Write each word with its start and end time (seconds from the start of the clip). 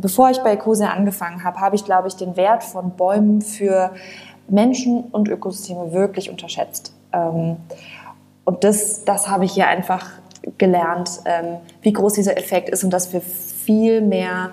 bevor 0.00 0.30
ich 0.30 0.38
bei 0.38 0.52
Ecosia 0.52 0.88
angefangen 0.88 1.44
habe, 1.44 1.60
habe 1.60 1.76
ich, 1.76 1.84
glaube 1.84 2.08
ich, 2.08 2.16
den 2.16 2.36
Wert 2.36 2.64
von 2.64 2.96
Bäumen 2.96 3.42
für 3.42 3.92
Menschen 4.48 5.04
und 5.04 5.28
Ökosysteme 5.28 5.92
wirklich 5.92 6.30
unterschätzt. 6.30 6.92
Ähm, 7.12 7.56
und 8.44 8.64
das, 8.64 9.04
das 9.04 9.28
habe 9.28 9.44
ich 9.44 9.52
hier 9.52 9.68
einfach 9.68 10.06
gelernt, 10.56 11.20
ähm, 11.24 11.58
wie 11.82 11.92
groß 11.92 12.14
dieser 12.14 12.38
Effekt 12.38 12.68
ist 12.70 12.84
und 12.84 12.90
dass 12.90 13.12
wir 13.12 13.20
viel 13.20 14.00
mehr, 14.00 14.50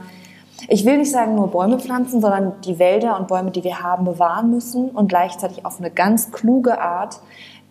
ich 0.67 0.85
will 0.85 0.97
nicht 0.97 1.11
sagen 1.11 1.35
nur 1.35 1.49
Bäume 1.49 1.79
pflanzen, 1.79 2.19
sondern 2.19 2.53
die 2.65 2.79
Wälder 2.79 3.17
und 3.17 3.27
Bäume, 3.27 3.51
die 3.51 3.63
wir 3.63 3.81
haben, 3.81 4.03
bewahren 4.03 4.51
müssen 4.51 4.89
und 4.89 5.07
gleichzeitig 5.07 5.65
auf 5.65 5.79
eine 5.79 5.91
ganz 5.91 6.31
kluge 6.31 6.81
Art 6.81 7.21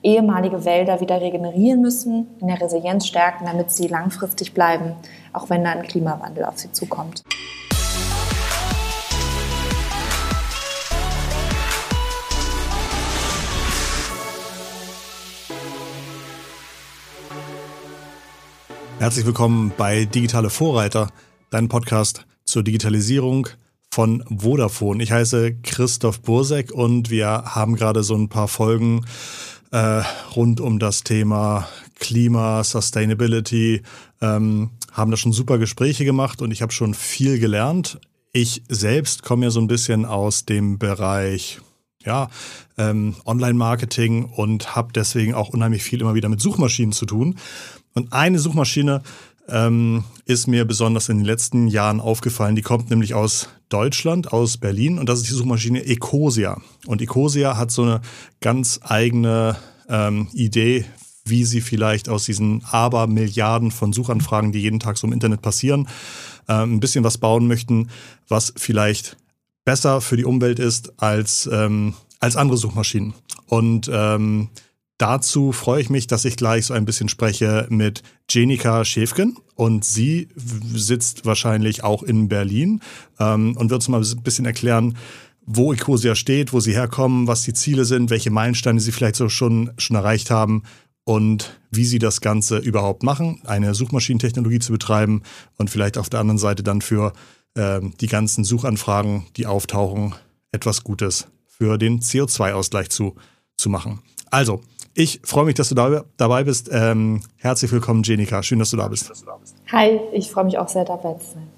ehemalige 0.04 0.64
Wälder 0.66 1.00
wieder 1.00 1.20
regenerieren 1.20 1.80
müssen, 1.80 2.26
in 2.38 2.46
der 2.46 2.60
Resilienz 2.60 3.06
stärken, 3.06 3.46
damit 3.46 3.70
sie 3.70 3.88
langfristig 3.88 4.52
bleiben, 4.52 4.92
auch 5.32 5.48
wenn 5.48 5.64
da 5.64 5.70
ein 5.70 5.82
Klimawandel 5.82 6.44
auf 6.44 6.58
sie 6.58 6.70
zukommt. 6.70 7.24
Herzlich 18.98 19.26
willkommen 19.26 19.72
bei 19.76 20.04
Digitale 20.04 20.50
Vorreiter, 20.50 21.08
dein 21.50 21.68
Podcast 21.68 22.26
zur 22.44 22.62
Digitalisierung 22.62 23.48
von 23.92 24.24
Vodafone. 24.28 25.02
Ich 25.02 25.12
heiße 25.12 25.56
Christoph 25.62 26.20
Bursek 26.22 26.72
und 26.72 27.10
wir 27.10 27.28
haben 27.28 27.74
gerade 27.76 28.02
so 28.02 28.14
ein 28.14 28.28
paar 28.28 28.48
Folgen 28.48 29.04
äh, 29.74 30.04
rund 30.36 30.60
um 30.60 30.78
das 30.78 31.02
Thema 31.02 31.68
Klima, 31.96 32.62
Sustainability, 32.62 33.82
ähm, 34.20 34.70
haben 34.92 35.10
da 35.10 35.16
schon 35.16 35.32
super 35.32 35.58
Gespräche 35.58 36.04
gemacht 36.04 36.42
und 36.42 36.52
ich 36.52 36.62
habe 36.62 36.72
schon 36.72 36.94
viel 36.94 37.40
gelernt. 37.40 37.98
Ich 38.32 38.62
selbst 38.68 39.24
komme 39.24 39.46
ja 39.46 39.50
so 39.50 39.60
ein 39.60 39.66
bisschen 39.66 40.04
aus 40.04 40.44
dem 40.44 40.78
Bereich 40.78 41.60
ja, 42.04 42.28
ähm, 42.78 43.16
Online-Marketing 43.26 44.26
und 44.26 44.76
habe 44.76 44.92
deswegen 44.92 45.34
auch 45.34 45.48
unheimlich 45.48 45.82
viel 45.82 46.00
immer 46.00 46.14
wieder 46.14 46.28
mit 46.28 46.40
Suchmaschinen 46.40 46.92
zu 46.92 47.04
tun. 47.04 47.36
Und 47.94 48.12
eine 48.12 48.38
Suchmaschine 48.38 49.02
ähm, 49.48 50.04
ist 50.24 50.46
mir 50.46 50.66
besonders 50.66 51.08
in 51.08 51.18
den 51.18 51.26
letzten 51.26 51.66
Jahren 51.66 52.00
aufgefallen. 52.00 52.54
Die 52.54 52.62
kommt 52.62 52.90
nämlich 52.90 53.14
aus 53.14 53.48
Deutschland, 53.70 54.32
aus 54.32 54.56
Berlin 54.56 55.00
und 55.00 55.08
das 55.08 55.18
ist 55.18 55.30
die 55.30 55.34
Suchmaschine 55.34 55.84
Ecosia. 55.84 56.60
Und 56.86 57.02
Ecosia 57.02 57.56
hat 57.56 57.72
so 57.72 57.82
eine 57.82 58.02
ganz 58.40 58.78
eigene 58.84 59.56
ähm, 59.88 60.28
Idee, 60.32 60.84
wie 61.24 61.44
sie 61.44 61.60
vielleicht 61.60 62.08
aus 62.08 62.24
diesen 62.24 62.62
Abermilliarden 62.64 63.70
von 63.70 63.92
Suchanfragen, 63.92 64.52
die 64.52 64.60
jeden 64.60 64.80
Tag 64.80 64.98
so 64.98 65.06
im 65.06 65.12
Internet 65.12 65.42
passieren, 65.42 65.88
ähm, 66.48 66.74
ein 66.74 66.80
bisschen 66.80 67.04
was 67.04 67.18
bauen 67.18 67.46
möchten, 67.46 67.88
was 68.28 68.52
vielleicht 68.56 69.16
besser 69.64 70.00
für 70.00 70.16
die 70.16 70.24
Umwelt 70.24 70.58
ist 70.58 70.92
als, 71.02 71.48
ähm, 71.50 71.94
als 72.20 72.36
andere 72.36 72.58
Suchmaschinen. 72.58 73.14
Und 73.46 73.90
ähm, 73.92 74.50
Dazu 74.98 75.50
freue 75.50 75.80
ich 75.80 75.90
mich, 75.90 76.06
dass 76.06 76.24
ich 76.24 76.36
gleich 76.36 76.66
so 76.66 76.74
ein 76.74 76.84
bisschen 76.84 77.08
spreche 77.08 77.66
mit 77.68 78.04
Jenika 78.30 78.84
Schäfgen 78.84 79.36
und 79.56 79.84
sie 79.84 80.28
sitzt 80.72 81.26
wahrscheinlich 81.26 81.82
auch 81.82 82.04
in 82.04 82.28
Berlin 82.28 82.80
ähm, 83.18 83.56
und 83.56 83.70
wird 83.70 83.80
uns 83.80 83.88
mal 83.88 84.00
ein 84.00 84.22
bisschen 84.22 84.46
erklären, 84.46 84.96
wo 85.46 85.72
Ecosia 85.72 86.14
steht, 86.14 86.52
wo 86.52 86.60
sie 86.60 86.74
herkommen, 86.74 87.26
was 87.26 87.42
die 87.42 87.52
Ziele 87.52 87.84
sind, 87.84 88.10
welche 88.10 88.30
Meilensteine 88.30 88.80
sie 88.80 88.92
vielleicht 88.92 89.16
so 89.16 89.28
schon, 89.28 89.72
schon 89.78 89.96
erreicht 89.96 90.30
haben 90.30 90.62
und 91.04 91.58
wie 91.70 91.84
sie 91.84 91.98
das 91.98 92.20
Ganze 92.20 92.58
überhaupt 92.58 93.02
machen, 93.02 93.40
eine 93.44 93.74
Suchmaschinentechnologie 93.74 94.58
zu 94.58 94.72
betreiben 94.72 95.22
und 95.56 95.70
vielleicht 95.70 95.98
auf 95.98 96.08
der 96.08 96.20
anderen 96.20 96.38
Seite 96.38 96.62
dann 96.62 96.80
für 96.80 97.12
äh, 97.54 97.80
die 98.00 98.06
ganzen 98.06 98.44
Suchanfragen, 98.44 99.26
die 99.36 99.46
auftauchen, 99.46 100.14
etwas 100.52 100.84
Gutes 100.84 101.26
für 101.46 101.78
den 101.78 102.00
CO2-Ausgleich 102.00 102.88
zu, 102.90 103.14
zu 103.56 103.68
machen. 103.68 104.00
Also, 104.30 104.62
ich 104.94 105.20
freue 105.24 105.44
mich, 105.44 105.54
dass 105.54 105.68
du 105.68 105.74
da, 105.74 106.04
dabei 106.16 106.44
bist. 106.44 106.70
Ähm, 106.72 107.22
herzlich 107.36 107.70
willkommen, 107.72 108.02
Jenika. 108.04 108.42
Schön, 108.42 108.60
dass 108.60 108.70
du 108.70 108.76
da 108.76 108.88
bist. 108.88 109.12
Hi, 109.72 110.00
ich 110.12 110.30
freue 110.30 110.44
mich 110.44 110.56
auch 110.56 110.68
sehr, 110.68 110.84
dabei 110.84 111.14
zu 111.14 111.32
sein. 111.34 111.48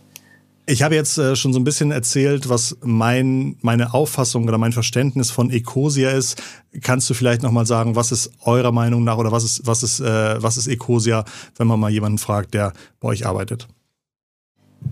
Ich 0.68 0.82
habe 0.82 0.96
jetzt 0.96 1.16
äh, 1.16 1.36
schon 1.36 1.52
so 1.52 1.60
ein 1.60 1.64
bisschen 1.64 1.92
erzählt, 1.92 2.48
was 2.48 2.76
mein, 2.82 3.56
meine 3.60 3.94
Auffassung 3.94 4.48
oder 4.48 4.58
mein 4.58 4.72
Verständnis 4.72 5.30
von 5.30 5.50
Ecosia 5.50 6.10
ist. 6.10 6.42
Kannst 6.82 7.08
du 7.08 7.14
vielleicht 7.14 7.44
nochmal 7.44 7.66
sagen, 7.66 7.94
was 7.94 8.10
ist 8.10 8.32
eurer 8.42 8.72
Meinung 8.72 9.04
nach 9.04 9.16
oder 9.16 9.30
was 9.30 9.44
ist, 9.44 9.64
was 9.64 9.84
ist, 9.84 10.00
äh, 10.00 10.42
was 10.42 10.56
ist 10.56 10.66
Ecosia, 10.66 11.24
wenn 11.56 11.68
man 11.68 11.78
mal 11.78 11.90
jemanden 11.90 12.18
fragt, 12.18 12.52
der 12.52 12.72
bei 12.98 13.08
euch 13.08 13.24
arbeitet? 13.24 13.68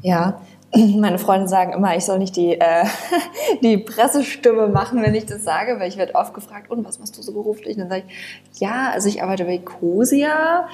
Ja, 0.03 0.41
meine 0.77 1.19
Freunde 1.19 1.49
sagen 1.49 1.73
immer, 1.73 1.97
ich 1.97 2.05
soll 2.05 2.21
nicht 2.21 2.37
die, 2.37 2.53
äh, 2.53 2.85
die 3.63 3.79
Pressestimme 3.79 4.69
machen, 4.69 5.03
wenn 5.03 5.17
ich 5.17 5.27
das 5.27 5.43
sage, 5.43 5.81
weil 5.81 5.89
ich 5.89 5.97
werde 5.97 6.15
oft 6.15 6.35
gefragt, 6.35 6.71
und 6.71 6.85
was 6.87 7.01
machst 7.01 7.19
du 7.19 7.23
so 7.23 7.33
beruflich? 7.33 7.77
Und 7.77 7.81
dann 7.81 7.91
sage 7.91 8.05
ich, 8.07 8.61
ja, 8.61 8.93
also 8.93 9.09
ich 9.09 9.25
arbeite 9.25 9.45
bei 9.45 9.59
Cosia. 9.59 10.69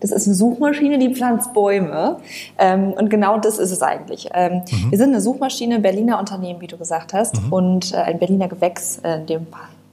Das 0.00 0.10
ist 0.10 0.26
eine 0.26 0.34
Suchmaschine, 0.34 0.98
die 0.98 1.14
pflanzt 1.14 1.52
Bäume. 1.52 2.18
Ähm, 2.58 2.92
und 2.92 3.10
genau 3.10 3.38
das 3.38 3.58
ist 3.58 3.70
es 3.70 3.82
eigentlich. 3.82 4.28
Ähm, 4.34 4.62
mhm. 4.70 4.90
Wir 4.90 4.98
sind 4.98 5.10
eine 5.10 5.20
Suchmaschine, 5.20 5.78
Berliner 5.78 6.18
Unternehmen, 6.18 6.60
wie 6.60 6.66
du 6.66 6.76
gesagt 6.76 7.12
hast, 7.12 7.40
mhm. 7.40 7.52
und 7.52 7.92
äh, 7.92 7.96
ein 7.96 8.18
Berliner 8.18 8.48
Gewächs 8.48 9.00
in 9.04 9.26
dem 9.26 9.46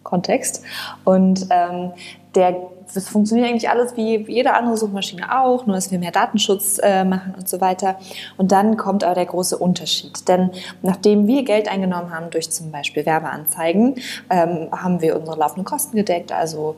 Kontext. 0.04 0.64
Und 1.04 1.48
ähm, 1.50 1.92
der 2.36 2.56
das 2.94 3.10
funktioniert 3.10 3.50
eigentlich 3.50 3.70
alles 3.70 3.96
wie 3.96 4.18
jede 4.32 4.54
andere 4.54 4.78
Suchmaschine 4.78 5.40
auch, 5.40 5.66
nur 5.66 5.76
dass 5.76 5.92
wir 5.92 6.00
mehr 6.00 6.12
Datenschutz 6.12 6.80
äh, 6.82 7.04
machen 7.04 7.34
und 7.38 7.48
so 7.48 7.60
weiter. 7.62 7.98
Und 8.38 8.52
dann 8.52 8.78
kommt 8.78 9.04
aber 9.04 9.16
der 9.16 9.26
große 9.26 9.58
Unterschied. 9.58 10.28
Denn 10.28 10.52
nachdem 10.82 11.28
wir 11.28 11.44
Geld 11.44 11.70
eingenommen 11.70 12.14
haben 12.14 12.30
durch 12.30 12.50
zum 12.50 12.72
Beispiel 12.72 13.06
Werbeanzeigen, 13.06 13.96
ähm, 14.30 14.70
haben 14.72 15.02
wir 15.02 15.18
unsere 15.18 15.38
laufenden 15.38 15.66
Kosten 15.66 15.98
gedeckt, 15.98 16.32
also 16.32 16.76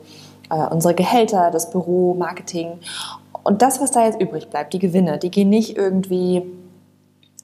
äh, 0.49 0.55
unsere 0.55 0.95
Gehälter, 0.95 1.51
das 1.51 1.69
Büro, 1.69 2.15
Marketing. 2.15 2.79
Und 3.43 3.61
das, 3.61 3.81
was 3.81 3.91
da 3.91 4.05
jetzt 4.05 4.21
übrig 4.21 4.49
bleibt, 4.49 4.73
die 4.73 4.79
Gewinne, 4.79 5.17
die 5.17 5.31
gehen 5.31 5.49
nicht 5.49 5.77
irgendwie 5.77 6.43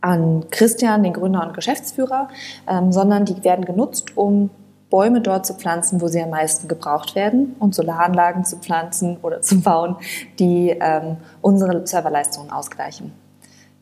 an 0.01 0.45
Christian, 0.51 1.03
den 1.03 1.13
Gründer 1.13 1.45
und 1.47 1.53
Geschäftsführer, 1.53 2.27
ähm, 2.67 2.91
sondern 2.91 3.25
die 3.25 3.43
werden 3.43 3.65
genutzt, 3.65 4.15
um 4.15 4.49
Bäume 4.89 5.19
dort 5.19 5.45
zu 5.45 5.55
pflanzen, 5.55 5.99
wo 5.99 6.07
sie 6.07 6.21
am 6.21 6.29
meisten 6.29 6.67
gebraucht 6.67 7.15
werden 7.15 7.55
und 7.59 7.73
Solaranlagen 7.73 8.45
zu 8.45 8.57
pflanzen 8.57 9.17
oder 9.23 9.41
zu 9.41 9.59
bauen, 9.61 9.95
die 10.37 10.69
ähm, 10.79 11.17
unsere 11.41 11.85
Serverleistungen 11.87 12.51
ausgleichen. 12.51 13.11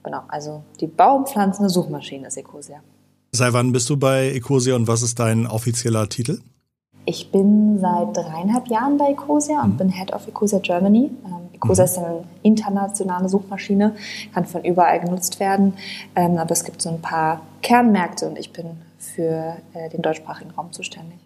Genau, 0.04 0.22
also 0.28 0.64
die 0.80 0.88
baumpflanzende 0.88 1.70
Suchmaschine 1.70 2.28
ist 2.28 2.38
Ecosia. 2.38 2.78
Seit 3.32 3.54
wann 3.54 3.72
bist 3.72 3.90
du 3.90 3.98
bei 3.98 4.32
Ecosia 4.32 4.76
und 4.76 4.88
was 4.88 5.02
ist 5.02 5.20
dein 5.20 5.48
offizieller 5.48 6.08
Titel? 6.08 6.40
Ich 7.06 7.32
bin 7.32 7.80
seit 7.80 8.16
dreieinhalb 8.16 8.68
Jahren 8.68 8.98
bei 8.98 9.12
Ecosia 9.12 9.62
und 9.62 9.74
mhm. 9.74 9.78
bin 9.78 9.90
Head 9.90 10.14
of 10.14 10.28
Ecosia 10.28 10.60
Germany. 10.60 11.12
Ecosia 11.54 11.86
mhm. 11.86 11.90
ist 11.90 11.98
eine 11.98 12.24
internationale 12.42 13.30
Suchmaschine, 13.30 13.96
kann 14.34 14.46
von 14.46 14.64
überall 14.64 15.00
genutzt 15.00 15.40
werden, 15.40 15.74
ähm, 16.16 16.38
aber 16.38 16.52
es 16.52 16.64
gibt 16.64 16.82
so 16.82 16.90
ein 16.90 17.02
paar 17.02 17.42
Kernmärkte 17.62 18.28
und 18.28 18.38
ich 18.38 18.52
bin 18.52 18.66
für 18.98 19.58
äh, 19.74 19.90
den 19.90 20.02
deutschsprachigen 20.02 20.52
Raum 20.52 20.72
zuständig. 20.72 21.20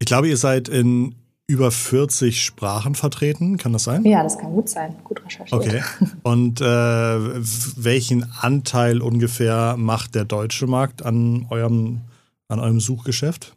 Ich 0.00 0.06
glaube, 0.06 0.28
ihr 0.28 0.36
seid 0.36 0.68
in 0.68 1.14
über 1.46 1.70
40 1.70 2.42
Sprachen 2.42 2.94
vertreten, 2.94 3.58
kann 3.58 3.72
das 3.72 3.84
sein? 3.84 4.04
Ja, 4.04 4.22
das 4.22 4.38
kann 4.38 4.52
gut 4.52 4.68
sein, 4.68 4.96
gut 5.04 5.22
recherchiert. 5.24 5.52
Okay. 5.52 5.82
Und 6.22 6.60
äh, 6.60 6.64
welchen 6.64 8.30
Anteil 8.40 9.02
ungefähr 9.02 9.76
macht 9.76 10.14
der 10.14 10.24
deutsche 10.24 10.66
Markt 10.66 11.04
an 11.04 11.46
eurem, 11.50 12.00
an 12.48 12.60
eurem 12.60 12.80
Suchgeschäft? 12.80 13.54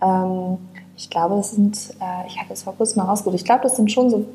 Ähm, 0.00 0.58
ich 0.96 1.10
glaube, 1.10 1.36
das 1.36 1.50
sind, 1.52 1.94
äh, 2.00 2.26
ich 2.26 2.38
habe 2.38 2.48
das 2.48 2.62
vor 2.62 2.74
kurzem 2.74 3.02
mal 3.02 3.08
rausgeholt, 3.08 3.38
ich 3.38 3.44
glaube, 3.44 3.62
das 3.64 3.76
sind 3.76 3.92
schon 3.92 4.08
so 4.08 4.26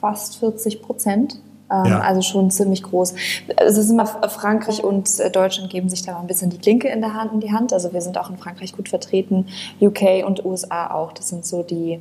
fast 0.00 0.38
40 0.38 0.82
Prozent. 0.82 1.40
Ähm, 1.70 1.84
ja. 1.86 2.00
Also 2.00 2.22
schon 2.22 2.50
ziemlich 2.50 2.82
groß. 2.82 3.14
Es 3.56 3.78
ist 3.78 3.90
immer 3.90 4.06
Frankreich 4.06 4.82
und 4.82 5.20
äh, 5.20 5.30
Deutschland 5.30 5.70
geben 5.70 5.88
sich 5.88 6.02
da 6.02 6.12
mal 6.12 6.20
ein 6.20 6.26
bisschen 6.26 6.50
die 6.50 6.58
Klinke 6.58 6.88
in, 6.88 7.00
der 7.00 7.14
Hand, 7.14 7.32
in 7.32 7.40
die 7.40 7.52
Hand. 7.52 7.72
Also 7.72 7.92
wir 7.92 8.00
sind 8.00 8.18
auch 8.18 8.28
in 8.28 8.38
Frankreich 8.38 8.72
gut 8.72 8.88
vertreten, 8.88 9.46
UK 9.80 10.26
und 10.26 10.44
USA 10.44 10.90
auch. 10.90 11.12
Das 11.12 11.28
sind 11.28 11.46
so 11.46 11.62
die, 11.62 12.00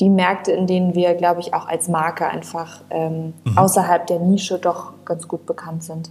die 0.00 0.10
Märkte, 0.10 0.50
in 0.50 0.66
denen 0.66 0.94
wir, 0.94 1.14
glaube 1.14 1.40
ich, 1.40 1.54
auch 1.54 1.68
als 1.68 1.88
Marke 1.88 2.26
einfach 2.26 2.82
ähm, 2.90 3.34
mhm. 3.44 3.56
außerhalb 3.56 4.06
der 4.08 4.18
Nische 4.18 4.58
doch 4.58 4.92
ganz 5.04 5.28
gut 5.28 5.46
bekannt 5.46 5.84
sind. 5.84 6.10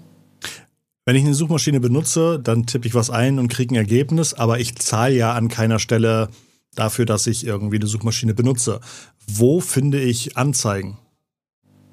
Wenn 1.06 1.16
ich 1.16 1.24
eine 1.24 1.34
Suchmaschine 1.34 1.80
benutze, 1.80 2.40
dann 2.40 2.66
tippe 2.66 2.88
ich 2.88 2.96
was 2.96 3.10
ein 3.10 3.40
und 3.40 3.48
kriege 3.48 3.74
ein 3.74 3.78
Ergebnis, 3.78 4.34
aber 4.34 4.60
ich 4.60 4.75
zahle 4.78 5.14
ja 5.14 5.34
an 5.34 5.48
keiner 5.48 5.80
Stelle 5.80 6.28
dafür, 6.75 7.06
dass 7.06 7.28
ich 7.28 7.46
irgendwie 7.46 7.78
eine 7.78 7.88
Suchmaschine 7.88 8.34
benutze. 8.34 8.80
Wo 9.25 9.60
finde 9.60 10.00
ich 10.02 10.36
Anzeigen? 10.38 10.98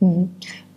Mhm. 0.05 0.31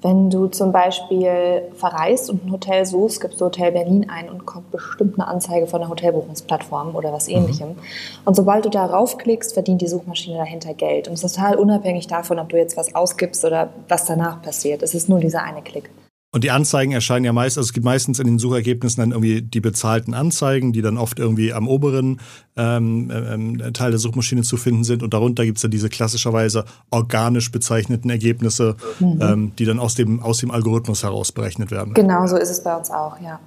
Wenn 0.03 0.29
du 0.29 0.45
zum 0.47 0.71
Beispiel 0.71 1.63
verreist 1.75 2.29
und 2.29 2.45
ein 2.45 2.51
Hotel 2.51 2.85
suchst, 2.85 3.19
gibst 3.19 3.41
du 3.41 3.45
Hotel 3.45 3.71
Berlin 3.71 4.07
ein 4.09 4.29
und 4.29 4.45
kommt 4.45 4.69
bestimmt 4.71 5.19
eine 5.19 5.27
Anzeige 5.27 5.65
von 5.65 5.81
einer 5.81 5.89
Hotelbuchungsplattform 5.89 6.95
oder 6.95 7.11
was 7.11 7.27
mhm. 7.27 7.35
ähnlichem. 7.35 7.69
Mhm. 7.69 7.75
Und 8.23 8.35
sobald 8.35 8.65
du 8.65 8.69
darauf 8.69 9.17
klickst, 9.17 9.53
verdient 9.53 9.81
die 9.81 9.87
Suchmaschine 9.87 10.37
dahinter 10.37 10.75
Geld. 10.75 11.07
Und 11.07 11.15
es 11.15 11.23
ist 11.23 11.35
total 11.35 11.55
unabhängig 11.55 12.05
davon, 12.07 12.37
ob 12.37 12.49
du 12.49 12.57
jetzt 12.57 12.77
was 12.77 12.93
ausgibst 12.93 13.43
oder 13.43 13.69
was 13.87 14.05
danach 14.05 14.41
passiert. 14.41 14.83
Es 14.83 14.93
ist 14.93 15.09
nur 15.09 15.19
dieser 15.19 15.43
eine 15.43 15.63
Klick. 15.63 15.89
Und 16.37 16.43
die 16.43 16.51
Anzeigen 16.51 16.91
erscheinen 16.91 17.25
ja 17.25 17.33
meist, 17.33 17.57
also 17.57 17.65
es 17.65 17.73
gibt 17.73 17.83
meistens 17.83 18.19
in 18.19 18.27
den 18.27 18.37
Suchergebnissen 18.37 19.01
dann 19.01 19.09
irgendwie 19.09 19.41
die 19.41 19.59
bezahlten 19.59 20.13
Anzeigen, 20.13 20.71
die 20.71 20.83
dann 20.83 20.99
oft 20.99 21.17
irgendwie 21.17 21.51
am 21.51 21.67
oberen 21.67 22.19
ähm, 22.55 23.11
ähm, 23.11 23.73
Teil 23.73 23.89
der 23.89 23.99
Suchmaschine 23.99 24.43
zu 24.43 24.55
finden 24.55 24.83
sind. 24.83 25.01
Und 25.01 25.15
darunter 25.15 25.45
gibt 25.45 25.57
es 25.57 25.63
dann 25.63 25.71
diese 25.71 25.89
klassischerweise 25.89 26.65
organisch 26.91 27.51
bezeichneten 27.51 28.11
Ergebnisse, 28.11 28.75
mhm. 28.99 29.19
ähm, 29.19 29.51
die 29.57 29.65
dann 29.65 29.79
aus 29.79 29.95
dem, 29.95 30.19
aus 30.19 30.37
dem 30.37 30.51
Algorithmus 30.51 31.01
heraus 31.01 31.31
berechnet 31.31 31.71
werden. 31.71 31.95
Genau, 31.95 32.27
so 32.27 32.37
ist 32.37 32.51
es 32.51 32.61
bei 32.61 32.77
uns 32.77 32.91
auch, 32.91 33.19
ja. 33.19 33.39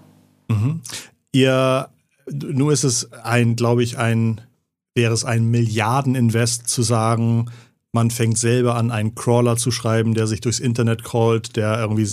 Mhm. 0.49 0.81
Ihr, 1.31 1.91
nur 2.29 2.73
ist 2.73 2.83
es 2.83 3.13
ein, 3.23 3.55
glaube 3.55 3.85
ich, 3.85 3.99
ein, 3.99 4.41
wäre 4.97 5.15
es 5.15 5.25
ein 5.25 5.49
Milliardeninvest 5.49 6.67
zu 6.67 6.83
sagen, 6.83 7.53
man 7.93 8.11
fängt 8.11 8.39
selber 8.39 8.77
an, 8.77 8.91
einen 8.91 9.15
Crawler 9.15 9.57
zu 9.57 9.71
schreiben, 9.71 10.15
der 10.15 10.27
sich 10.27 10.41
durchs 10.41 10.61
Internet 10.61 11.03
crawlt, 11.03 11.57
der 11.57 11.79
irgendwie 11.79 12.07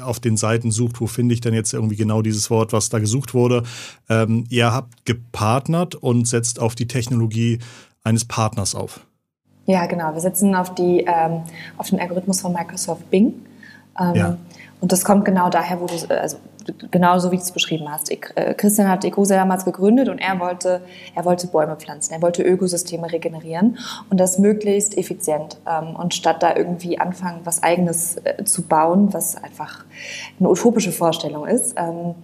auf 0.00 0.20
den 0.20 0.36
Seiten 0.36 0.70
sucht, 0.70 1.00
wo 1.00 1.06
finde 1.06 1.34
ich 1.34 1.40
denn 1.40 1.52
jetzt 1.52 1.74
irgendwie 1.74 1.96
genau 1.96 2.22
dieses 2.22 2.50
Wort, 2.50 2.72
was 2.72 2.88
da 2.88 2.98
gesucht 2.98 3.34
wurde. 3.34 3.62
Ähm, 4.08 4.44
ihr 4.48 4.72
habt 4.72 5.04
gepartnert 5.04 5.94
und 5.94 6.26
setzt 6.26 6.60
auf 6.60 6.74
die 6.74 6.86
Technologie 6.86 7.58
eines 8.04 8.24
Partners 8.24 8.74
auf. 8.74 9.00
Ja, 9.66 9.84
genau. 9.84 10.14
Wir 10.14 10.20
setzen 10.20 10.54
auf, 10.54 10.74
die, 10.74 11.04
ähm, 11.06 11.42
auf 11.76 11.90
den 11.90 12.00
Algorithmus 12.00 12.40
von 12.40 12.54
Microsoft 12.54 13.10
Bing. 13.10 13.34
Ähm, 14.00 14.14
ja. 14.14 14.38
Und 14.80 14.92
das 14.92 15.04
kommt 15.04 15.26
genau 15.26 15.50
daher, 15.50 15.78
wo 15.80 15.86
du, 15.86 15.94
also 16.08 16.38
genau 16.90 17.18
so 17.18 17.30
wie 17.30 17.36
du 17.36 17.42
es 17.42 17.52
beschrieben 17.52 17.90
hast. 17.90 18.10
Ich, 18.10 18.26
äh, 18.34 18.54
Christian 18.54 18.88
hat 18.88 19.04
Ecosia 19.04 19.36
damals 19.36 19.64
gegründet 19.64 20.08
und 20.08 20.18
er 20.18 20.38
wollte, 20.40 20.80
er 21.14 21.24
wollte 21.24 21.46
Bäume 21.46 21.76
pflanzen, 21.76 22.12
er 22.14 22.22
wollte 22.22 22.42
Ökosysteme 22.42 23.10
regenerieren 23.10 23.78
und 24.10 24.18
das 24.18 24.38
möglichst 24.38 24.96
effizient. 24.96 25.58
Ähm, 25.66 25.96
und 25.96 26.14
statt 26.14 26.42
da 26.42 26.56
irgendwie 26.56 26.98
anfangen, 26.98 27.40
was 27.44 27.62
Eigenes 27.62 28.16
äh, 28.24 28.44
zu 28.44 28.62
bauen, 28.62 29.12
was 29.12 29.36
einfach 29.42 29.84
eine 30.38 30.48
utopische 30.48 30.92
Vorstellung 30.92 31.46
ist, 31.46 31.74
ähm, 31.76 32.14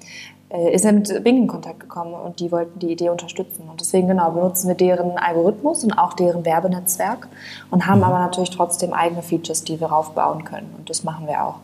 äh, 0.54 0.72
ist 0.72 0.84
er 0.84 0.92
mit 0.92 1.24
Bing 1.24 1.36
in 1.36 1.46
Kontakt 1.48 1.80
gekommen 1.80 2.14
und 2.14 2.38
die 2.38 2.52
wollten 2.52 2.78
die 2.78 2.92
Idee 2.92 3.08
unterstützen. 3.08 3.68
Und 3.68 3.80
deswegen 3.80 4.06
genau 4.06 4.30
benutzen 4.30 4.68
wir 4.68 4.76
deren 4.76 5.18
Algorithmus 5.18 5.82
und 5.82 5.92
auch 5.92 6.14
deren 6.14 6.44
Werbenetzwerk 6.44 7.28
und 7.70 7.86
haben 7.86 7.98
mhm. 7.98 8.04
aber 8.04 8.18
natürlich 8.20 8.50
trotzdem 8.50 8.92
eigene 8.92 9.22
Features, 9.22 9.64
die 9.64 9.80
wir 9.80 9.88
raufbauen 9.88 10.44
können. 10.44 10.72
Und 10.78 10.88
das 10.88 11.02
machen 11.02 11.26
wir 11.26 11.44
auch. 11.44 11.58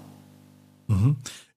Mhm. 0.88 1.16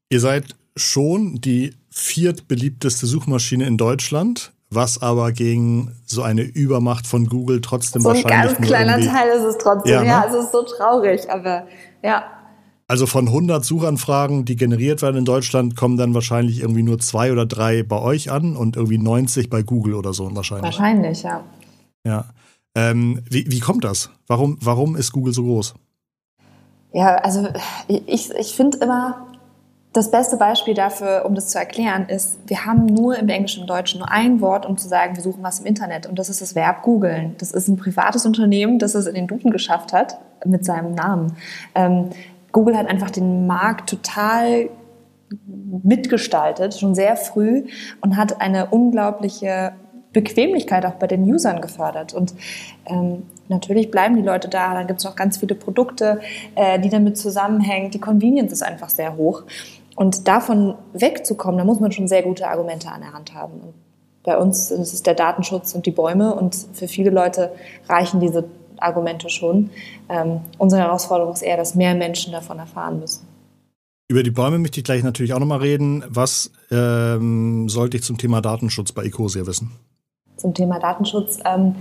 Ihr 0.10 0.20
seid 0.20 0.56
schon 0.76 1.36
die 1.42 1.76
viertbeliebteste 1.90 3.06
Suchmaschine 3.06 3.66
in 3.66 3.78
Deutschland, 3.78 4.52
was 4.70 5.02
aber 5.02 5.32
gegen 5.32 5.96
so 6.06 6.24
eine 6.24 6.42
Übermacht 6.42 7.06
von 7.06 7.28
Google 7.28 7.62
trotzdem 7.62 8.02
so 8.02 8.10
wahrscheinlich. 8.10 8.32
So 8.32 8.38
ein 8.38 8.56
ganz 8.56 8.68
kleiner 8.68 9.00
Teil 9.00 9.30
ist 9.38 9.44
es 9.44 9.58
trotzdem. 9.58 9.94
Ja, 9.94 10.02
ne? 10.02 10.08
ja, 10.08 10.26
es 10.28 10.46
ist 10.46 10.52
so 10.52 10.64
traurig, 10.64 11.30
aber 11.30 11.68
ja. 12.04 12.24
Also 12.88 13.06
von 13.06 13.28
100 13.28 13.64
Suchanfragen, 13.64 14.46
die 14.46 14.56
generiert 14.56 15.02
werden 15.02 15.18
in 15.18 15.26
Deutschland, 15.26 15.76
kommen 15.76 15.98
dann 15.98 16.14
wahrscheinlich 16.14 16.60
irgendwie 16.60 16.84
nur 16.84 17.00
zwei 17.00 17.32
oder 17.32 17.46
drei 17.46 17.84
bei 17.84 18.00
euch 18.00 18.30
an 18.30 18.56
und 18.56 18.76
irgendwie 18.76 18.98
90 18.98 19.50
bei 19.50 19.64
Google 19.64 19.94
oder 19.96 20.14
so 20.14 20.36
wahrscheinlich. 20.36 20.66
Wahrscheinlich, 20.66 21.24
ja. 21.24 21.44
Ja. 22.06 22.26
Ähm, 22.76 23.22
wie, 23.30 23.50
wie 23.50 23.60
kommt 23.60 23.84
das? 23.84 24.10
Warum, 24.28 24.58
warum 24.60 24.96
ist 24.96 25.12
Google 25.12 25.34
so 25.34 25.44
groß? 25.44 25.76
Ja, 26.92 27.16
also 27.16 27.48
ich, 27.88 28.32
ich 28.32 28.56
finde 28.56 28.80
immer, 28.80 29.28
das 29.94 30.10
beste 30.10 30.38
Beispiel 30.38 30.74
dafür, 30.74 31.24
um 31.26 31.36
das 31.36 31.50
zu 31.50 31.60
erklären, 31.60 32.08
ist, 32.10 32.40
wir 32.48 32.66
haben 32.66 32.86
nur 32.86 33.18
im 33.18 33.30
Englischen 33.30 33.62
und 33.62 33.70
Deutschen 33.70 34.00
nur 34.00 34.12
ein 34.12 34.42
Wort, 34.42 34.66
um 34.66 34.76
zu 34.76 34.88
sagen, 34.88 35.16
wir 35.16 35.22
suchen 35.24 35.44
was 35.44 35.60
im 35.60 35.68
Internet. 35.68 36.08
Und 36.08 36.18
das 36.18 36.30
ist 36.30 36.42
das 36.42 36.56
Verb 36.56 36.82
googeln. 36.82 37.36
Das 37.38 37.52
ist 37.52 37.68
ein 37.68 37.78
privates 37.78 38.26
Unternehmen, 38.26 38.80
das 38.80 38.96
es 38.96 39.06
in 39.06 39.14
den 39.14 39.28
Duden 39.28 39.52
geschafft 39.52 39.94
hat 39.94 40.18
mit 40.46 40.66
seinem 40.66 40.96
Namen. 40.96 41.36
Ähm, 41.76 42.10
Google 42.52 42.76
hat 42.76 42.88
einfach 42.88 43.12
den 43.12 43.46
Markt 43.46 43.90
total 43.90 44.70
mitgestaltet, 45.84 46.76
schon 46.76 46.96
sehr 46.96 47.16
früh 47.16 47.66
und 48.02 48.18
hat 48.18 48.42
eine 48.42 48.68
unglaubliche 48.68 49.74
Bequemlichkeit 50.12 50.86
auch 50.86 50.94
bei 50.94 51.08
den 51.08 51.24
Usern 51.24 51.60
gefördert. 51.60 52.14
Und 52.14 52.34
ähm, 52.86 53.24
natürlich 53.48 53.90
bleiben 53.92 54.16
die 54.16 54.22
Leute 54.22 54.48
da. 54.48 54.74
Dann 54.74 54.88
gibt 54.88 55.00
es 55.00 55.06
noch 55.06 55.16
ganz 55.16 55.38
viele 55.38 55.56
Produkte, 55.56 56.22
äh, 56.56 56.80
die 56.80 56.90
damit 56.90 57.18
zusammenhängen. 57.18 57.92
Die 57.92 58.00
Convenience 58.00 58.54
ist 58.54 58.64
einfach 58.64 58.90
sehr 58.90 59.18
hoch. 59.18 59.44
Und 59.96 60.28
davon 60.28 60.76
wegzukommen, 60.94 61.58
da 61.58 61.66
muss 61.66 61.80
man 61.80 61.92
schon 61.92 62.08
sehr 62.08 62.24
gute 62.24 62.48
Argumente 62.48 62.90
an 62.90 63.02
der 63.02 63.14
Hand 63.14 63.34
haben. 63.34 63.54
Und 63.62 63.74
bei 64.24 64.38
uns 64.38 64.72
ist 64.72 64.94
es 64.94 65.04
der 65.04 65.14
Datenschutz 65.14 65.76
und 65.76 65.86
die 65.86 65.92
Bäume 65.92 66.34
und 66.34 66.56
für 66.74 66.88
viele 66.88 67.10
Leute 67.10 67.52
reichen 67.88 68.20
diese 68.20 68.46
Argumente 68.78 69.30
schon. 69.30 69.70
Ähm, 70.10 70.42
unsere 70.58 70.82
Herausforderung 70.82 71.34
ist 71.34 71.42
eher, 71.42 71.58
dass 71.58 71.76
mehr 71.76 71.96
Menschen 71.96 72.32
davon 72.32 72.60
erfahren 72.60 73.00
müssen. 73.00 73.28
Über 74.10 74.24
die 74.24 74.32
Bäume 74.32 74.60
möchte 74.60 74.80
ich 74.80 74.84
gleich 74.84 75.04
natürlich 75.04 75.34
auch 75.34 75.40
nochmal 75.40 75.60
reden. 75.60 76.04
Was 76.08 76.52
ähm, 76.72 77.70
sollte 77.70 77.98
ich 77.98 78.04
zum 78.04 78.18
Thema 78.18 78.42
Datenschutz 78.42 78.92
bei 78.92 79.04
Ecosia 79.04 79.46
wissen? 79.48 79.72
Zum 80.38 80.54
Thema 80.54 80.80
Datenschutz. 80.80 81.40
Ähm, 81.46 81.76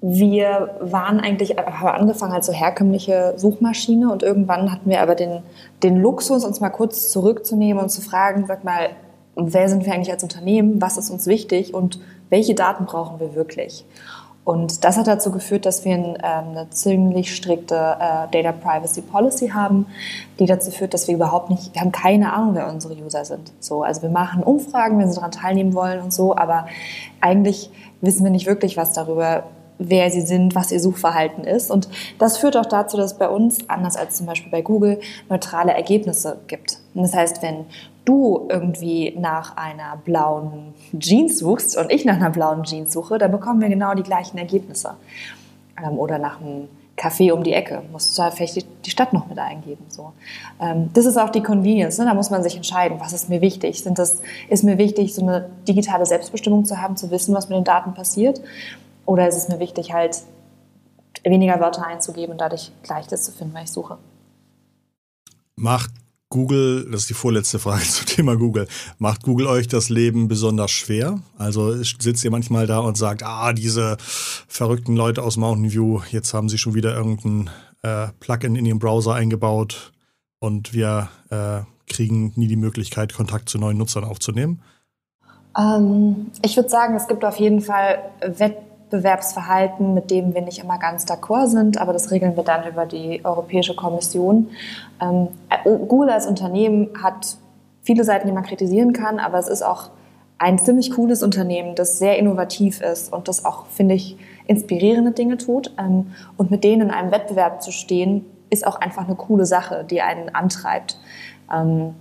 wir 0.00 0.76
waren 0.80 1.18
eigentlich, 1.18 1.56
haben 1.56 1.88
angefangen 1.88 2.32
als 2.32 2.46
so 2.46 2.52
herkömmliche 2.52 3.34
Suchmaschine 3.36 4.12
und 4.12 4.22
irgendwann 4.22 4.70
hatten 4.70 4.88
wir 4.88 5.00
aber 5.00 5.16
den, 5.16 5.42
den 5.82 5.96
Luxus, 5.96 6.44
uns 6.44 6.60
mal 6.60 6.70
kurz 6.70 7.08
zurückzunehmen 7.08 7.82
und 7.82 7.88
zu 7.88 8.00
fragen, 8.00 8.46
sag 8.46 8.62
mal, 8.62 8.90
wer 9.34 9.68
sind 9.68 9.84
wir 9.84 9.92
eigentlich 9.92 10.12
als 10.12 10.22
Unternehmen, 10.22 10.80
was 10.80 10.98
ist 10.98 11.10
uns 11.10 11.26
wichtig 11.26 11.74
und 11.74 11.98
welche 12.30 12.54
Daten 12.54 12.86
brauchen 12.86 13.18
wir 13.18 13.34
wirklich? 13.34 13.84
Und 14.44 14.84
das 14.84 14.96
hat 14.96 15.06
dazu 15.06 15.30
geführt, 15.30 15.66
dass 15.66 15.84
wir 15.84 15.92
ähm, 15.94 16.16
eine 16.22 16.70
ziemlich 16.70 17.36
strikte 17.36 17.74
äh, 17.74 18.28
Data 18.30 18.52
Privacy 18.52 19.02
Policy 19.02 19.48
haben, 19.48 19.84
die 20.38 20.46
dazu 20.46 20.70
führt, 20.70 20.94
dass 20.94 21.06
wir 21.06 21.16
überhaupt 21.16 21.50
nicht, 21.50 21.74
wir 21.74 21.82
haben 21.82 21.92
keine 21.92 22.32
Ahnung, 22.32 22.54
wer 22.54 22.66
unsere 22.66 22.94
User 22.94 23.26
sind. 23.26 23.52
So, 23.60 23.82
also 23.82 24.00
wir 24.00 24.08
machen 24.08 24.42
Umfragen, 24.42 24.98
wenn 24.98 25.10
sie 25.10 25.16
daran 25.16 25.32
teilnehmen 25.32 25.74
wollen 25.74 26.00
und 26.00 26.14
so, 26.14 26.34
aber 26.34 26.66
eigentlich 27.20 27.70
wissen 28.00 28.24
wir 28.24 28.30
nicht 28.30 28.46
wirklich 28.46 28.78
was 28.78 28.94
darüber, 28.94 29.44
wer 29.78 30.10
sie 30.10 30.22
sind, 30.22 30.54
was 30.54 30.72
ihr 30.72 30.80
Suchverhalten 30.80 31.44
ist. 31.44 31.70
Und 31.70 31.88
das 32.18 32.38
führt 32.38 32.56
auch 32.56 32.66
dazu, 32.66 32.96
dass 32.96 33.12
es 33.12 33.18
bei 33.18 33.28
uns, 33.28 33.68
anders 33.68 33.96
als 33.96 34.16
zum 34.16 34.26
Beispiel 34.26 34.50
bei 34.50 34.62
Google, 34.62 35.00
neutrale 35.28 35.72
Ergebnisse 35.72 36.38
gibt. 36.46 36.78
Und 36.94 37.02
das 37.02 37.14
heißt, 37.14 37.42
wenn 37.42 37.66
du 38.04 38.46
irgendwie 38.48 39.14
nach 39.18 39.56
einer 39.56 39.98
blauen 40.04 40.74
Jeans 40.98 41.38
suchst 41.38 41.76
und 41.76 41.92
ich 41.92 42.04
nach 42.04 42.16
einer 42.16 42.30
blauen 42.30 42.64
Jeans 42.64 42.92
suche, 42.92 43.18
dann 43.18 43.30
bekommen 43.30 43.60
wir 43.60 43.68
genau 43.68 43.94
die 43.94 44.02
gleichen 44.02 44.38
Ergebnisse. 44.38 44.94
Ähm, 45.82 45.98
oder 45.98 46.18
nach 46.18 46.40
einem 46.40 46.68
Café 46.96 47.32
um 47.32 47.44
die 47.44 47.52
Ecke, 47.52 47.82
musst 47.92 48.18
du 48.18 48.22
halt 48.22 48.34
vielleicht 48.34 48.66
die 48.84 48.90
Stadt 48.90 49.12
noch 49.12 49.28
mit 49.28 49.38
eingeben. 49.38 49.84
So. 49.88 50.12
Ähm, 50.60 50.90
das 50.94 51.06
ist 51.06 51.16
auch 51.16 51.30
die 51.30 51.42
Convenience, 51.42 51.98
ne? 51.98 52.06
da 52.06 52.14
muss 52.14 52.30
man 52.30 52.42
sich 52.42 52.56
entscheiden, 52.56 52.98
was 52.98 53.12
ist 53.12 53.28
mir 53.28 53.40
wichtig. 53.40 53.82
Sind 53.82 53.98
das, 53.98 54.20
ist 54.48 54.64
mir 54.64 54.78
wichtig, 54.78 55.14
so 55.14 55.22
eine 55.22 55.48
digitale 55.68 56.04
Selbstbestimmung 56.04 56.64
zu 56.64 56.80
haben, 56.80 56.96
zu 56.96 57.10
wissen, 57.10 57.34
was 57.34 57.48
mit 57.48 57.56
den 57.56 57.64
Daten 57.64 57.94
passiert? 57.94 58.40
Oder 59.08 59.26
ist 59.26 59.36
es 59.36 59.48
mir 59.48 59.58
wichtig, 59.58 59.94
halt 59.94 60.18
weniger 61.24 61.58
Wörter 61.60 61.86
einzugeben 61.86 62.32
und 62.32 62.42
dadurch 62.42 62.72
gleich 62.82 63.06
das 63.06 63.24
zu 63.24 63.32
finden, 63.32 63.54
was 63.54 63.62
ich 63.64 63.70
suche? 63.70 63.96
Macht 65.56 65.90
Google, 66.28 66.86
das 66.90 67.02
ist 67.02 67.08
die 67.08 67.14
vorletzte 67.14 67.58
Frage 67.58 67.84
zum 67.88 68.04
Thema 68.04 68.36
Google, 68.36 68.68
macht 68.98 69.22
Google 69.22 69.46
euch 69.46 69.66
das 69.66 69.88
Leben 69.88 70.28
besonders 70.28 70.70
schwer? 70.70 71.20
Also 71.38 71.82
sitzt 71.82 72.22
ihr 72.22 72.30
manchmal 72.30 72.66
da 72.66 72.80
und 72.80 72.98
sagt, 72.98 73.22
ah, 73.22 73.54
diese 73.54 73.96
verrückten 74.46 74.94
Leute 74.94 75.22
aus 75.22 75.38
Mountain 75.38 75.72
View, 75.72 76.02
jetzt 76.10 76.34
haben 76.34 76.50
sie 76.50 76.58
schon 76.58 76.74
wieder 76.74 76.94
irgendein 76.94 77.48
äh, 77.82 78.08
Plugin 78.20 78.56
in 78.56 78.66
ihren 78.66 78.78
Browser 78.78 79.14
eingebaut 79.14 79.90
und 80.38 80.74
wir 80.74 81.08
äh, 81.30 81.60
kriegen 81.90 82.34
nie 82.36 82.46
die 82.46 82.56
Möglichkeit, 82.56 83.14
Kontakt 83.14 83.48
zu 83.48 83.56
neuen 83.56 83.78
Nutzern 83.78 84.04
aufzunehmen? 84.04 84.60
Ähm, 85.58 86.30
ich 86.42 86.56
würde 86.56 86.68
sagen, 86.68 86.94
es 86.94 87.08
gibt 87.08 87.24
auf 87.24 87.36
jeden 87.36 87.62
Fall 87.62 88.00
Wettbewerb 88.20 88.67
Wettbewerbsverhalten, 88.88 89.94
mit 89.94 90.10
dem 90.10 90.34
wir 90.34 90.42
nicht 90.42 90.58
immer 90.58 90.78
ganz 90.78 91.04
d'accord 91.04 91.48
sind, 91.48 91.78
aber 91.78 91.92
das 91.92 92.10
regeln 92.10 92.36
wir 92.36 92.44
dann 92.44 92.66
über 92.66 92.86
die 92.86 93.24
Europäische 93.24 93.76
Kommission. 93.76 94.48
Ähm, 95.00 95.28
Google 95.64 96.10
als 96.10 96.26
Unternehmen 96.26 96.90
hat 97.02 97.36
viele 97.82 98.04
Seiten, 98.04 98.26
die 98.26 98.32
man 98.32 98.44
kritisieren 98.44 98.92
kann, 98.92 99.18
aber 99.18 99.38
es 99.38 99.48
ist 99.48 99.62
auch 99.62 99.90
ein 100.38 100.58
ziemlich 100.58 100.92
cooles 100.92 101.22
Unternehmen, 101.22 101.74
das 101.74 101.98
sehr 101.98 102.16
innovativ 102.18 102.80
ist 102.80 103.12
und 103.12 103.28
das 103.28 103.44
auch, 103.44 103.66
finde 103.66 103.94
ich, 103.94 104.16
inspirierende 104.46 105.10
Dinge 105.10 105.36
tut. 105.36 105.72
Ähm, 105.78 106.12
und 106.36 106.50
mit 106.50 106.64
denen 106.64 106.88
in 106.88 106.90
einem 106.90 107.10
Wettbewerb 107.10 107.62
zu 107.62 107.72
stehen, 107.72 108.24
ist 108.50 108.66
auch 108.66 108.76
einfach 108.76 109.04
eine 109.04 109.16
coole 109.16 109.44
Sache, 109.44 109.84
die 109.88 110.00
einen 110.00 110.34
antreibt. 110.34 110.98
Ähm, 111.52 111.94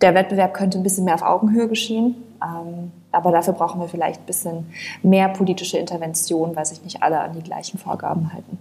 der 0.00 0.14
Wettbewerb 0.14 0.54
könnte 0.54 0.78
ein 0.78 0.82
bisschen 0.82 1.04
mehr 1.04 1.14
auf 1.14 1.22
Augenhöhe 1.22 1.68
geschehen. 1.68 2.16
Ähm, 2.42 2.92
aber 3.14 3.32
dafür 3.32 3.54
brauchen 3.54 3.80
wir 3.80 3.88
vielleicht 3.88 4.20
ein 4.20 4.26
bisschen 4.26 4.66
mehr 5.02 5.28
politische 5.28 5.78
Intervention, 5.78 6.54
weil 6.56 6.66
sich 6.66 6.82
nicht 6.82 7.02
alle 7.02 7.20
an 7.20 7.32
die 7.34 7.42
gleichen 7.42 7.78
Vorgaben 7.78 8.32
halten. 8.32 8.58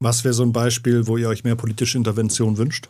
Was 0.00 0.24
wäre 0.24 0.34
so 0.34 0.42
ein 0.42 0.52
Beispiel, 0.52 1.06
wo 1.06 1.16
ihr 1.16 1.28
euch 1.28 1.44
mehr 1.44 1.54
politische 1.54 1.96
Intervention 1.96 2.58
wünscht? 2.58 2.88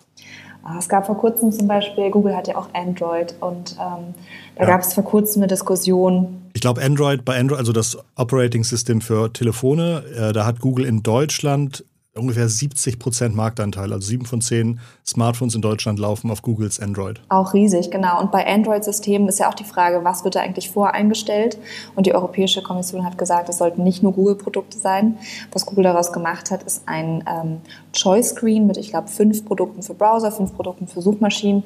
Ah, 0.64 0.76
es 0.78 0.88
gab 0.88 1.06
vor 1.06 1.18
kurzem 1.18 1.50
zum 1.50 1.66
Beispiel, 1.66 2.10
Google 2.10 2.36
hat 2.36 2.46
ja 2.46 2.56
auch 2.56 2.68
Android 2.72 3.34
und 3.40 3.72
ähm, 3.72 4.14
da 4.54 4.62
ja. 4.62 4.66
gab 4.66 4.82
es 4.82 4.94
vor 4.94 5.04
kurzem 5.04 5.42
eine 5.42 5.48
Diskussion. 5.48 6.42
Ich 6.54 6.60
glaube, 6.60 6.80
Android 6.82 7.24
bei 7.24 7.38
Android, 7.38 7.58
also 7.58 7.72
das 7.72 7.98
Operating 8.16 8.62
System 8.62 9.00
für 9.00 9.32
Telefone, 9.32 10.04
äh, 10.16 10.32
da 10.32 10.46
hat 10.46 10.60
Google 10.60 10.86
in 10.86 11.02
Deutschland 11.02 11.84
ungefähr 12.14 12.48
70 12.48 12.98
Prozent 12.98 13.34
Marktanteil. 13.34 13.92
Also 13.92 14.06
sieben 14.06 14.26
von 14.26 14.40
zehn 14.40 14.80
Smartphones 15.06 15.54
in 15.54 15.62
Deutschland 15.62 15.98
laufen 15.98 16.30
auf 16.30 16.42
Googles 16.42 16.78
Android. 16.78 17.20
Auch 17.30 17.54
riesig, 17.54 17.90
genau. 17.90 18.20
Und 18.20 18.30
bei 18.30 18.46
Android-Systemen 18.46 19.28
ist 19.28 19.38
ja 19.38 19.48
auch 19.48 19.54
die 19.54 19.64
Frage, 19.64 20.04
was 20.04 20.22
wird 20.22 20.34
da 20.34 20.40
eigentlich 20.40 20.70
voreingestellt? 20.70 21.58
Und 21.94 22.06
die 22.06 22.14
Europäische 22.14 22.62
Kommission 22.62 23.04
hat 23.04 23.16
gesagt, 23.16 23.48
es 23.48 23.58
sollten 23.58 23.82
nicht 23.82 24.02
nur 24.02 24.12
Google-Produkte 24.12 24.78
sein. 24.78 25.16
Was 25.52 25.64
Google 25.64 25.84
daraus 25.84 26.12
gemacht 26.12 26.50
hat, 26.50 26.62
ist 26.64 26.82
ein 26.86 27.24
ähm, 27.26 27.60
Choice-Screen 27.94 28.66
mit, 28.66 28.76
ich 28.76 28.90
glaube, 28.90 29.08
fünf 29.08 29.44
Produkten 29.46 29.82
für 29.82 29.94
Browser, 29.94 30.32
fünf 30.32 30.54
Produkten 30.54 30.88
für 30.88 31.00
Suchmaschinen 31.00 31.64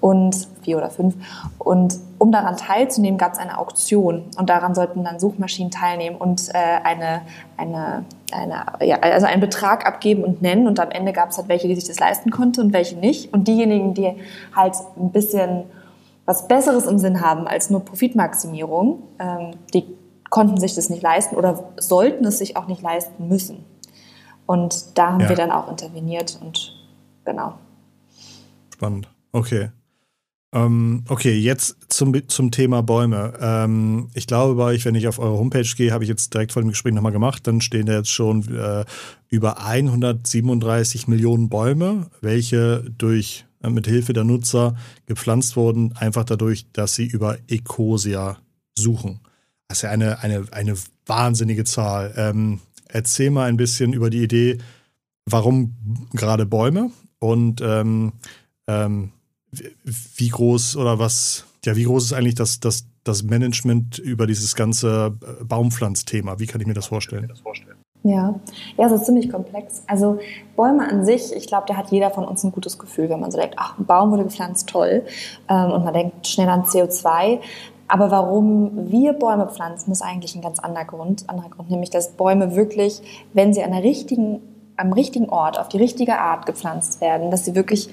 und 0.00 0.48
vier 0.62 0.76
oder 0.76 0.90
fünf. 0.90 1.16
Und 1.58 1.98
um 2.18 2.32
daran 2.32 2.56
teilzunehmen, 2.56 3.18
gab 3.18 3.32
es 3.32 3.38
eine 3.38 3.58
Auktion. 3.58 4.24
Und 4.36 4.50
daran 4.50 4.74
sollten 4.74 5.02
dann 5.04 5.18
Suchmaschinen 5.18 5.70
teilnehmen 5.70 6.16
und 6.16 6.48
äh, 6.50 6.58
eine, 6.82 7.22
eine 7.58 8.04
eine, 8.32 8.66
ja, 8.80 8.98
also 9.00 9.26
einen 9.26 9.40
Betrag 9.40 9.86
abgeben 9.86 10.24
und 10.24 10.42
nennen 10.42 10.66
und 10.66 10.80
am 10.80 10.90
Ende 10.90 11.12
gab 11.12 11.30
es 11.30 11.38
halt 11.38 11.48
welche, 11.48 11.68
die 11.68 11.74
sich 11.74 11.84
das 11.84 11.98
leisten 11.98 12.30
konnten 12.30 12.60
und 12.60 12.72
welche 12.72 12.96
nicht. 12.96 13.32
Und 13.32 13.48
diejenigen, 13.48 13.94
die 13.94 14.14
halt 14.54 14.74
ein 14.96 15.12
bisschen 15.12 15.64
was 16.26 16.46
Besseres 16.46 16.86
im 16.86 16.98
Sinn 16.98 17.20
haben 17.20 17.46
als 17.46 17.70
nur 17.70 17.84
Profitmaximierung, 17.84 19.02
ähm, 19.18 19.52
die 19.72 19.84
konnten 20.28 20.58
sich 20.58 20.74
das 20.74 20.90
nicht 20.90 21.02
leisten 21.02 21.36
oder 21.36 21.70
sollten 21.78 22.26
es 22.26 22.38
sich 22.38 22.56
auch 22.56 22.66
nicht 22.66 22.82
leisten 22.82 23.28
müssen. 23.28 23.64
Und 24.46 24.98
da 24.98 25.12
haben 25.12 25.20
ja. 25.20 25.28
wir 25.30 25.36
dann 25.36 25.50
auch 25.50 25.70
interveniert 25.70 26.38
und 26.42 26.74
genau. 27.24 27.54
Spannend. 28.74 29.08
Okay. 29.32 29.70
Ähm, 30.52 31.04
okay, 31.08 31.36
jetzt 31.36 31.76
zum, 31.88 32.26
zum 32.28 32.50
Thema 32.50 32.82
Bäume. 32.82 33.34
Ähm, 33.38 34.08
ich 34.14 34.26
glaube 34.26 34.54
bei 34.54 34.64
euch, 34.64 34.84
wenn 34.86 34.94
ich 34.94 35.06
auf 35.06 35.18
eure 35.18 35.36
Homepage 35.36 35.68
gehe, 35.76 35.92
habe 35.92 36.04
ich 36.04 36.08
jetzt 36.08 36.32
direkt 36.32 36.52
vor 36.52 36.62
dem 36.62 36.70
Gespräch 36.70 36.94
nochmal 36.94 37.12
gemacht, 37.12 37.46
dann 37.46 37.60
stehen 37.60 37.84
da 37.84 37.94
jetzt 37.94 38.10
schon 38.10 38.48
äh, 38.56 38.86
über 39.28 39.62
137 39.66 41.06
Millionen 41.06 41.50
Bäume, 41.50 42.06
welche 42.22 42.82
durch 42.96 43.44
äh, 43.62 43.68
mit 43.68 43.86
Hilfe 43.86 44.14
der 44.14 44.24
Nutzer 44.24 44.74
gepflanzt 45.04 45.56
wurden, 45.56 45.94
einfach 45.96 46.24
dadurch, 46.24 46.66
dass 46.72 46.94
sie 46.94 47.06
über 47.06 47.36
Ecosia 47.48 48.38
suchen. 48.74 49.20
Das 49.68 49.78
ist 49.78 49.82
ja 49.82 49.90
eine, 49.90 50.20
eine, 50.20 50.46
eine 50.50 50.74
wahnsinnige 51.04 51.64
Zahl. 51.64 52.14
Ähm, 52.16 52.60
erzähl 52.88 53.30
mal 53.30 53.50
ein 53.50 53.58
bisschen 53.58 53.92
über 53.92 54.08
die 54.08 54.22
Idee, 54.22 54.56
warum 55.26 55.76
gerade 56.14 56.46
Bäume 56.46 56.90
und 57.18 57.60
ähm, 57.60 58.14
ähm, 58.66 59.12
wie 59.50 60.28
groß 60.28 60.76
oder 60.76 60.98
was, 60.98 61.44
ja, 61.64 61.76
wie 61.76 61.84
groß 61.84 62.04
ist 62.04 62.12
eigentlich 62.12 62.34
das, 62.34 62.60
das, 62.60 62.86
das 63.04 63.22
Management 63.22 63.98
über 63.98 64.26
dieses 64.26 64.54
ganze 64.54 65.16
äh, 65.22 65.44
Baumpflanzthema? 65.44 66.38
Wie 66.38 66.46
kann 66.46 66.60
ich 66.60 66.66
mir 66.66 66.74
das 66.74 66.86
vorstellen? 66.86 67.32
Ja, 68.04 68.34
ja, 68.76 68.86
es 68.86 68.92
ist 68.92 69.06
ziemlich 69.06 69.30
komplex. 69.30 69.82
Also 69.86 70.18
Bäume 70.56 70.88
an 70.88 71.04
sich, 71.04 71.34
ich 71.34 71.46
glaube, 71.46 71.64
da 71.66 71.76
hat 71.76 71.90
jeder 71.90 72.10
von 72.10 72.24
uns 72.24 72.44
ein 72.44 72.52
gutes 72.52 72.78
Gefühl, 72.78 73.08
wenn 73.08 73.20
man 73.20 73.30
so 73.30 73.38
denkt, 73.38 73.56
ach, 73.58 73.78
ein 73.78 73.86
Baum 73.86 74.12
wurde 74.12 74.24
gepflanzt, 74.24 74.68
toll. 74.68 75.04
Ähm, 75.48 75.72
und 75.72 75.84
man 75.84 75.94
denkt 75.94 76.26
schnell 76.26 76.48
an 76.48 76.62
CO2. 76.62 77.40
Aber 77.88 78.10
warum 78.10 78.90
wir 78.90 79.14
Bäume 79.14 79.48
pflanzen, 79.48 79.90
ist 79.90 80.02
eigentlich 80.02 80.34
ein 80.36 80.42
ganz 80.42 80.58
anderer 80.58 80.84
Grund. 80.84 81.28
Anderer 81.28 81.48
Grund, 81.48 81.70
nämlich, 81.70 81.90
dass 81.90 82.12
Bäume 82.12 82.54
wirklich, 82.54 83.02
wenn 83.32 83.52
sie 83.52 83.62
an 83.62 83.72
der 83.72 83.82
richtigen, 83.82 84.40
am 84.76 84.92
richtigen 84.92 85.28
Ort, 85.28 85.58
auf 85.58 85.68
die 85.68 85.78
richtige 85.78 86.18
Art 86.18 86.46
gepflanzt 86.46 87.00
werden, 87.00 87.30
dass 87.30 87.44
sie 87.44 87.54
wirklich 87.54 87.88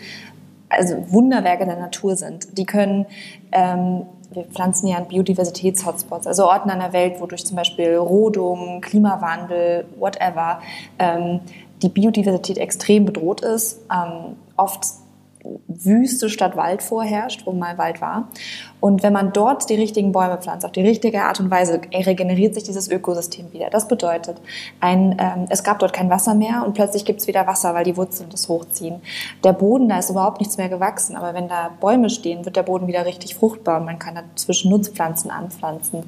also 0.69 1.11
Wunderwerke 1.11 1.65
der 1.65 1.77
Natur 1.77 2.15
sind. 2.15 2.57
Die 2.57 2.65
können, 2.65 3.05
ähm, 3.51 4.03
wir 4.31 4.43
pflanzen 4.45 4.87
ja 4.87 4.97
an 4.97 5.07
Biodiversitäts-Hotspots, 5.07 6.27
also 6.27 6.45
Orten 6.45 6.69
an 6.69 6.79
der 6.79 6.93
Welt, 6.93 7.15
wo 7.19 7.25
durch 7.25 7.45
zum 7.45 7.55
Beispiel 7.55 7.95
Rodung, 7.95 8.81
Klimawandel, 8.81 9.85
whatever, 9.97 10.59
ähm, 10.99 11.41
die 11.81 11.89
Biodiversität 11.89 12.57
extrem 12.57 13.05
bedroht 13.05 13.41
ist. 13.41 13.81
Ähm, 13.91 14.35
oft 14.57 14.85
Wüste 15.67 16.29
statt 16.29 16.57
Wald 16.57 16.81
vorherrscht, 16.81 17.45
wo 17.45 17.51
mal 17.51 17.77
Wald 17.77 18.01
war. 18.01 18.29
Und 18.85 19.01
wenn 19.01 19.13
man 19.13 19.33
dort 19.33 19.67
die 19.71 19.73
richtigen 19.73 20.11
Bäume 20.11 20.37
pflanzt, 20.37 20.63
auf 20.63 20.71
die 20.71 20.83
richtige 20.83 21.23
Art 21.23 21.39
und 21.39 21.49
Weise, 21.49 21.81
regeneriert 21.91 22.53
sich 22.53 22.65
dieses 22.65 22.87
Ökosystem 22.87 23.51
wieder. 23.51 23.71
Das 23.71 23.87
bedeutet, 23.87 24.37
ein, 24.79 25.17
ähm, 25.19 25.47
es 25.49 25.63
gab 25.63 25.79
dort 25.79 25.91
kein 25.91 26.11
Wasser 26.11 26.35
mehr 26.35 26.63
und 26.63 26.75
plötzlich 26.75 27.03
gibt 27.03 27.19
es 27.19 27.25
wieder 27.25 27.47
Wasser, 27.47 27.73
weil 27.73 27.83
die 27.83 27.97
Wurzeln 27.97 28.29
das 28.29 28.47
hochziehen. 28.47 29.01
Der 29.43 29.53
Boden, 29.53 29.89
da 29.89 29.97
ist 29.97 30.11
überhaupt 30.11 30.39
nichts 30.39 30.57
mehr 30.57 30.69
gewachsen, 30.69 31.15
aber 31.15 31.33
wenn 31.33 31.47
da 31.47 31.71
Bäume 31.81 32.11
stehen, 32.11 32.45
wird 32.45 32.57
der 32.57 32.61
Boden 32.61 32.85
wieder 32.85 33.07
richtig 33.07 33.33
fruchtbar 33.33 33.79
und 33.79 33.85
man 33.85 33.97
kann 33.97 34.13
dazwischen 34.13 34.69
Nutzpflanzen 34.69 35.31
anpflanzen. 35.31 36.03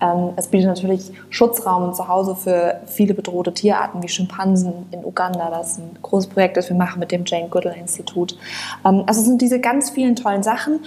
Ähm, 0.00 0.30
es 0.36 0.46
bietet 0.46 0.68
natürlich 0.68 1.12
Schutzraum 1.28 1.82
und 1.82 1.94
Zuhause 1.94 2.34
für 2.34 2.80
viele 2.86 3.12
bedrohte 3.12 3.52
Tierarten 3.52 4.02
wie 4.02 4.08
Schimpansen 4.08 4.86
in 4.90 5.04
Uganda. 5.04 5.50
Das 5.50 5.72
ist 5.72 5.80
ein 5.80 5.98
großes 6.00 6.30
Projekt, 6.30 6.56
das 6.56 6.70
wir 6.70 6.76
machen 6.76 6.98
mit 6.98 7.12
dem 7.12 7.24
Jane 7.26 7.48
Goodall 7.50 7.76
Institut. 7.78 8.38
Ähm, 8.86 9.04
also 9.06 9.20
es 9.20 9.26
sind 9.26 9.42
diese 9.42 9.60
ganz 9.60 9.90
vielen 9.90 10.16
tollen 10.16 10.42
Sachen 10.42 10.80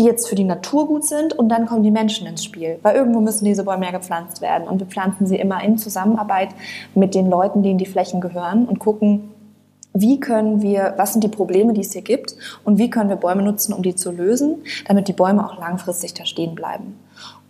die 0.00 0.06
jetzt 0.06 0.28
für 0.28 0.34
die 0.34 0.44
Natur 0.44 0.86
gut 0.86 1.04
sind 1.04 1.34
und 1.34 1.50
dann 1.50 1.66
kommen 1.66 1.82
die 1.82 1.90
Menschen 1.90 2.26
ins 2.26 2.42
Spiel, 2.42 2.78
weil 2.82 2.96
irgendwo 2.96 3.20
müssen 3.20 3.44
diese 3.44 3.64
Bäume 3.64 3.84
ja 3.84 3.92
gepflanzt 3.92 4.40
werden 4.40 4.66
und 4.66 4.80
wir 4.80 4.86
pflanzen 4.86 5.26
sie 5.26 5.36
immer 5.36 5.62
in 5.62 5.76
Zusammenarbeit 5.76 6.48
mit 6.94 7.14
den 7.14 7.28
Leuten, 7.28 7.62
in 7.62 7.76
die 7.76 7.84
Flächen 7.86 8.22
gehören 8.22 8.64
und 8.64 8.78
gucken, 8.78 9.30
wie 9.92 10.18
können 10.18 10.62
wir, 10.62 10.94
was 10.96 11.12
sind 11.12 11.22
die 11.22 11.28
Probleme, 11.28 11.74
die 11.74 11.82
es 11.82 11.92
hier 11.92 12.02
gibt 12.02 12.34
und 12.64 12.78
wie 12.78 12.88
können 12.88 13.10
wir 13.10 13.16
Bäume 13.16 13.42
nutzen, 13.42 13.74
um 13.74 13.82
die 13.82 13.94
zu 13.94 14.10
lösen, 14.10 14.62
damit 14.86 15.08
die 15.08 15.12
Bäume 15.12 15.44
auch 15.44 15.58
langfristig 15.58 16.14
da 16.14 16.24
stehen 16.24 16.54
bleiben. 16.54 16.96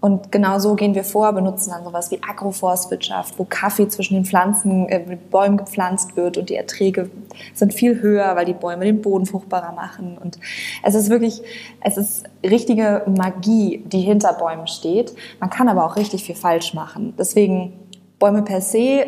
Und 0.01 0.33
genau 0.33 0.59
so 0.59 0.77
gehen 0.77 0.95
wir 0.95 1.05
vor, 1.05 1.33
benutzen 1.33 1.71
dann 1.71 1.85
sowas 1.85 2.11
wie 2.11 2.23
Agroforstwirtschaft, 2.23 3.39
wo 3.39 3.45
Kaffee 3.45 3.87
zwischen 3.89 4.15
den 4.15 4.25
Pflanzen, 4.25 4.89
äh, 4.89 5.19
Bäumen 5.31 5.59
gepflanzt 5.59 6.17
wird 6.17 6.39
und 6.39 6.49
die 6.49 6.57
Erträge 6.57 7.11
sind 7.53 7.75
viel 7.75 8.01
höher, 8.01 8.35
weil 8.35 8.47
die 8.47 8.55
Bäume 8.55 8.87
den 8.87 9.03
Boden 9.03 9.27
fruchtbarer 9.27 9.73
machen. 9.73 10.17
Und 10.17 10.39
es 10.83 10.95
ist 10.95 11.11
wirklich, 11.11 11.43
es 11.83 11.99
ist 11.99 12.25
richtige 12.43 13.03
Magie, 13.07 13.85
die 13.87 14.01
hinter 14.01 14.33
Bäumen 14.33 14.67
steht. 14.67 15.15
Man 15.39 15.51
kann 15.51 15.69
aber 15.69 15.85
auch 15.85 15.97
richtig 15.97 16.25
viel 16.25 16.35
falsch 16.35 16.73
machen. 16.73 17.15
Deswegen 17.19 17.75
Bäume 18.19 18.43
per 18.43 18.63
se, 18.63 19.05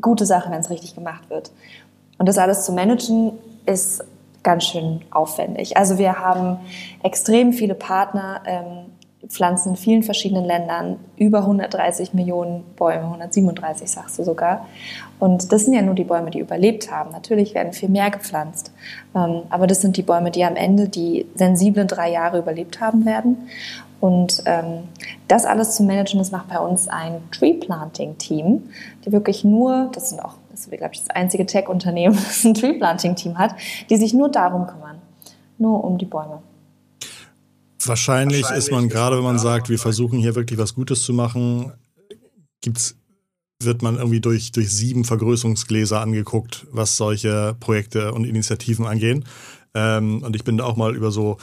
gute 0.00 0.26
Sache, 0.26 0.50
wenn 0.50 0.60
es 0.60 0.70
richtig 0.70 0.94
gemacht 0.94 1.28
wird. 1.28 1.50
Und 2.18 2.28
das 2.28 2.38
alles 2.38 2.64
zu 2.64 2.72
managen 2.72 3.32
ist 3.66 4.04
ganz 4.44 4.64
schön 4.64 5.00
aufwendig. 5.10 5.76
Also 5.76 5.98
wir 5.98 6.20
haben 6.20 6.58
extrem 7.02 7.52
viele 7.52 7.74
Partner, 7.74 8.42
ähm, 8.46 8.92
pflanzen 9.28 9.70
in 9.70 9.76
vielen 9.76 10.02
verschiedenen 10.02 10.44
Ländern 10.44 10.96
über 11.16 11.40
130 11.40 12.14
Millionen 12.14 12.64
Bäume, 12.76 13.04
137 13.04 13.90
sagst 13.90 14.18
du 14.18 14.24
sogar. 14.24 14.66
Und 15.18 15.52
das 15.52 15.64
sind 15.64 15.74
ja 15.74 15.82
nur 15.82 15.94
die 15.94 16.04
Bäume, 16.04 16.30
die 16.30 16.40
überlebt 16.40 16.90
haben. 16.90 17.10
Natürlich 17.12 17.54
werden 17.54 17.72
viel 17.72 17.88
mehr 17.88 18.10
gepflanzt. 18.10 18.72
Ähm, 19.14 19.42
aber 19.50 19.66
das 19.66 19.80
sind 19.80 19.96
die 19.96 20.02
Bäume, 20.02 20.30
die 20.30 20.44
am 20.44 20.56
Ende 20.56 20.88
die 20.88 21.26
sensiblen 21.34 21.88
drei 21.88 22.10
Jahre 22.10 22.38
überlebt 22.38 22.80
haben 22.80 23.04
werden. 23.04 23.48
Und 24.00 24.42
ähm, 24.44 24.88
das 25.28 25.46
alles 25.46 25.76
zu 25.76 25.82
managen, 25.82 26.18
das 26.18 26.30
macht 26.30 26.48
bei 26.48 26.58
uns 26.58 26.88
ein 26.88 27.22
Tree 27.30 27.54
Planting 27.54 28.18
Team, 28.18 28.64
die 29.04 29.12
wirklich 29.12 29.44
nur, 29.44 29.88
das 29.92 30.10
sind 30.10 30.22
auch, 30.22 30.34
das 30.50 30.66
ist, 30.66 30.70
glaube 30.70 30.92
ich, 30.92 31.00
das 31.00 31.10
einzige 31.10 31.46
Tech-Unternehmen, 31.46 32.14
das 32.26 32.44
ein 32.44 32.54
Tree 32.54 32.74
Planting 32.74 33.14
Team 33.14 33.38
hat, 33.38 33.54
die 33.88 33.96
sich 33.96 34.12
nur 34.12 34.28
darum 34.28 34.66
kümmern. 34.66 34.98
Nur 35.56 35.84
um 35.84 35.96
die 35.96 36.04
Bäume. 36.04 36.42
Wahrscheinlich, 37.86 38.42
Wahrscheinlich 38.42 38.64
ist 38.64 38.70
man 38.72 38.88
gerade, 38.88 39.16
wenn 39.16 39.24
man 39.24 39.38
sagt, 39.38 39.68
wir 39.68 39.78
versuchen 39.78 40.18
hier 40.18 40.34
wirklich 40.34 40.58
was 40.58 40.74
Gutes 40.74 41.02
zu 41.02 41.12
machen, 41.12 41.72
gibt's, 42.60 42.96
wird 43.62 43.82
man 43.82 43.96
irgendwie 43.96 44.20
durch, 44.20 44.52
durch 44.52 44.70
sieben 44.70 45.04
Vergrößerungsgläser 45.04 46.00
angeguckt, 46.00 46.66
was 46.70 46.96
solche 46.96 47.56
Projekte 47.60 48.12
und 48.12 48.24
Initiativen 48.24 48.86
angehen. 48.86 49.24
Ähm, 49.74 50.22
und 50.22 50.36
ich 50.36 50.44
bin 50.44 50.56
da 50.56 50.64
auch 50.64 50.76
mal 50.76 50.94
über 50.96 51.10
so 51.10 51.38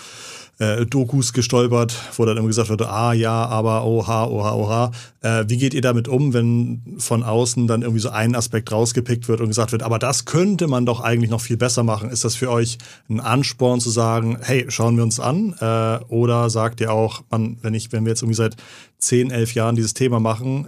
äh, 0.60 0.86
Dokus 0.86 1.34
gestolpert, 1.34 1.96
wo 2.16 2.26
dann 2.26 2.38
immer 2.38 2.48
gesagt 2.48 2.70
wird, 2.70 2.82
ah 2.84 3.14
ja, 3.14 3.46
aber 3.46 3.84
oha, 3.86 4.26
oha, 4.26 4.54
oha. 4.54 4.92
Äh, 5.22 5.46
wie 5.48 5.58
geht 5.58 5.74
ihr 5.74 5.82
damit 5.82 6.08
um, 6.08 6.34
wenn 6.34 6.98
von 6.98 7.24
außen 7.24 7.68
dann 7.68 7.82
irgendwie 7.82 8.02
so 8.02 8.10
ein 8.10 8.36
Aspekt 8.36 8.72
rausgepickt 8.72 9.28
wird 9.28 9.42
und 9.42 9.48
gesagt 9.48 9.72
wird, 9.72 9.84
aber 9.84 10.00
das 10.00 10.26
könnte 10.26 10.68
man 10.68 10.86
doch 10.86 11.00
eigentlich 11.02 11.32
noch 11.32 11.42
viel 11.42 11.58
besser 11.58 11.84
machen? 11.84 12.10
Ist 12.10 12.24
das 12.24 12.36
für 12.36 12.50
euch 12.50 12.78
ein 13.10 13.20
Ansporn 13.20 13.80
zu 13.80 13.90
sagen, 13.90 14.38
hey, 14.42 14.66
schauen 14.70 14.98
wir 14.98 15.04
uns 15.04 15.20
an? 15.20 15.56
Äh, 15.60 16.04
oder 16.10 16.50
sagt 16.50 16.82
ihr 16.82 16.92
auch, 16.94 17.24
man, 17.30 17.58
wenn 17.62 17.74
ich, 17.74 17.92
wenn 17.92 18.06
wir 18.06 18.12
jetzt 18.12 18.22
irgendwie 18.22 18.38
seit 18.38 18.56
zehn, 18.98 19.32
elf 19.32 19.54
Jahren 19.56 19.76
dieses 19.76 19.94
Thema 19.94 20.20
machen, 20.20 20.68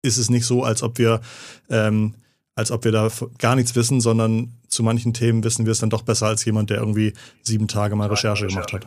ist 0.00 0.18
es 0.18 0.30
nicht 0.30 0.46
so, 0.46 0.62
als 0.64 0.82
ob 0.82 0.98
wir 0.98 1.20
ähm, 1.68 2.14
als 2.58 2.72
ob 2.72 2.84
wir 2.84 2.90
da 2.90 3.08
gar 3.38 3.54
nichts 3.54 3.76
wissen, 3.76 4.00
sondern 4.00 4.52
zu 4.66 4.82
manchen 4.82 5.14
Themen 5.14 5.44
wissen 5.44 5.64
wir 5.64 5.70
es 5.70 5.78
dann 5.78 5.90
doch 5.90 6.02
besser 6.02 6.26
als 6.26 6.44
jemand, 6.44 6.70
der 6.70 6.78
irgendwie 6.78 7.12
sieben 7.42 7.68
Tage 7.68 7.94
mal 7.94 8.08
Recherche 8.08 8.48
gemacht 8.48 8.72
hat. 8.72 8.84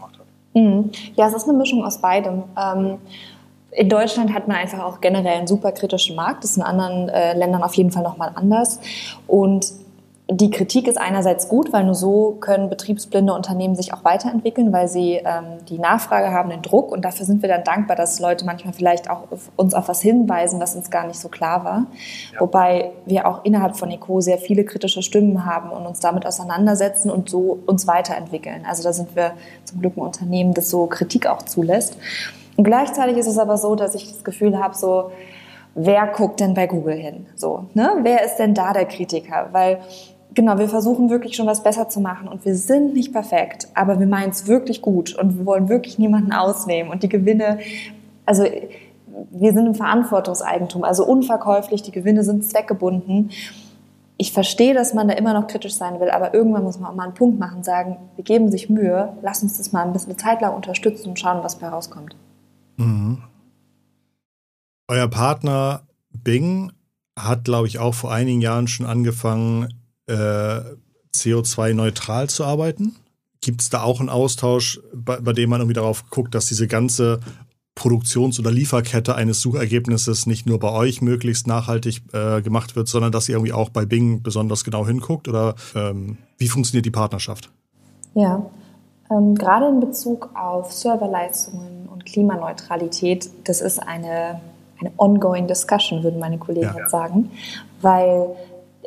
Mhm. 0.53 0.91
Ja, 1.15 1.27
es 1.27 1.33
ist 1.33 1.47
eine 1.47 1.57
Mischung 1.57 1.83
aus 1.83 1.99
beidem. 1.99 2.43
Ähm, 2.57 2.97
in 3.71 3.87
Deutschland 3.87 4.33
hat 4.33 4.47
man 4.47 4.57
einfach 4.57 4.79
auch 4.79 4.99
generell 4.99 5.37
einen 5.37 5.47
super 5.47 5.71
kritischen 5.71 6.15
Markt. 6.15 6.43
Das 6.43 6.51
ist 6.51 6.57
in 6.57 6.63
anderen 6.63 7.07
äh, 7.09 7.33
Ländern 7.33 7.63
auf 7.63 7.73
jeden 7.75 7.91
Fall 7.91 8.03
nochmal 8.03 8.31
anders. 8.35 8.79
Und 9.27 9.71
die 10.33 10.49
Kritik 10.49 10.87
ist 10.87 10.97
einerseits 10.97 11.49
gut, 11.49 11.73
weil 11.73 11.83
nur 11.83 11.93
so 11.93 12.37
können 12.39 12.69
betriebsblinde 12.69 13.33
Unternehmen 13.33 13.75
sich 13.75 13.93
auch 13.93 14.05
weiterentwickeln, 14.05 14.71
weil 14.71 14.87
sie 14.87 15.15
ähm, 15.15 15.65
die 15.67 15.77
Nachfrage 15.77 16.31
haben, 16.31 16.49
den 16.49 16.61
Druck. 16.61 16.91
Und 16.91 17.03
dafür 17.03 17.25
sind 17.25 17.41
wir 17.41 17.49
dann 17.49 17.65
dankbar, 17.65 17.97
dass 17.97 18.17
Leute 18.21 18.45
manchmal 18.45 18.73
vielleicht 18.73 19.09
auch 19.09 19.23
uns 19.57 19.73
auf 19.73 19.89
was 19.89 20.01
hinweisen, 20.01 20.61
was 20.61 20.73
uns 20.75 20.89
gar 20.89 21.05
nicht 21.05 21.19
so 21.19 21.27
klar 21.27 21.65
war. 21.65 21.87
Ja. 22.33 22.39
Wobei 22.39 22.91
wir 23.05 23.27
auch 23.27 23.43
innerhalb 23.43 23.75
von 23.75 23.91
ECO 23.91 24.21
sehr 24.21 24.37
viele 24.37 24.63
kritische 24.63 25.01
Stimmen 25.01 25.45
haben 25.45 25.69
und 25.69 25.85
uns 25.85 25.99
damit 25.99 26.25
auseinandersetzen 26.25 27.11
und 27.11 27.29
so 27.29 27.59
uns 27.65 27.85
weiterentwickeln. 27.85 28.65
Also 28.65 28.83
da 28.83 28.93
sind 28.93 29.13
wir 29.17 29.33
zum 29.65 29.81
Glück 29.81 29.97
ein 29.97 30.01
Unternehmen, 30.01 30.53
das 30.53 30.69
so 30.69 30.85
Kritik 30.85 31.27
auch 31.27 31.41
zulässt. 31.41 31.97
Und 32.55 32.63
gleichzeitig 32.63 33.17
ist 33.17 33.27
es 33.27 33.37
aber 33.37 33.57
so, 33.57 33.75
dass 33.75 33.95
ich 33.95 34.07
das 34.07 34.23
Gefühl 34.23 34.57
habe, 34.57 34.75
so, 34.77 35.11
wer 35.75 36.07
guckt 36.07 36.39
denn 36.39 36.53
bei 36.53 36.67
Google 36.67 36.95
hin? 36.95 37.25
So, 37.35 37.65
ne? 37.73 37.97
Wer 38.01 38.23
ist 38.23 38.37
denn 38.37 38.53
da 38.53 38.73
der 38.73 38.85
Kritiker? 38.85 39.49
Weil 39.51 39.79
genau, 40.33 40.57
wir 40.57 40.69
versuchen 40.69 41.09
wirklich 41.09 41.35
schon 41.35 41.47
was 41.47 41.63
besser 41.63 41.89
zu 41.89 41.99
machen 41.99 42.27
und 42.27 42.45
wir 42.45 42.55
sind 42.55 42.93
nicht 42.93 43.11
perfekt, 43.11 43.67
aber 43.73 43.99
wir 43.99 44.07
meinen 44.07 44.31
es 44.31 44.47
wirklich 44.47 44.81
gut 44.81 45.15
und 45.15 45.37
wir 45.37 45.45
wollen 45.45 45.69
wirklich 45.69 45.99
niemanden 45.99 46.33
ausnehmen 46.33 46.91
und 46.91 47.03
die 47.03 47.09
Gewinne, 47.09 47.59
also 48.25 48.45
wir 49.31 49.53
sind 49.53 49.67
im 49.67 49.75
Verantwortungseigentum, 49.75 50.83
also 50.83 51.05
unverkäuflich, 51.05 51.83
die 51.83 51.91
Gewinne 51.91 52.23
sind 52.23 52.45
zweckgebunden. 52.45 53.31
Ich 54.17 54.31
verstehe, 54.31 54.73
dass 54.73 54.93
man 54.93 55.07
da 55.07 55.15
immer 55.15 55.33
noch 55.33 55.47
kritisch 55.47 55.73
sein 55.73 55.99
will, 55.99 56.09
aber 56.09 56.33
irgendwann 56.33 56.63
muss 56.63 56.79
man 56.79 56.91
auch 56.91 56.95
mal 56.95 57.05
einen 57.05 57.13
Punkt 57.13 57.39
machen, 57.39 57.63
sagen, 57.63 57.97
wir 58.15 58.23
geben 58.23 58.51
sich 58.51 58.69
Mühe, 58.69 59.13
lass 59.21 59.41
uns 59.41 59.57
das 59.57 59.71
mal 59.71 59.83
ein 59.83 59.93
bisschen 59.93 60.11
eine 60.11 60.17
Zeit 60.17 60.41
lang 60.41 60.55
unterstützen 60.55 61.09
und 61.09 61.19
schauen, 61.19 61.43
was 61.43 61.57
bei 61.57 61.67
rauskommt. 61.67 62.15
Mhm. 62.77 63.23
Euer 64.87 65.07
Partner 65.07 65.81
Bing 66.11 66.71
hat, 67.17 67.45
glaube 67.45 67.67
ich, 67.67 67.79
auch 67.79 67.93
vor 67.93 68.11
einigen 68.11 68.41
Jahren 68.41 68.67
schon 68.67 68.85
angefangen, 68.85 69.80
äh, 70.11 70.61
CO2-neutral 71.15 72.29
zu 72.29 72.45
arbeiten? 72.45 72.95
Gibt 73.41 73.61
es 73.61 73.69
da 73.69 73.81
auch 73.81 73.99
einen 73.99 74.09
Austausch, 74.09 74.79
bei, 74.93 75.19
bei, 75.19 75.33
dem 75.33 75.49
man 75.49 75.61
irgendwie 75.61 75.73
darauf 75.73 76.09
guckt, 76.09 76.35
dass 76.35 76.45
diese 76.45 76.67
ganze 76.67 77.19
Produktions- 77.73 78.39
oder 78.39 78.51
Lieferkette 78.51 79.15
eines 79.15 79.41
Suchergebnisses 79.41 80.25
nicht 80.27 80.45
nur 80.45 80.59
bei 80.59 80.71
euch 80.71 81.01
möglichst 81.01 81.47
nachhaltig 81.47 82.01
äh, 82.13 82.41
gemacht 82.41 82.75
wird, 82.75 82.87
sondern 82.87 83.11
dass 83.11 83.29
ihr 83.29 83.35
irgendwie 83.35 83.53
auch 83.53 83.69
bei 83.69 83.85
Bing 83.85 84.21
besonders 84.21 84.63
genau 84.63 84.85
hinguckt? 84.85 85.27
Oder 85.27 85.55
ähm, 85.73 86.17
wie 86.37 86.49
funktioniert 86.49 86.85
die 86.85 86.91
Partnerschaft? 86.91 87.49
Ja, 88.13 88.45
ähm, 89.09 89.35
gerade 89.35 89.67
in 89.67 89.79
Bezug 89.79 90.29
auf 90.35 90.71
Serverleistungen 90.71 91.87
und 91.91 92.05
Klimaneutralität, 92.05 93.29
das 93.45 93.61
ist 93.61 93.79
eine, 93.79 94.41
eine 94.79 94.91
ongoing 94.97 95.47
discussion, 95.47 96.03
würden 96.03 96.19
meine 96.19 96.37
Kollegen 96.37 96.67
ja. 96.75 96.77
jetzt 96.77 96.91
sagen, 96.91 97.31
weil 97.81 98.35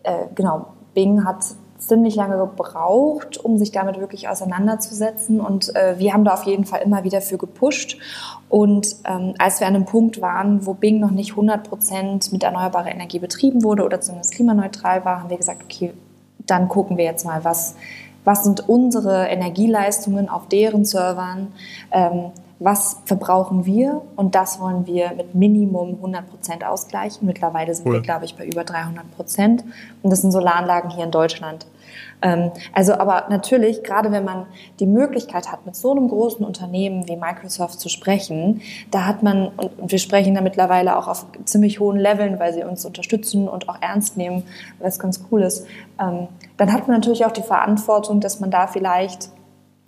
äh, 0.03 0.27
genau, 0.35 0.74
Bing 0.95 1.25
hat 1.25 1.45
ziemlich 1.79 2.15
lange 2.15 2.39
gebraucht, 2.39 3.37
um 3.37 3.59
sich 3.59 3.73
damit 3.73 4.01
wirklich 4.01 4.29
auseinanderzusetzen. 4.29 5.41
Und 5.41 5.75
äh, 5.77 5.99
wir 5.99 6.13
haben 6.13 6.25
da 6.25 6.35
auf 6.35 6.45
jeden 6.45 6.65
Fall 6.65 6.83
immer 6.83 7.05
wieder 7.05 7.21
für 7.21 7.37
gepusht. 7.37 7.99
Und 8.49 8.97
ähm, 9.05 9.35
als 9.39 9.61
wir 9.61 9.67
an 9.67 9.75
einem 9.75 9.85
Punkt 9.85 10.21
waren, 10.21 10.67
wo 10.67 10.75
Bing 10.75 11.01
noch 11.01 11.11
nicht 11.11 11.33
100 11.33 11.69
Prozent 11.69 12.33
mit 12.33 12.43
erneuerbarer 12.43 12.91
Energie 12.91 13.19
betrieben 13.19 13.63
wurde 13.63 13.85
oder 13.85 14.01
zumindest 14.01 14.35
klimaneutral 14.35 15.05
war, 15.05 15.21
haben 15.21 15.31
wir 15.31 15.37
gesagt, 15.37 15.63
okay, 15.65 15.93
dann 16.47 16.69
gucken 16.69 16.97
wir 16.97 17.05
jetzt 17.05 17.25
mal, 17.25 17.45
was, 17.45 17.75
was 18.25 18.45
sind 18.45 18.69
unsere 18.69 19.27
Energieleistungen 19.27 20.29
auf 20.29 20.49
deren 20.49 20.85
Servern, 20.85 21.53
ähm, 21.91 22.31
was 22.65 23.03
verbrauchen 23.05 23.67
wir 23.67 24.01
und 24.17 24.35
das 24.35 24.59
wollen 24.59 24.87
wir 24.87 25.13
mit 25.15 25.35
Minimum 25.35 25.97
100 25.97 26.27
Prozent 26.29 26.65
ausgleichen. 26.65 27.27
Mittlerweile 27.27 27.75
sind 27.75 27.87
cool. 27.87 27.95
wir, 27.95 28.01
glaube 28.01 28.25
ich, 28.25 28.37
bei 28.37 28.47
über 28.47 28.65
300 28.65 29.15
Prozent 29.15 29.65
und 30.03 30.11
das 30.11 30.23
sind 30.23 30.33
Solaranlagen 30.33 30.91
hier 30.91 31.05
in 31.05 31.11
Deutschland. 31.11 31.67
Ähm, 32.23 32.53
also 32.73 32.95
aber 32.95 33.27
natürlich, 33.29 33.83
gerade 33.83 34.11
wenn 34.13 34.25
man 34.25 34.47
die 34.81 34.87
Möglichkeit 34.87 35.53
hat, 35.53 35.67
mit 35.67 35.77
so 35.77 35.91
einem 35.91 36.09
großen 36.09 36.45
Unternehmen 36.45 37.07
wie 37.07 37.17
Microsoft 37.17 37.81
zu 37.81 37.91
sprechen, 37.91 38.63
da 38.91 39.05
hat 39.05 39.23
man, 39.23 39.49
und 39.49 39.93
wir 39.93 39.99
sprechen 39.99 40.35
da 40.35 40.41
mittlerweile 40.41 40.97
auch 40.97 41.07
auf 41.07 41.27
ziemlich 41.45 41.81
hohen 41.81 41.99
Leveln, 41.99 42.39
weil 42.39 42.55
sie 42.55 42.65
uns 42.65 42.87
unterstützen 42.87 43.47
und 43.47 43.69
auch 43.69 43.77
ernst 43.83 44.17
nehmen, 44.17 44.45
was 44.79 44.99
ganz 44.99 45.23
cool 45.31 45.43
ist, 45.43 45.67
ähm, 46.01 46.29
dann 46.57 46.73
hat 46.73 46.89
man 46.89 46.97
natürlich 46.97 47.27
auch 47.27 47.33
die 47.33 47.43
Verantwortung, 47.43 48.21
dass 48.21 48.41
man 48.41 48.51
da 48.51 48.67
vielleicht 48.67 49.29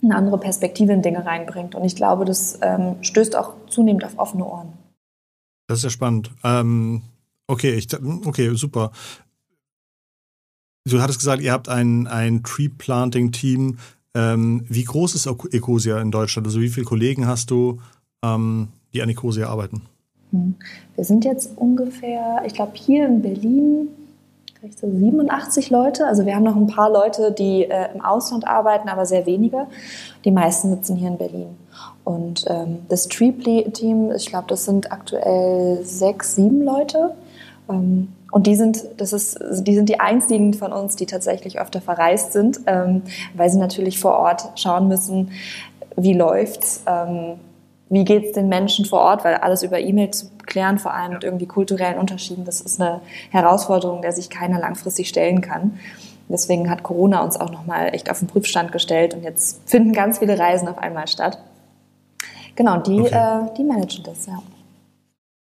eine 0.07 0.15
andere 0.15 0.37
Perspektive 0.37 0.93
in 0.93 1.01
Dinge 1.01 1.25
reinbringt. 1.25 1.75
Und 1.75 1.83
ich 1.83 1.95
glaube, 1.95 2.25
das 2.25 2.59
ähm, 2.61 2.95
stößt 3.01 3.35
auch 3.35 3.53
zunehmend 3.69 4.03
auf 4.03 4.17
offene 4.17 4.45
Ohren. 4.45 4.73
Das 5.67 5.79
ist 5.79 5.83
ja 5.83 5.89
spannend. 5.89 6.31
Ähm, 6.43 7.03
okay, 7.47 7.73
ich, 7.73 7.87
okay, 8.25 8.53
super. 8.55 8.91
Du 10.85 11.01
hattest 11.01 11.19
gesagt, 11.19 11.41
ihr 11.41 11.51
habt 11.51 11.67
ein, 11.67 12.07
ein 12.07 12.43
Tree-Planting-Team. 12.43 13.77
Ähm, 14.15 14.65
wie 14.69 14.83
groß 14.83 15.15
ist 15.15 15.27
Ecosia 15.27 15.99
in 16.01 16.11
Deutschland? 16.11 16.47
Also 16.47 16.61
wie 16.61 16.69
viele 16.69 16.85
Kollegen 16.85 17.27
hast 17.27 17.51
du, 17.51 17.81
ähm, 18.23 18.69
die 18.93 19.01
an 19.01 19.09
Ecosia 19.09 19.49
arbeiten? 19.49 19.81
Hm. 20.31 20.55
Wir 20.95 21.03
sind 21.03 21.25
jetzt 21.25 21.57
ungefähr, 21.57 22.41
ich 22.45 22.53
glaube, 22.53 22.73
hier 22.75 23.05
in 23.05 23.21
Berlin 23.21 23.89
vielleicht 24.67 24.79
so 24.79 24.87
87 24.87 25.69
Leute. 25.69 26.05
Also 26.05 26.25
wir 26.25 26.35
haben 26.35 26.43
noch 26.43 26.55
ein 26.55 26.67
paar 26.67 26.91
Leute, 26.91 27.31
die 27.31 27.63
äh, 27.63 27.93
im 27.93 28.01
Ausland 28.01 28.47
arbeiten, 28.47 28.89
aber 28.89 29.05
sehr 29.05 29.25
wenige. 29.25 29.67
Die 30.25 30.31
meisten 30.31 30.69
sitzen 30.69 30.95
hier 30.95 31.09
in 31.09 31.17
Berlin. 31.17 31.57
Und 32.03 32.45
ähm, 32.47 32.79
das 32.89 33.07
Tree-Team, 33.07 34.11
ich 34.11 34.27
glaube, 34.27 34.47
das 34.47 34.65
sind 34.65 34.91
aktuell 34.91 35.79
sechs, 35.83 36.35
sieben 36.35 36.63
Leute. 36.63 37.13
Ähm, 37.69 38.09
und 38.31 38.45
die 38.45 38.55
sind, 38.55 38.85
das 38.97 39.13
ist, 39.13 39.39
die 39.51 39.75
sind 39.75 39.89
die 39.89 39.99
einzigen 39.99 40.53
von 40.53 40.73
uns, 40.73 40.95
die 40.95 41.05
tatsächlich 41.05 41.59
öfter 41.59 41.81
verreist 41.81 42.33
sind, 42.33 42.59
ähm, 42.67 43.03
weil 43.35 43.49
sie 43.49 43.57
natürlich 43.57 43.99
vor 43.99 44.17
Ort 44.17 44.49
schauen 44.55 44.87
müssen, 44.87 45.31
wie 45.95 46.13
läuft's, 46.13 46.83
ähm, 46.85 47.39
wie 47.89 48.03
geht's 48.03 48.33
den 48.33 48.49
Menschen 48.49 48.85
vor 48.85 48.99
Ort, 48.99 49.23
weil 49.23 49.35
alles 49.35 49.63
über 49.63 49.79
E-Mail 49.79 50.11
zu 50.11 50.29
klären, 50.45 50.77
vor 50.77 50.93
allem 50.93 51.13
mit 51.13 51.23
irgendwie 51.23 51.45
kulturellen 51.45 51.97
Unterschieden, 51.97 52.45
das 52.45 52.61
ist 52.61 52.81
eine 52.81 53.01
Herausforderung, 53.29 54.01
der 54.01 54.11
sich 54.11 54.29
keiner 54.29 54.59
langfristig 54.59 55.07
stellen 55.07 55.41
kann. 55.41 55.79
Deswegen 56.29 56.69
hat 56.69 56.83
Corona 56.83 57.23
uns 57.23 57.39
auch 57.39 57.51
nochmal 57.51 57.93
echt 57.93 58.11
auf 58.11 58.19
den 58.19 58.27
Prüfstand 58.27 58.71
gestellt 58.71 59.13
und 59.13 59.23
jetzt 59.23 59.61
finden 59.65 59.93
ganz 59.93 60.19
viele 60.19 60.37
Reisen 60.37 60.67
auf 60.67 60.77
einmal 60.77 61.07
statt. 61.07 61.41
Genau, 62.55 62.77
die, 62.81 62.99
okay. 62.99 63.13
äh, 63.13 63.55
die 63.57 63.63
managen 63.63 64.03
das, 64.03 64.25
ja. 64.25 64.41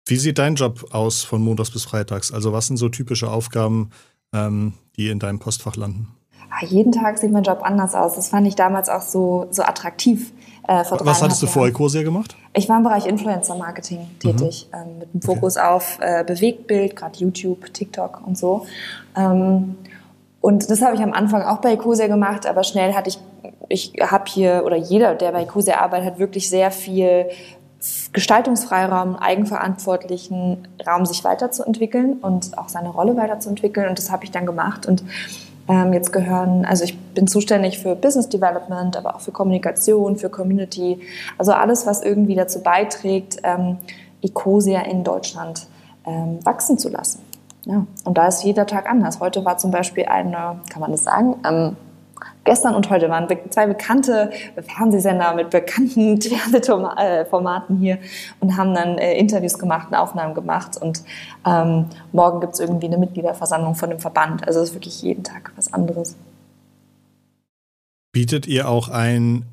Wie 0.07 0.17
sieht 0.17 0.37
dein 0.37 0.55
Job 0.55 0.85
aus 0.91 1.23
von 1.23 1.41
Montags 1.41 1.71
bis 1.71 1.85
Freitags? 1.85 2.31
Also 2.31 2.51
was 2.51 2.67
sind 2.67 2.77
so 2.77 2.89
typische 2.89 3.31
Aufgaben, 3.31 3.91
ähm, 4.33 4.73
die 4.97 5.09
in 5.09 5.19
deinem 5.19 5.39
Postfach 5.39 5.75
landen? 5.75 6.09
Ah, 6.51 6.65
jeden 6.65 6.91
Tag 6.91 7.17
sieht 7.17 7.31
mein 7.31 7.43
Job 7.43 7.61
anders 7.63 7.95
aus. 7.95 8.15
Das 8.15 8.29
fand 8.29 8.47
ich 8.47 8.55
damals 8.55 8.89
auch 8.89 9.01
so, 9.01 9.47
so 9.51 9.63
attraktiv. 9.63 10.31
Äh, 10.67 10.83
Was 10.89 11.21
hattest 11.21 11.43
du 11.43 11.47
vor 11.47 11.67
Ecosia 11.67 12.01
gemacht? 12.01 12.35
Ich 12.53 12.67
war 12.67 12.77
im 12.77 12.83
Bereich 12.83 13.05
Influencer-Marketing 13.05 14.07
tätig, 14.19 14.67
mhm. 14.71 14.77
ähm, 14.77 14.99
mit 14.99 15.09
einem 15.13 15.21
Fokus 15.21 15.57
okay. 15.57 15.67
auf 15.67 15.99
äh, 16.01 16.23
Bewegtbild, 16.23 16.95
gerade 16.95 17.17
YouTube, 17.19 17.73
TikTok 17.73 18.21
und 18.25 18.37
so. 18.37 18.65
Ähm, 19.15 19.75
und 20.41 20.69
das 20.69 20.81
habe 20.81 20.95
ich 20.95 21.01
am 21.01 21.13
Anfang 21.13 21.43
auch 21.43 21.57
bei 21.57 21.73
Ecosia 21.73 22.07
gemacht, 22.07 22.45
aber 22.45 22.63
schnell 22.63 22.93
hatte 22.93 23.09
ich, 23.09 23.19
ich 23.69 23.93
habe 23.99 24.25
hier, 24.27 24.63
oder 24.65 24.75
jeder, 24.75 25.15
der 25.15 25.31
bei 25.31 25.43
Ecosia 25.43 25.79
arbeitet, 25.79 26.11
hat 26.13 26.19
wirklich 26.19 26.49
sehr 26.49 26.71
viel 26.71 27.27
Gestaltungsfreiraum, 28.13 29.15
eigenverantwortlichen 29.15 30.67
Raum, 30.85 31.05
sich 31.05 31.23
weiterzuentwickeln 31.23 32.13
und 32.13 32.57
auch 32.57 32.69
seine 32.69 32.89
Rolle 32.89 33.15
weiterzuentwickeln. 33.15 33.89
Und 33.89 33.99
das 33.99 34.11
habe 34.11 34.23
ich 34.23 34.31
dann 34.31 34.45
gemacht. 34.45 34.85
Und 34.87 35.03
jetzt 35.67 36.13
gehören, 36.13 36.65
also 36.65 36.83
ich 36.83 36.97
bin 36.97 37.27
zuständig 37.27 37.79
für 37.79 37.95
Business 37.95 38.29
Development, 38.29 38.95
aber 38.97 39.15
auch 39.15 39.21
für 39.21 39.31
Kommunikation, 39.31 40.15
für 40.15 40.29
Community, 40.29 40.99
also 41.37 41.53
alles, 41.53 41.87
was 41.87 42.03
irgendwie 42.03 42.35
dazu 42.35 42.61
beiträgt, 42.61 43.37
ähm, 43.43 43.77
Ecosia 44.21 44.81
in 44.81 45.03
Deutschland 45.03 45.67
ähm, 46.05 46.39
wachsen 46.43 46.77
zu 46.77 46.89
lassen. 46.89 47.19
Ja, 47.65 47.87
und 48.03 48.17
da 48.17 48.27
ist 48.27 48.43
jeder 48.43 48.67
Tag 48.67 48.87
anders. 48.87 49.19
Heute 49.19 49.43
war 49.43 49.57
zum 49.57 49.71
Beispiel 49.71 50.05
eine, 50.05 50.59
kann 50.69 50.81
man 50.81 50.91
das 50.91 51.03
sagen, 51.03 51.35
ähm, 51.47 51.75
gestern 52.43 52.75
und 52.75 52.89
heute 52.89 53.09
waren 53.09 53.27
zwei 53.49 53.67
bekannte 53.67 54.31
Fernsehsender 54.55 55.33
mit 55.35 55.49
bekannten 55.49 56.21
Fernsehformaten 56.21 57.77
hier 57.77 57.99
und 58.39 58.55
haben 58.57 58.73
dann 58.73 58.97
äh, 58.97 59.17
Interviews 59.17 59.59
gemacht 59.59 59.87
und 59.89 59.95
Aufnahmen 59.95 60.33
gemacht. 60.33 60.77
Und 60.77 61.03
ähm, 61.45 61.85
morgen 62.11 62.39
gibt 62.39 62.53
es 62.53 62.59
irgendwie 62.59 62.87
eine 62.87 62.97
Mitgliederversammlung 62.97 63.75
von 63.75 63.89
dem 63.89 63.99
Verband. 63.99 64.47
Also 64.47 64.61
es 64.61 64.69
ist 64.69 64.75
wirklich 64.75 65.01
jeden 65.01 65.23
Tag 65.23 65.51
was 65.55 65.73
anderes. 65.73 66.15
Bietet 68.11 68.47
ihr 68.47 68.69
auch 68.69 68.87
ein 68.89 69.43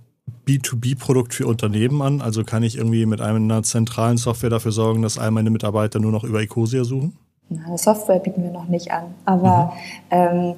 B2B-Produkt 0.47 1.35
für 1.35 1.47
Unternehmen 1.47 2.01
an? 2.03 2.21
Also 2.21 2.45
kann 2.45 2.63
ich 2.63 2.77
irgendwie 2.77 3.07
mit 3.07 3.21
einer 3.21 3.63
zentralen 3.63 4.19
Software 4.19 4.51
dafür 4.51 4.73
sorgen, 4.73 5.03
dass 5.03 5.19
all 5.19 5.31
meine 5.31 5.51
Mitarbeiter 5.51 5.99
nur 5.99 6.13
noch 6.13 6.25
über 6.25 6.41
Ecosia 6.41 6.85
suchen? 6.85 7.17
Eine 7.51 7.77
Software 7.77 8.19
bieten 8.19 8.43
wir 8.43 8.51
noch 8.51 8.69
nicht 8.69 8.91
an. 8.91 9.15
Aber 9.25 9.73
mhm. 10.11 10.11
ähm, 10.11 10.55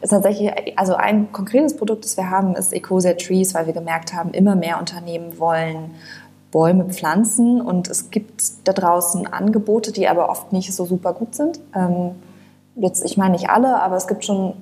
tatsächlich, 0.00 0.52
also 0.78 0.94
ein 0.94 1.32
konkretes 1.32 1.76
Produkt, 1.76 2.04
das 2.04 2.16
wir 2.16 2.30
haben, 2.30 2.54
ist 2.54 2.72
Ecosia 2.72 3.14
Trees, 3.14 3.54
weil 3.54 3.66
wir 3.66 3.72
gemerkt 3.72 4.12
haben, 4.14 4.32
immer 4.32 4.54
mehr 4.54 4.78
Unternehmen 4.78 5.38
wollen 5.38 5.92
Bäume 6.52 6.86
pflanzen 6.86 7.60
und 7.60 7.88
es 7.88 8.10
gibt 8.10 8.42
da 8.64 8.72
draußen 8.72 9.26
Angebote, 9.26 9.92
die 9.92 10.08
aber 10.08 10.30
oft 10.30 10.52
nicht 10.52 10.72
so 10.74 10.84
super 10.86 11.12
gut 11.12 11.34
sind. 11.34 11.60
Ähm, 11.74 12.12
jetzt, 12.76 13.04
ich 13.04 13.16
meine 13.16 13.32
nicht 13.32 13.48
alle, 13.48 13.80
aber 13.80 13.96
es 13.96 14.06
gibt 14.06 14.24
schon, 14.24 14.54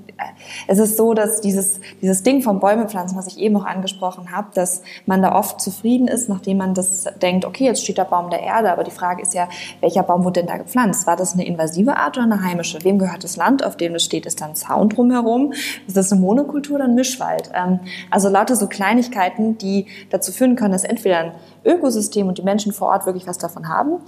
es 0.69 0.79
ist 0.79 0.97
so, 0.97 1.15
dass 1.15 1.41
dieses, 1.41 1.81
dieses 2.01 2.23
Ding 2.23 2.43
vom 2.43 2.61
Bäume 2.61 2.89
pflanzen, 2.89 3.19
was 3.19 3.27
ich 3.27 3.39
eben 3.39 3.55
noch 3.55 3.65
angesprochen 3.65 4.31
habe, 4.31 4.49
dass 4.55 4.83
man 5.07 5.21
da 5.21 5.35
oft 5.35 5.61
zufrieden 5.61 6.07
ist, 6.07 6.29
nachdem 6.29 6.59
man 6.59 6.75
das 6.75 7.07
denkt, 7.21 7.45
okay, 7.45 7.65
jetzt 7.65 7.83
steht 7.83 7.99
der 7.99 8.05
Baum 8.05 8.31
der 8.31 8.41
Erde, 8.41 8.71
aber 8.71 8.85
die 8.85 8.93
Frage 8.93 9.23
ist 9.23 9.35
ja, 9.35 9.49
welcher 9.81 10.05
Baum 10.05 10.25
wurde 10.25 10.41
denn 10.41 10.47
da 10.47 10.57
gepflanzt? 10.57 11.07
War 11.07 11.17
das 11.17 11.35
eine 11.35 11.45
invasive 11.45 11.97
Art 11.97 12.17
oder 12.17 12.25
eine 12.25 12.43
heimische? 12.43 12.85
Wem 12.85 12.99
gehört 12.99 13.25
das 13.25 13.37
Land, 13.37 13.65
auf 13.65 13.77
dem 13.77 13.97
es 13.97 14.05
steht? 14.05 14.27
Ist 14.27 14.41
da 14.41 14.47
ein 14.47 14.55
Zaun 14.55 14.89
drumherum? 14.89 15.53
Ist 15.87 15.97
das 15.97 16.13
eine 16.13 16.21
Monokultur 16.21 16.77
oder 16.77 16.85
ein 16.85 16.95
Mischwald? 16.95 17.51
Ähm, 17.53 17.81
also 18.11 18.29
lauter 18.29 18.55
so 18.55 18.69
Kleinigkeiten, 18.69 19.59
die 19.59 19.87
dazu 20.11 20.31
führen 20.31 20.55
können, 20.55 20.73
dass 20.73 20.85
entweder 20.85 21.19
ein 21.19 21.33
Ökosystem 21.65 22.29
und 22.29 22.39
die 22.39 22.43
Menschen 22.43 22.73
vor 22.73 22.89
Ort 22.89 23.07
wirklich 23.07 23.27
was 23.27 23.39
davon 23.39 23.69
haben 23.69 24.01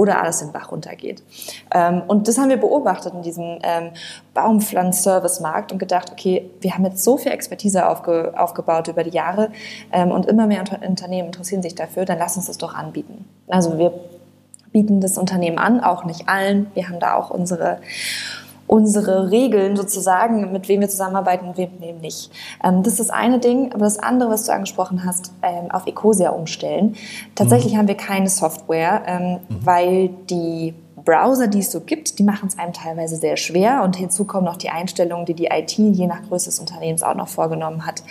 oder 0.00 0.22
alles 0.22 0.38
den 0.38 0.50
Bach 0.50 0.72
runtergeht. 0.72 1.22
Ähm, 1.74 2.02
und 2.08 2.26
das 2.26 2.38
haben 2.38 2.48
wir 2.48 2.56
beobachtet 2.56 3.12
in 3.12 3.20
diesem 3.20 3.58
ähm, 3.62 3.90
Baumpflanz-Service-Markt 4.32 5.72
und 5.72 5.78
gedacht, 5.78 6.10
okay, 6.10 6.50
wir 6.62 6.72
haben 6.72 6.86
jetzt 6.86 7.04
so 7.04 7.18
viel 7.18 7.32
Expertise 7.32 7.86
aufge 7.86 8.32
aufgebaut 8.34 8.88
über 8.88 9.04
die 9.04 9.10
Jahre 9.10 9.50
ähm, 9.92 10.10
und 10.10 10.24
immer 10.24 10.46
mehr 10.46 10.64
Unternehmen 10.88 11.26
interessieren 11.26 11.62
sich 11.62 11.74
dafür, 11.74 12.06
dann 12.06 12.18
lass 12.18 12.36
uns 12.38 12.46
das 12.46 12.56
doch 12.56 12.74
anbieten. 12.74 13.26
Also 13.46 13.76
wir 13.76 13.92
bieten 14.72 15.02
das 15.02 15.18
Unternehmen 15.18 15.58
an, 15.58 15.80
auch 15.80 16.04
nicht 16.04 16.28
allen. 16.28 16.70
Wir 16.72 16.88
haben 16.88 16.98
da 16.98 17.14
auch 17.14 17.28
unsere 17.30 17.80
unsere 18.70 19.32
Regeln 19.32 19.74
sozusagen, 19.74 20.52
mit 20.52 20.68
wem 20.68 20.80
wir 20.80 20.88
zusammenarbeiten 20.88 21.48
und 21.48 21.56
wem 21.56 21.98
nicht. 22.00 22.30
Ähm, 22.62 22.84
das 22.84 22.94
ist 22.94 23.00
das 23.00 23.10
eine 23.10 23.40
Ding. 23.40 23.72
Aber 23.72 23.84
das 23.84 23.98
andere, 23.98 24.30
was 24.30 24.44
du 24.44 24.52
angesprochen 24.52 25.04
hast, 25.04 25.32
ähm, 25.42 25.72
auf 25.72 25.88
Ecosia 25.88 26.30
umstellen. 26.30 26.94
Tatsächlich 27.34 27.72
mhm. 27.74 27.78
haben 27.78 27.88
wir 27.88 27.96
keine 27.96 28.28
Software, 28.28 29.02
ähm, 29.06 29.32
mhm. 29.32 29.66
weil 29.66 30.10
die 30.30 30.74
Browser, 31.04 31.48
die 31.48 31.58
es 31.58 31.72
so 31.72 31.80
gibt, 31.80 32.20
die 32.20 32.22
machen 32.22 32.46
es 32.46 32.58
einem 32.58 32.72
teilweise 32.72 33.16
sehr 33.16 33.36
schwer 33.36 33.82
und 33.82 33.96
hinzu 33.96 34.24
kommen 34.24 34.44
noch 34.44 34.56
die 34.56 34.68
Einstellungen, 34.68 35.26
die 35.26 35.34
die 35.34 35.46
IT 35.46 35.72
je 35.72 36.06
nach 36.06 36.22
Größe 36.28 36.50
des 36.50 36.60
Unternehmens 36.60 37.02
auch 37.02 37.16
noch 37.16 37.28
vorgenommen 37.28 37.86
hat. 37.86 38.04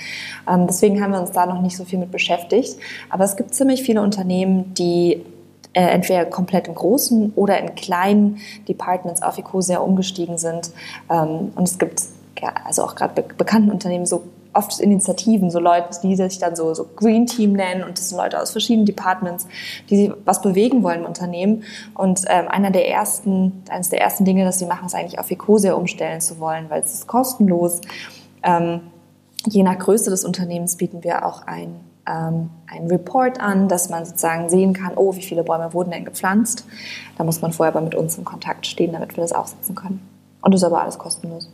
Ähm, 0.49 0.67
deswegen 0.67 1.01
haben 1.01 1.13
wir 1.13 1.21
uns 1.21 1.31
da 1.31 1.45
noch 1.45 1.61
nicht 1.61 1.77
so 1.77 1.85
viel 1.85 1.99
mit 1.99 2.11
beschäftigt. 2.11 2.75
Aber 3.09 3.23
es 3.23 3.37
gibt 3.37 3.55
ziemlich 3.55 3.83
viele 3.83 4.01
Unternehmen, 4.01 4.73
die 4.73 5.23
äh, 5.73 5.81
entweder 5.81 6.25
komplett 6.25 6.67
in 6.67 6.75
großen 6.75 7.33
oder 7.35 7.59
in 7.59 7.75
kleinen 7.75 8.39
Departments 8.67 9.21
auf 9.21 9.37
Ecosia 9.37 9.79
umgestiegen 9.79 10.37
sind. 10.37 10.71
Ähm, 11.09 11.51
und 11.55 11.67
es 11.67 11.77
gibt 11.77 12.01
ja, 12.41 12.53
also 12.65 12.83
auch 12.83 12.95
gerade 12.95 13.21
be 13.21 13.33
bekannten 13.37 13.71
Unternehmen 13.71 14.05
so 14.05 14.23
oft 14.53 14.79
Initiativen, 14.79 15.51
so 15.51 15.59
Leute, 15.59 15.99
die 16.01 16.15
sich 16.15 16.39
dann 16.39 16.55
so, 16.55 16.73
so 16.73 16.85
Green 16.95 17.27
Team 17.27 17.53
nennen 17.53 17.83
und 17.83 17.97
das 17.97 18.09
sind 18.09 18.17
Leute 18.17 18.41
aus 18.41 18.51
verschiedenen 18.51 18.85
Departments, 18.85 19.47
die 19.89 20.11
was 20.25 20.41
bewegen 20.41 20.81
wollen 20.81 21.01
im 21.01 21.05
Unternehmen. 21.05 21.63
Und 21.93 22.21
ähm, 22.27 22.47
einer 22.47 22.71
der 22.71 22.89
ersten, 22.89 23.63
eines 23.69 23.89
der 23.89 24.01
ersten 24.01 24.25
Dinge, 24.25 24.45
das 24.45 24.59
sie 24.59 24.65
machen, 24.65 24.87
ist 24.87 24.95
eigentlich 24.95 25.19
auf 25.19 25.29
Ecosia 25.29 25.73
umstellen 25.73 26.19
zu 26.19 26.39
wollen, 26.39 26.69
weil 26.69 26.81
es 26.81 26.93
ist 26.93 27.07
kostenlos. 27.07 27.81
Ähm, 28.41 28.81
je 29.45 29.63
nach 29.63 29.77
Größe 29.77 30.09
des 30.09 30.25
Unternehmens 30.25 30.77
bieten 30.77 31.03
wir 31.03 31.25
auch 31.25 31.45
ein 31.45 31.75
ähm, 32.09 32.49
einen 32.67 32.87
Report 32.89 33.39
an, 33.39 33.69
dass 33.69 33.89
man 33.89 34.05
sozusagen 34.05 34.49
sehen 34.49 34.73
kann, 34.73 34.93
oh, 34.95 35.15
wie 35.15 35.21
viele 35.21 35.43
Bäume 35.43 35.73
wurden 35.73 35.91
denn 35.91 36.05
gepflanzt. 36.05 36.65
Da 37.17 37.23
muss 37.23 37.41
man 37.41 37.53
vorher 37.53 37.73
aber 37.75 37.83
mit 37.83 37.95
uns 37.95 38.17
in 38.17 38.25
Kontakt 38.25 38.65
stehen, 38.65 38.93
damit 38.93 39.15
wir 39.15 39.21
das 39.21 39.31
aufsetzen 39.31 39.75
können. 39.75 40.01
Und 40.41 40.53
das 40.53 40.61
ist 40.61 40.65
aber 40.65 40.81
alles 40.81 40.97
kostenlos. 40.97 41.49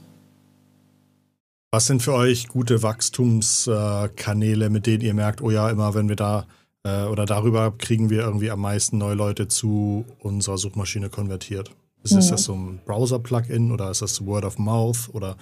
Was 1.71 1.87
sind 1.87 2.01
für 2.01 2.13
euch 2.13 2.47
gute 2.47 2.83
Wachstumskanäle, 2.83 4.69
mit 4.69 4.87
denen 4.87 5.01
ihr 5.01 5.13
merkt, 5.13 5.41
oh 5.41 5.51
ja, 5.51 5.69
immer 5.69 5.93
wenn 5.93 6.07
wir 6.07 6.15
da 6.15 6.45
äh, 6.85 7.03
oder 7.05 7.25
darüber 7.25 7.73
kriegen 7.77 8.09
wir 8.09 8.21
irgendwie 8.21 8.49
am 8.49 8.61
meisten 8.61 8.97
neue 8.97 9.15
Leute 9.15 9.49
zu 9.49 10.05
unserer 10.19 10.57
Suchmaschine 10.57 11.09
konvertiert? 11.09 11.71
Ist, 12.03 12.13
mhm. 12.13 12.29
das 12.29 12.43
so 12.43 12.53
ein 12.53 12.79
Browser-Plugin 12.85 13.71
oder 13.71 13.89
ist 13.89 14.01
das 14.01 14.25
Word 14.25 14.45
of 14.45 14.57
Mouth 14.57 15.09
oder 15.11 15.35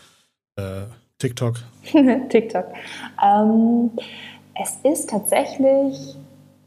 äh, 0.55 0.85
TikTok? 1.19 1.57
TikTok. 2.29 2.65
Ähm, 3.23 3.91
es 4.55 4.77
ist 4.83 5.09
tatsächlich 5.09 6.15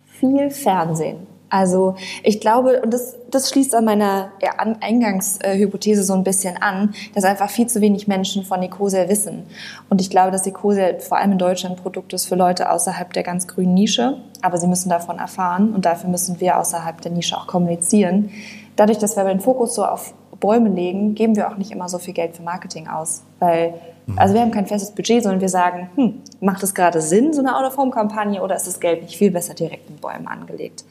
viel 0.05 0.51
Fernsehen. 0.51 1.27
Also 1.49 1.95
ich 2.25 2.41
glaube, 2.41 2.83
und 2.83 2.93
das, 2.93 3.17
das 3.31 3.51
schließt 3.51 3.75
an 3.77 3.85
meiner 3.85 4.33
ja, 4.43 4.51
Eingangshypothese 4.59 6.03
so 6.03 6.13
ein 6.15 6.25
bisschen 6.25 6.61
an, 6.61 6.95
dass 7.15 7.25
einfach 7.25 7.51
viel 7.51 7.69
zu 7.69 7.81
wenig 7.81 8.09
Menschen 8.09 8.45
von 8.45 8.63
Ecosia 8.63 9.09
wissen. 9.09 9.45
Und 9.89 10.01
ich 10.01 10.11
glaube, 10.11 10.33
dass 10.33 10.47
Ecosia 10.47 10.99
vor 10.99 11.19
allem 11.19 11.33
in 11.33 11.39
Deutschland 11.39 11.77
ein 11.77 11.83
Produkt 11.83 12.13
ist 12.13 12.27
für 12.27 12.35
Leute 12.35 12.71
außerhalb 12.71 13.13
der 13.13 13.23
ganz 13.23 13.47
grünen 13.47 13.75
Nische, 13.75 14.17
aber 14.43 14.59
sie 14.59 14.67
müssen 14.67 14.89
davon 14.89 15.19
erfahren 15.19 15.73
und 15.73 15.85
dafür 15.85 16.11
müssen 16.11 16.41
wir 16.41 16.59
außerhalb 16.59 17.01
der 17.01 17.13
Nische 17.13 17.37
auch 17.37 17.47
kommunizieren. 17.47 18.31
Dadurch, 18.75 18.99
dass 18.99 19.17
wir 19.17 19.25
den 19.25 19.41
Fokus 19.41 19.77
so 19.77 19.85
auf 19.85 20.15
Bäume 20.41 20.69
legen, 20.69 21.15
geben 21.15 21.37
wir 21.37 21.51
auch 21.51 21.57
nicht 21.57 21.71
immer 21.71 21.89
so 21.89 21.99
viel 21.99 22.15
Geld 22.15 22.37
für 22.37 22.43
Marketing 22.43 22.89
aus, 22.89 23.23
weil. 23.39 23.75
Also 24.15 24.35
wir 24.35 24.41
haben 24.41 24.53
kein 24.53 24.69
festes 24.69 24.93
Budget, 24.93 25.25
sondern 25.25 25.41
wir 25.41 25.49
sagen, 25.49 25.91
hm, 25.97 26.23
macht 26.41 26.63
es 26.63 26.77
gerade 26.77 27.01
Sinn, 27.01 27.33
so 27.33 27.41
eine 27.41 27.57
Out-of-Home-Kampagne, 27.57 28.41
oder 28.41 28.55
ist 28.55 28.69
das 28.69 28.79
Geld 28.79 29.03
nicht 29.03 29.17
viel 29.17 29.33
besser 29.33 29.53
direkt 29.53 29.91
in 29.91 29.97
Bäumen 29.97 30.29
angelegt? 30.29 30.85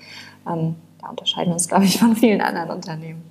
Ähm, 0.46 0.76
da 1.00 1.08
unterscheiden 1.12 1.52
wir 1.52 1.54
uns, 1.54 1.70
glaube 1.70 1.86
ich, 1.86 1.98
von 1.98 2.14
vielen 2.18 2.42
anderen 2.42 2.72
Unternehmen. 2.72 3.24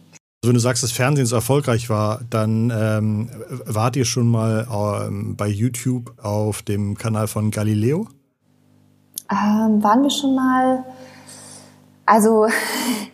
Also 0.42 0.48
wenn 0.48 0.54
du 0.54 0.60
sagst, 0.60 0.82
dass 0.82 0.90
Fernsehen 0.90 1.26
so 1.26 1.36
erfolgreich 1.36 1.90
war, 1.90 2.22
dann 2.30 2.72
ähm, 2.74 3.28
wart 3.66 3.96
ihr 3.96 4.06
schon 4.06 4.26
mal 4.26 4.66
ähm, 4.72 5.36
bei 5.36 5.48
YouTube 5.48 6.14
auf 6.22 6.62
dem 6.62 6.96
Kanal 6.96 7.28
von 7.28 7.50
Galileo? 7.50 8.08
Ähm, 9.30 9.82
waren 9.82 10.02
wir 10.02 10.10
schon 10.10 10.34
mal... 10.34 10.82
Also, 12.06 12.46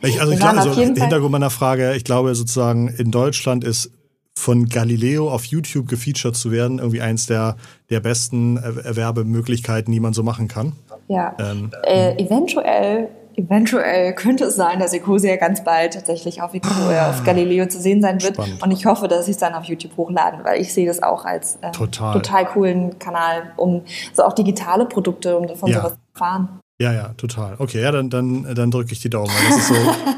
ich, 0.03 0.21
also, 0.21 0.33
ich 0.33 0.39
glaube, 0.41 0.59
also 0.59 0.75
Hintergrund 0.75 1.33
meiner 1.33 1.51
Frage, 1.51 1.95
ich 1.95 2.05
glaube 2.05 2.35
sozusagen, 2.35 2.89
in 2.89 3.11
Deutschland 3.11 3.65
ist 3.65 3.91
von 4.35 4.67
Galileo 4.67 5.31
auf 5.31 5.45
YouTube 5.45 5.89
gefeatured 5.89 6.35
zu 6.35 6.51
werden, 6.51 6.79
irgendwie 6.79 7.01
eins 7.01 7.27
der, 7.27 7.57
der 7.91 8.01
besten 8.01 8.57
Erwerbemöglichkeiten, 8.57 9.93
die 9.93 10.01
man 10.01 10.13
so 10.13 10.23
machen 10.23 10.49
kann. 10.49 10.73
Ja, 11.09 11.35
ähm, 11.39 11.71
äh, 11.83 12.17
eventuell, 12.23 13.09
eventuell 13.37 14.15
könnte 14.15 14.45
es 14.45 14.57
sein, 14.57 14.79
dass 14.79 14.93
Ecosia 14.93 15.37
ganz 15.37 15.63
bald 15.65 15.95
tatsächlich 15.95 16.41
auf, 16.41 16.53
ah, 16.63 17.11
auf 17.11 17.25
Galileo 17.25 17.67
zu 17.67 17.81
sehen 17.81 18.01
sein 18.01 18.23
wird. 18.23 18.35
Spannend. 18.35 18.63
Und 18.63 18.71
ich 18.71 18.87
hoffe, 18.87 19.09
dass 19.09 19.27
ich 19.27 19.33
es 19.33 19.39
dann 19.39 19.55
auf 19.55 19.65
YouTube 19.65 19.97
hochladen, 19.97 20.45
weil 20.45 20.61
ich 20.61 20.73
sehe 20.73 20.87
das 20.87 21.03
auch 21.03 21.25
als 21.25 21.59
äh, 21.61 21.73
total. 21.73 22.15
total 22.15 22.47
coolen 22.47 22.99
Kanal, 22.99 23.53
um 23.57 23.83
so 24.15 24.23
auch 24.23 24.33
digitale 24.33 24.87
Produkte, 24.87 25.37
um 25.37 25.49
von 25.57 25.69
ja. 25.69 25.79
sowas 25.79 25.93
zu 25.95 26.01
erfahren. 26.15 26.61
Ja, 26.81 26.95
ja, 26.95 27.11
total. 27.19 27.57
Okay, 27.59 27.83
ja, 27.83 27.93
dann, 27.93 28.09
dann, 28.09 28.55
dann 28.55 28.71
drücke 28.71 28.93
ich 28.93 29.01
die 29.01 29.11
Daumen. 29.11 29.31
Das 29.51 29.59
ist, 29.59 29.69
so, 29.69 29.75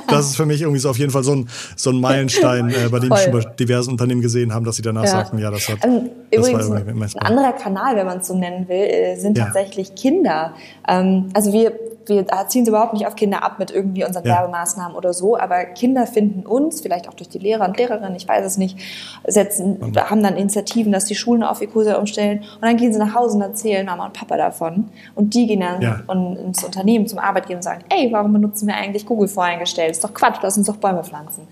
das 0.09 0.27
ist 0.27 0.37
für 0.37 0.47
mich 0.47 0.63
irgendwie 0.63 0.79
so 0.79 0.91
auf 0.91 0.99
jeden 0.99 1.11
Fall 1.11 1.25
so 1.25 1.35
ein, 1.35 1.49
so 1.75 1.91
ein 1.91 2.01
Meilenstein, 2.01 2.71
äh, 2.71 2.89
bei 2.89 3.01
dem 3.01 3.09
Voll. 3.09 3.19
ich 3.19 3.25
schon 3.25 3.33
bei 3.33 3.41
diversen 3.41 3.91
Unternehmen 3.91 4.23
gesehen 4.23 4.55
haben, 4.55 4.65
dass 4.65 4.77
sie 4.77 4.83
danach 4.83 5.03
ja. 5.03 5.11
sagten, 5.11 5.39
ja, 5.39 5.51
das 5.51 5.69
hat. 5.69 5.85
Ähm, 5.85 6.11
das 6.31 6.49
übrigens, 6.49 6.71
war 6.71 6.77
ein, 6.77 7.03
ein 7.03 7.19
anderer 7.19 7.53
Kanal, 7.55 7.97
wenn 7.97 8.07
man 8.07 8.19
es 8.19 8.29
so 8.29 8.39
nennen 8.39 8.69
will, 8.69 8.77
äh, 8.77 9.17
sind 9.17 9.37
ja. 9.37 9.47
tatsächlich 9.47 9.97
Kinder. 9.97 10.55
Ähm, 10.87 11.31
also 11.35 11.53
wir 11.53 11.73
wir 12.07 12.27
ziehen 12.49 12.63
es 12.63 12.69
überhaupt 12.69 12.93
nicht 12.93 13.07
auf 13.07 13.17
Kinder 13.17 13.43
ab 13.45 13.59
mit 13.59 13.71
irgendwie 13.71 14.05
unseren 14.05 14.27
ja. 14.27 14.37
Werbemaßnahmen 14.37 14.97
oder 14.97 15.13
so, 15.13 15.39
aber 15.39 15.65
Kinder 15.65 16.07
finden 16.07 16.47
uns, 16.47 16.81
vielleicht 16.81 17.09
auch 17.09 17.15
durch 17.15 17.29
die 17.29 17.39
Lehrer 17.39 17.67
und 17.67 17.77
Lehrerinnen, 17.77 18.15
ich 18.15 18.29
weiß 18.29 18.45
es 18.45 18.59
nicht, 18.59 18.79
setzen, 19.27 19.79
mhm. 19.81 19.97
haben 19.97 20.23
dann 20.23 20.37
Initiativen, 20.37 20.93
dass 20.93 21.05
die 21.05 21.15
Schulen 21.15 21.43
auf 21.43 21.61
Ecosia 21.61 21.97
umstellen 21.97 22.41
und 22.41 22.63
dann 22.63 22.77
gehen 22.77 22.93
sie 22.93 22.99
nach 22.99 23.15
Hause 23.15 23.37
und 23.37 23.43
erzählen 23.43 23.87
Mama 23.87 24.07
und 24.07 24.13
Papa 24.13 24.37
davon 24.37 24.89
und 25.15 25.35
die 25.35 25.47
gehen 25.47 25.61
dann 25.61 25.81
ja. 25.81 26.01
ins 26.13 26.65
Unternehmen, 26.65 27.07
zum 27.07 27.19
Arbeitgeber 27.19 27.57
und 27.57 27.63
sagen, 27.63 27.85
ey, 27.89 28.11
warum 28.13 28.33
benutzen 28.33 28.67
wir 28.67 28.75
eigentlich 28.75 29.07
Google 29.07 29.29
voreingestellt? 29.29 29.93
Ist 29.93 30.05
doch 30.05 30.15
Quatsch, 30.15 30.39
lass 30.43 30.57
uns 30.57 30.67
doch 30.67 30.77
Bäume 30.77 31.05
pflanzen. 31.05 31.47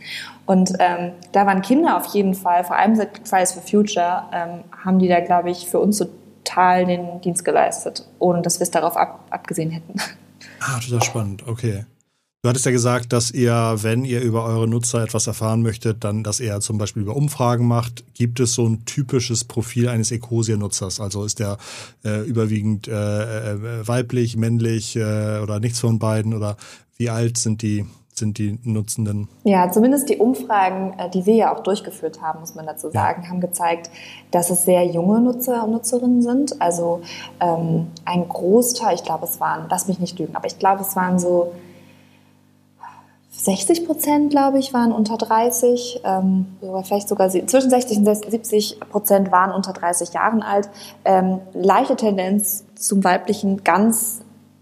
Und 0.46 0.72
ähm, 0.78 1.12
da 1.32 1.46
waren 1.46 1.62
Kinder 1.62 1.96
auf 1.96 2.06
jeden 2.06 2.34
Fall, 2.34 2.64
vor 2.64 2.76
allem 2.76 2.96
seit 2.96 3.26
Fridays 3.28 3.52
for 3.52 3.62
Future, 3.62 4.24
ähm, 4.32 4.64
haben 4.84 4.98
die 4.98 5.08
da, 5.08 5.20
glaube 5.20 5.50
ich, 5.50 5.68
für 5.68 5.78
uns 5.78 5.98
so 5.98 6.06
total 6.50 6.86
den 6.86 7.20
Dienst 7.20 7.44
geleistet, 7.44 8.06
ohne 8.18 8.42
dass 8.42 8.58
wir 8.58 8.64
es 8.64 8.70
darauf 8.70 8.96
ab, 8.96 9.20
abgesehen 9.30 9.70
hätten. 9.70 9.94
Ah, 10.60 10.78
total 10.78 11.02
spannend. 11.02 11.46
Okay. 11.46 11.84
Du 12.42 12.48
hattest 12.48 12.64
ja 12.64 12.72
gesagt, 12.72 13.12
dass 13.12 13.30
ihr, 13.30 13.76
wenn 13.80 14.06
ihr 14.06 14.22
über 14.22 14.44
eure 14.44 14.66
Nutzer 14.66 15.02
etwas 15.02 15.26
erfahren 15.26 15.60
möchtet, 15.60 16.04
dann, 16.04 16.24
dass 16.24 16.40
ihr 16.40 16.58
zum 16.60 16.78
Beispiel 16.78 17.02
über 17.02 17.14
Umfragen 17.14 17.68
macht. 17.68 18.02
Gibt 18.14 18.40
es 18.40 18.54
so 18.54 18.66
ein 18.66 18.86
typisches 18.86 19.44
Profil 19.44 19.88
eines 19.88 20.10
Ecosia-Nutzers? 20.10 21.00
Also 21.00 21.26
ist 21.26 21.38
der 21.38 21.58
äh, 22.02 22.26
überwiegend 22.26 22.88
äh, 22.88 23.52
äh, 23.52 23.86
weiblich, 23.86 24.36
männlich 24.36 24.96
äh, 24.96 25.40
oder 25.42 25.60
nichts 25.60 25.80
von 25.80 25.98
beiden? 25.98 26.32
Oder 26.32 26.56
wie 26.96 27.10
alt 27.10 27.36
sind 27.36 27.60
die 27.60 27.84
sind 28.12 28.38
die 28.38 28.58
Nutzenden? 28.64 29.28
Ja, 29.44 29.70
zumindest 29.70 30.08
die 30.08 30.18
Umfragen, 30.18 30.94
äh, 30.98 31.10
die 31.10 31.26
wir 31.26 31.34
ja 31.34 31.54
auch 31.54 31.62
durchgeführt 31.62 32.20
haben, 32.20 32.40
muss 32.40 32.54
man 32.54 32.66
dazu 32.66 32.90
sagen, 32.90 33.22
ja. 33.22 33.30
haben 33.30 33.40
gezeigt, 33.40 33.90
dass 34.30 34.50
es 34.50 34.64
sehr 34.64 34.84
junge 34.84 35.20
Nutzer 35.20 35.64
und 35.64 35.72
Nutzerinnen 35.72 36.22
sind. 36.22 36.60
Also 36.60 37.00
ähm, 37.40 37.88
ein 38.04 38.28
Großteil, 38.28 38.94
ich 38.94 39.04
glaube, 39.04 39.24
es 39.24 39.40
waren, 39.40 39.66
lass 39.70 39.88
mich 39.88 39.98
nicht 39.98 40.18
lügen, 40.18 40.36
aber 40.36 40.46
ich 40.46 40.58
glaube, 40.58 40.82
es 40.82 40.94
waren 40.96 41.18
so 41.18 41.52
60 43.32 43.86
Prozent, 43.86 44.30
glaube 44.30 44.58
ich, 44.58 44.74
waren 44.74 44.92
unter 44.92 45.16
30, 45.16 46.02
ähm, 46.04 46.46
vielleicht 46.82 47.08
sogar 47.08 47.30
zwischen 47.30 47.70
60 47.70 47.98
und 47.98 48.04
70 48.04 48.80
Prozent 48.90 49.32
waren 49.32 49.50
unter 49.52 49.72
30 49.72 50.12
Jahren 50.12 50.42
alt. 50.42 50.68
Ähm, 51.06 51.40
leichte 51.54 51.96
Tendenz 51.96 52.64
zum 52.74 53.02
weiblichen, 53.02 53.64
ganz 53.64 54.20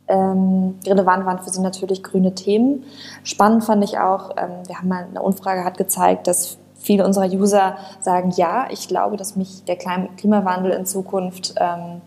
ähm, 0.08 0.78
relevant 0.86 1.26
waren 1.26 1.38
für 1.38 1.50
sie 1.50 1.60
natürlich 1.60 2.02
grüne 2.02 2.34
Themen. 2.34 2.84
Spannend 3.24 3.64
fand 3.64 3.84
ich 3.84 3.98
auch, 3.98 4.30
ähm, 4.36 4.66
wir 4.66 4.78
haben 4.78 4.88
mal 4.88 5.06
eine 5.08 5.22
Umfrage 5.22 5.64
hat 5.64 5.76
gezeigt, 5.76 6.26
dass 6.26 6.58
viele 6.78 7.04
unserer 7.04 7.26
User 7.26 7.76
sagen, 8.00 8.32
ja, 8.36 8.66
ich 8.70 8.88
glaube, 8.88 9.16
dass 9.16 9.36
mich 9.36 9.64
der 9.64 9.76
Klimawandel 9.76 10.72
in 10.72 10.86
Zukunft, 10.86 11.54
ähm, 11.58 12.00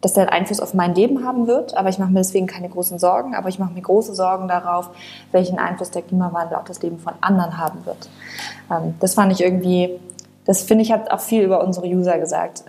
dass 0.00 0.14
der 0.14 0.24
einen 0.24 0.32
Einfluss 0.40 0.60
auf 0.60 0.74
mein 0.74 0.94
Leben 0.94 1.24
haben 1.24 1.46
wird, 1.46 1.76
aber 1.76 1.88
ich 1.88 1.98
mache 1.98 2.10
mir 2.10 2.20
deswegen 2.20 2.46
keine 2.46 2.68
großen 2.68 2.98
Sorgen, 2.98 3.34
aber 3.34 3.48
ich 3.48 3.58
mache 3.58 3.72
mir 3.72 3.80
große 3.80 4.14
Sorgen 4.14 4.48
darauf, 4.48 4.90
welchen 5.32 5.58
Einfluss 5.58 5.90
der 5.90 6.02
Klimawandel 6.02 6.58
auf 6.58 6.64
das 6.64 6.82
Leben 6.82 6.98
von 6.98 7.14
anderen 7.20 7.58
haben 7.58 7.84
wird. 7.84 8.08
Ähm, 8.70 8.94
das 9.00 9.14
fand 9.14 9.32
ich 9.32 9.40
irgendwie, 9.40 9.98
das 10.44 10.62
finde 10.62 10.84
ich 10.84 10.92
hat 10.92 11.10
auch 11.10 11.20
viel 11.20 11.42
über 11.42 11.64
unsere 11.64 11.86
User 11.86 12.18
gesagt. 12.18 12.64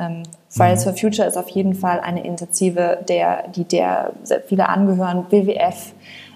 Fridays 0.56 0.86
mhm. 0.86 0.89
for 0.89 0.98
Future 0.98 1.28
ist 1.28 1.38
auf 1.38 1.50
jeden 1.50 1.74
Fall 1.74 2.00
eine 2.00 2.24
Initiative, 2.24 3.04
der, 3.08 3.48
die 3.50 3.65
der 3.65 4.13
sehr 4.24 4.41
viele 4.41 4.70
angehören, 4.70 5.26
WWF, 5.30 5.94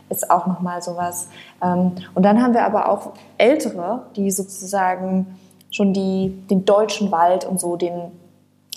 ist 0.09 0.29
auch 0.29 0.47
nochmal 0.47 0.81
sowas. 0.81 1.29
Ähm, 1.61 1.93
und 2.15 2.23
dann 2.23 2.41
haben 2.41 2.53
wir 2.53 2.65
aber 2.65 2.89
auch 2.89 3.13
Ältere, 3.37 4.07
die 4.15 4.31
sozusagen 4.31 5.39
schon 5.71 5.93
die, 5.93 6.33
den 6.49 6.65
deutschen 6.65 7.11
Wald 7.11 7.45
und 7.45 7.59
so, 7.59 7.75
den 7.75 8.11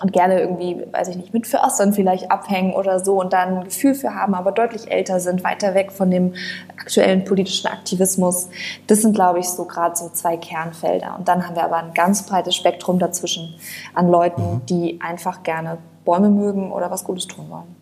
und 0.03 0.13
gerne 0.13 0.41
irgendwie, 0.41 0.85
weiß 0.91 1.09
ich 1.09 1.17
nicht, 1.17 1.33
mit 1.33 1.47
Förstern 1.47 1.93
vielleicht 1.93 2.31
abhängen 2.31 2.73
oder 2.75 2.99
so 3.05 3.21
und 3.21 3.33
dann 3.33 3.59
ein 3.59 3.65
Gefühl 3.65 3.95
für 3.95 4.15
haben, 4.15 4.35
aber 4.35 4.51
deutlich 4.51 4.91
älter 4.91 5.21
sind, 5.21 5.45
weiter 5.45 5.75
weg 5.75 5.93
von 5.93 6.11
dem 6.11 6.35
aktuellen 6.77 7.25
politischen 7.25 7.69
Aktivismus. 7.69 8.49
Das 8.89 9.03
sind, 9.03 9.15
glaube 9.15 9.39
ich, 9.39 9.49
so 9.49 9.65
gerade 9.65 9.95
so 9.95 10.09
zwei 10.09 10.37
Kernfelder. 10.37 11.15
Und 11.17 11.29
dann 11.29 11.47
haben 11.47 11.55
wir 11.55 11.63
aber 11.63 11.77
ein 11.77 11.95
ganz 11.95 12.27
breites 12.27 12.57
Spektrum 12.57 12.99
dazwischen 12.99 13.55
an 13.95 14.09
Leuten, 14.09 14.43
mhm. 14.55 14.67
die 14.67 15.01
einfach 15.01 15.45
gerne 15.45 15.79
Bäume 16.05 16.31
mögen 16.31 16.73
oder 16.73 16.91
was 16.91 17.05
Gutes 17.05 17.29
tun 17.29 17.49
wollen. 17.49 17.77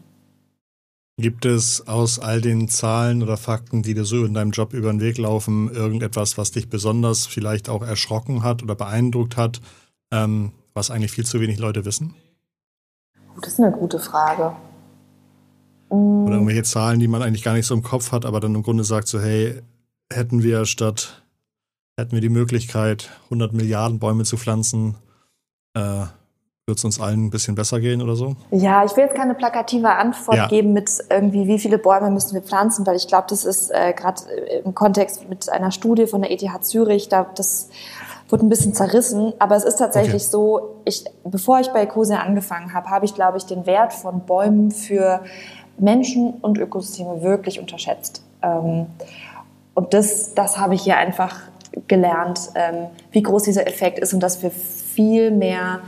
Gibt 1.16 1.46
es 1.46 1.86
aus 1.86 2.18
all 2.18 2.42
den 2.42 2.68
Zahlen 2.68 3.22
oder 3.22 3.38
Fakten, 3.38 3.82
die 3.82 3.94
dir 3.94 4.04
so 4.04 4.24
in 4.26 4.34
deinem 4.34 4.50
Job 4.50 4.74
über 4.74 4.90
den 4.90 5.00
Weg 5.00 5.16
laufen, 5.16 5.70
irgendetwas, 5.72 6.36
was 6.36 6.50
dich 6.50 6.68
besonders 6.68 7.26
vielleicht 7.26 7.70
auch 7.70 7.82
erschrocken 7.82 8.42
hat 8.42 8.62
oder 8.62 8.74
beeindruckt 8.74 9.36
hat, 9.36 9.60
ähm, 10.12 10.52
was 10.74 10.90
eigentlich 10.90 11.12
viel 11.12 11.26
zu 11.26 11.40
wenig 11.40 11.58
Leute 11.58 11.84
wissen? 11.84 12.14
Das 13.40 13.54
ist 13.54 13.60
eine 13.60 13.72
gute 13.72 13.98
Frage. 13.98 14.54
Oder 15.88 16.34
irgendwelche 16.34 16.62
Zahlen, 16.62 17.00
die 17.00 17.08
man 17.08 17.22
eigentlich 17.22 17.42
gar 17.42 17.54
nicht 17.54 17.66
so 17.66 17.74
im 17.74 17.82
Kopf 17.82 18.12
hat, 18.12 18.24
aber 18.24 18.38
dann 18.38 18.54
im 18.54 18.62
Grunde 18.62 18.84
sagt 18.84 19.08
so, 19.08 19.20
hey, 19.20 19.60
hätten 20.12 20.42
wir 20.42 20.64
statt, 20.64 21.22
hätten 21.96 22.12
wir 22.12 22.20
die 22.20 22.28
Möglichkeit, 22.28 23.10
100 23.24 23.52
Milliarden 23.52 23.98
Bäume 23.98 24.24
zu 24.24 24.36
pflanzen, 24.36 24.96
äh, 25.74 26.04
wird 26.66 26.78
es 26.78 26.84
uns 26.84 27.00
allen 27.00 27.26
ein 27.26 27.30
bisschen 27.30 27.56
besser 27.56 27.80
gehen 27.80 28.00
oder 28.00 28.14
so? 28.14 28.36
Ja, 28.52 28.84
ich 28.84 28.96
will 28.96 29.04
jetzt 29.04 29.16
keine 29.16 29.34
plakative 29.34 29.90
Antwort 29.90 30.36
ja. 30.36 30.46
geben 30.46 30.72
mit 30.72 30.88
irgendwie, 31.08 31.48
wie 31.48 31.58
viele 31.58 31.78
Bäume 31.78 32.10
müssen 32.10 32.34
wir 32.34 32.42
pflanzen, 32.42 32.86
weil 32.86 32.94
ich 32.94 33.08
glaube, 33.08 33.26
das 33.28 33.44
ist 33.44 33.70
äh, 33.70 33.92
gerade 33.92 34.22
im 34.64 34.72
Kontext 34.74 35.28
mit 35.28 35.48
einer 35.48 35.72
Studie 35.72 36.06
von 36.06 36.22
der 36.22 36.30
ETH 36.30 36.64
Zürich, 36.64 37.08
da 37.08 37.28
das 37.34 37.70
wird 38.30 38.42
ein 38.42 38.48
bisschen 38.48 38.74
zerrissen, 38.74 39.32
aber 39.38 39.56
es 39.56 39.64
ist 39.64 39.76
tatsächlich 39.76 40.22
okay. 40.22 40.30
so, 40.30 40.76
ich, 40.84 41.04
bevor 41.24 41.60
ich 41.60 41.70
bei 41.70 41.82
Ecosia 41.82 42.18
angefangen 42.18 42.72
habe, 42.74 42.88
habe 42.90 43.04
ich, 43.04 43.14
glaube 43.14 43.38
ich, 43.38 43.46
den 43.46 43.66
Wert 43.66 43.92
von 43.92 44.20
Bäumen 44.20 44.70
für 44.70 45.20
Menschen 45.78 46.34
und 46.40 46.58
Ökosysteme 46.58 47.22
wirklich 47.22 47.60
unterschätzt. 47.60 48.22
Ähm, 48.42 48.86
und 49.74 49.94
das, 49.94 50.34
das 50.34 50.58
habe 50.58 50.74
ich 50.74 50.82
hier 50.82 50.96
einfach 50.96 51.40
gelernt, 51.88 52.50
ähm, 52.54 52.86
wie 53.12 53.22
groß 53.22 53.44
dieser 53.44 53.66
Effekt 53.66 53.98
ist 53.98 54.12
und 54.12 54.20
dass 54.20 54.42
wir 54.42 54.50
viel 54.50 55.30
mehr 55.30 55.80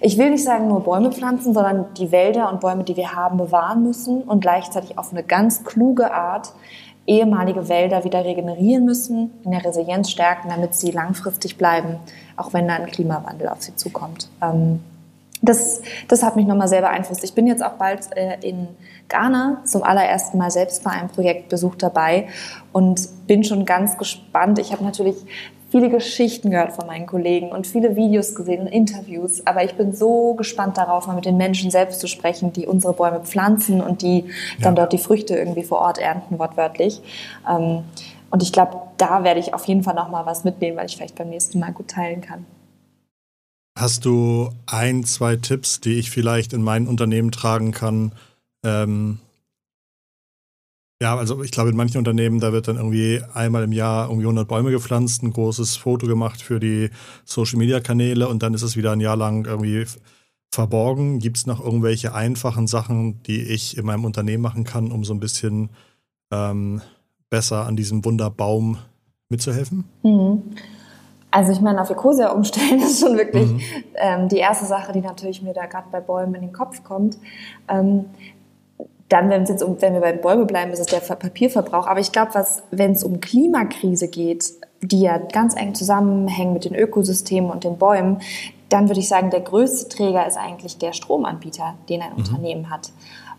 ich 0.00 0.18
will 0.18 0.30
nicht 0.30 0.44
sagen 0.44 0.68
nur 0.68 0.80
Bäume 0.80 1.10
pflanzen, 1.10 1.52
sondern 1.52 1.86
die 1.94 2.12
Wälder 2.12 2.50
und 2.50 2.60
Bäume, 2.60 2.84
die 2.84 2.96
wir 2.96 3.14
haben, 3.14 3.36
bewahren 3.36 3.82
müssen 3.82 4.22
und 4.22 4.40
gleichzeitig 4.40 4.98
auf 4.98 5.12
eine 5.12 5.22
ganz 5.22 5.64
kluge 5.64 6.12
Art 6.12 6.52
ehemalige 7.10 7.68
Wälder 7.68 8.04
wieder 8.04 8.24
regenerieren 8.24 8.84
müssen, 8.84 9.32
in 9.44 9.50
der 9.50 9.64
Resilienz 9.64 10.10
stärken, 10.10 10.48
damit 10.48 10.74
sie 10.76 10.92
langfristig 10.92 11.58
bleiben, 11.58 11.96
auch 12.36 12.52
wenn 12.52 12.68
da 12.68 12.76
ein 12.76 12.86
Klimawandel 12.86 13.48
auf 13.48 13.62
sie 13.62 13.74
zukommt. 13.74 14.30
Ähm, 14.40 14.78
das, 15.42 15.82
das 16.06 16.22
hat 16.22 16.36
mich 16.36 16.46
nochmal 16.46 16.68
sehr 16.68 16.82
beeinflusst. 16.82 17.24
Ich 17.24 17.34
bin 17.34 17.48
jetzt 17.48 17.64
auch 17.64 17.72
bald 17.72 18.16
äh, 18.16 18.38
in 18.42 18.68
Ghana 19.08 19.62
zum 19.64 19.82
allerersten 19.82 20.38
Mal 20.38 20.52
selbst 20.52 20.84
bei 20.84 20.90
einem 20.90 21.08
Projektbesuch 21.08 21.74
dabei 21.74 22.28
und 22.72 23.26
bin 23.26 23.42
schon 23.42 23.64
ganz 23.64 23.98
gespannt. 23.98 24.60
Ich 24.60 24.70
habe 24.72 24.84
natürlich 24.84 25.16
viele 25.70 25.88
Geschichten 25.88 26.50
gehört 26.50 26.72
von 26.72 26.86
meinen 26.86 27.06
Kollegen 27.06 27.50
und 27.50 27.66
viele 27.66 27.96
Videos 27.96 28.34
gesehen 28.34 28.62
und 28.62 28.66
Interviews. 28.66 29.46
Aber 29.46 29.64
ich 29.64 29.74
bin 29.74 29.92
so 29.92 30.34
gespannt 30.34 30.76
darauf, 30.76 31.06
mal 31.06 31.14
mit 31.14 31.24
den 31.24 31.36
Menschen 31.36 31.70
selbst 31.70 32.00
zu 32.00 32.08
sprechen, 32.08 32.52
die 32.52 32.66
unsere 32.66 32.92
Bäume 32.92 33.20
pflanzen 33.20 33.80
und 33.80 34.02
die 34.02 34.24
dann 34.60 34.74
dort 34.74 34.92
die 34.92 34.98
Früchte 34.98 35.36
irgendwie 35.36 35.62
vor 35.62 35.78
Ort 35.78 35.98
ernten, 35.98 36.38
wortwörtlich. 36.38 37.00
Ähm, 37.48 37.84
und 38.30 38.42
ich 38.42 38.52
glaube, 38.52 38.76
da 38.96 39.24
werde 39.24 39.40
ich 39.40 39.54
auf 39.54 39.64
jeden 39.66 39.82
Fall 39.82 39.94
noch 39.94 40.10
mal 40.10 40.26
was 40.26 40.44
mitnehmen, 40.44 40.76
weil 40.76 40.86
ich 40.86 40.96
vielleicht 40.96 41.16
beim 41.16 41.28
nächsten 41.28 41.58
Mal 41.58 41.72
gut 41.72 41.88
teilen 41.88 42.20
kann. 42.20 42.46
Hast 43.78 44.04
du 44.04 44.50
ein, 44.66 45.04
zwei 45.04 45.36
Tipps, 45.36 45.80
die 45.80 45.98
ich 45.98 46.10
vielleicht 46.10 46.52
in 46.52 46.62
mein 46.62 46.86
Unternehmen 46.86 47.30
tragen 47.30 47.72
kann, 47.72 48.12
ähm, 48.64 49.18
ja, 51.02 51.16
also 51.16 51.42
ich 51.42 51.50
glaube, 51.50 51.70
in 51.70 51.76
manchen 51.76 51.98
Unternehmen, 51.98 52.40
da 52.40 52.52
wird 52.52 52.68
dann 52.68 52.76
irgendwie 52.76 53.22
einmal 53.32 53.64
im 53.64 53.72
Jahr 53.72 54.08
irgendwie 54.08 54.26
100 54.26 54.46
Bäume 54.46 54.70
gepflanzt, 54.70 55.22
ein 55.22 55.32
großes 55.32 55.76
Foto 55.76 56.06
gemacht 56.06 56.42
für 56.42 56.60
die 56.60 56.90
Social-Media-Kanäle 57.24 58.28
und 58.28 58.42
dann 58.42 58.52
ist 58.52 58.62
es 58.62 58.76
wieder 58.76 58.92
ein 58.92 59.00
Jahr 59.00 59.16
lang 59.16 59.46
irgendwie 59.46 59.86
verborgen. 60.52 61.18
Gibt 61.18 61.38
es 61.38 61.46
noch 61.46 61.64
irgendwelche 61.64 62.14
einfachen 62.14 62.66
Sachen, 62.66 63.22
die 63.22 63.40
ich 63.40 63.78
in 63.78 63.86
meinem 63.86 64.04
Unternehmen 64.04 64.42
machen 64.42 64.64
kann, 64.64 64.92
um 64.92 65.02
so 65.04 65.14
ein 65.14 65.20
bisschen 65.20 65.70
ähm, 66.30 66.82
besser 67.30 67.66
an 67.66 67.76
diesem 67.76 68.04
Wunderbaum 68.04 68.76
mitzuhelfen? 69.30 69.84
Mhm. 70.02 70.42
Also 71.30 71.52
ich 71.52 71.60
meine, 71.60 71.80
auf 71.80 71.88
Ecosia 71.88 72.30
umstellen 72.30 72.80
ist 72.82 73.00
schon 73.00 73.16
wirklich 73.16 73.48
mhm. 73.48 73.60
ähm, 73.94 74.28
die 74.28 74.38
erste 74.38 74.66
Sache, 74.66 74.92
die 74.92 75.00
natürlich 75.00 75.40
mir 75.40 75.54
da 75.54 75.64
gerade 75.64 75.88
bei 75.90 76.00
Bäumen 76.00 76.34
in 76.34 76.42
den 76.42 76.52
Kopf 76.52 76.82
kommt. 76.82 77.16
Ähm, 77.68 78.06
dann, 79.10 79.28
wenn, 79.28 79.42
es 79.42 79.50
jetzt 79.50 79.62
um, 79.62 79.80
wenn 79.82 79.92
wir 79.92 80.00
beim 80.00 80.20
Bäume 80.20 80.46
bleiben, 80.46 80.72
ist 80.72 80.78
es 80.78 80.86
der 80.86 81.00
Papierverbrauch. 81.00 81.86
Aber 81.86 82.00
ich 82.00 82.12
glaube, 82.12 82.32
wenn 82.70 82.92
es 82.92 83.04
um 83.04 83.20
Klimakrise 83.20 84.08
geht, 84.08 84.44
die 84.82 85.02
ja 85.02 85.18
ganz 85.18 85.56
eng 85.56 85.74
zusammenhängen 85.74 86.54
mit 86.54 86.64
den 86.64 86.74
Ökosystemen 86.74 87.50
und 87.50 87.64
den 87.64 87.76
Bäumen, 87.76 88.20
dann 88.68 88.88
würde 88.88 89.00
ich 89.00 89.08
sagen, 89.08 89.30
der 89.30 89.40
größte 89.40 89.88
Träger 89.88 90.26
ist 90.26 90.38
eigentlich 90.38 90.78
der 90.78 90.92
Stromanbieter, 90.92 91.74
den 91.88 92.02
ein 92.02 92.12
mhm. 92.12 92.18
Unternehmen 92.18 92.70
hat. 92.70 92.92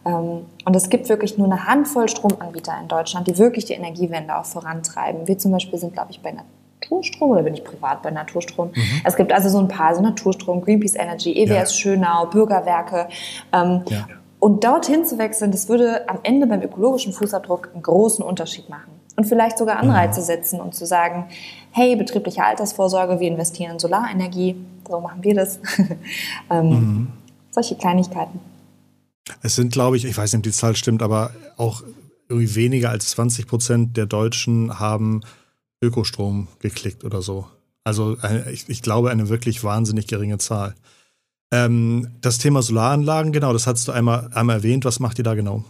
Ähm, 0.06 0.46
und 0.66 0.76
es 0.76 0.90
gibt 0.90 1.08
wirklich 1.08 1.38
nur 1.38 1.48
eine 1.48 1.66
Handvoll 1.66 2.10
Stromanbieter 2.10 2.74
in 2.82 2.90
Deutschland, 2.90 3.28
die 3.28 3.38
wirklich 3.38 3.64
die 3.64 3.74
Energiewende 3.74 4.38
auch 4.38 4.46
vorantreiben. 4.46 5.28
Wir 5.28 5.38
zum 5.38 5.54
Beispiel 5.54 5.80
sind, 5.80 5.94
glaube 5.94 6.12
ich, 6.12 6.22
bei 6.22 6.34
Naturstrom 6.82 7.32
oder 7.32 7.44
bin 7.44 7.54
ich 7.54 7.64
privat 7.64 8.02
bei 8.02 8.12
Naturstrom? 8.12 8.72
Mhm. 8.76 9.02
Es 9.06 9.16
gibt 9.16 9.32
also 9.32 9.48
so 9.48 9.60
ein 9.60 9.70
paar, 9.70 9.96
so 9.96 10.02
Naturstrom, 10.02 10.60
Greenpeace 10.62 10.96
Energy, 10.96 11.32
EWS 11.32 11.50
ja. 11.50 11.66
Schönau, 11.68 12.26
Bürgerwerke. 12.26 13.08
Ähm, 13.54 13.84
ja. 13.88 14.06
Und 14.42 14.64
dorthin 14.64 15.06
zu 15.06 15.20
wechseln, 15.20 15.52
das 15.52 15.70
würde 15.70 16.10
am 16.10 16.18
Ende 16.24 16.48
beim 16.48 16.64
ökologischen 16.64 17.14
Fußabdruck 17.14 17.70
einen 17.74 17.84
großen 17.84 18.26
Unterschied 18.26 18.70
machen. 18.70 18.92
Und 19.16 19.26
vielleicht 19.26 19.60
sogar 19.60 19.78
Anreize 19.78 20.20
mhm. 20.20 20.26
setzen 20.26 20.60
und 20.60 20.74
zu 20.74 20.88
sagen, 20.88 21.28
hey, 21.70 21.96
betriebliche 21.96 22.44
Altersvorsorge, 22.44 23.20
wir 23.20 23.28
investieren 23.28 23.74
in 23.74 23.80
Solarenergie, 23.80 24.56
so 24.90 25.00
machen 25.00 25.24
wir 25.24 25.36
das. 25.36 25.60
ähm, 26.50 26.70
mhm. 26.70 27.08
Solche 27.52 27.76
Kleinigkeiten. 27.76 28.40
Es 29.44 29.56
sind, 29.56 29.74
glaube 29.74 29.96
ich, 29.96 30.06
ich 30.06 30.18
weiß 30.18 30.34
nicht, 30.34 30.40
ob 30.40 30.44
die 30.44 30.52
Zahl 30.52 30.76
stimmt, 30.76 31.04
aber 31.04 31.30
auch 31.58 31.84
irgendwie 32.28 32.56
weniger 32.56 32.90
als 32.90 33.12
20 33.12 33.46
Prozent 33.46 33.96
der 33.96 34.08
Deutschen 34.08 34.80
haben 34.80 35.22
Ökostrom 35.84 36.48
geklickt 36.58 37.04
oder 37.04 37.22
so. 37.22 37.46
Also 37.84 38.18
ich, 38.52 38.68
ich 38.70 38.82
glaube, 38.82 39.12
eine 39.12 39.30
wirklich 39.30 39.64
wahnsinnig 39.64 40.08
geringe 40.08 40.40
Zahl. 40.40 40.74
Ähm, 41.52 42.08
das 42.22 42.38
Thema 42.38 42.62
Solaranlagen, 42.62 43.32
genau, 43.32 43.52
das 43.54 43.68
hast 43.68 43.88
du 43.88 43.92
einmal, 43.92 44.30
einmal 44.34 44.58
erwähnt. 44.58 44.86
Was 44.86 45.00
macht 45.00 45.18
ihr 45.18 45.24
da 45.24 45.34
genau? 45.34 45.64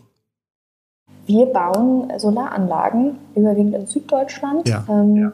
Wir 1.25 1.45
bauen 1.47 2.11
Solaranlagen 2.17 3.17
überwiegend 3.35 3.75
in 3.75 3.87
Süddeutschland. 3.87 4.67
Ja. 4.67 4.85
Ähm, 4.89 5.15
ja. 5.15 5.31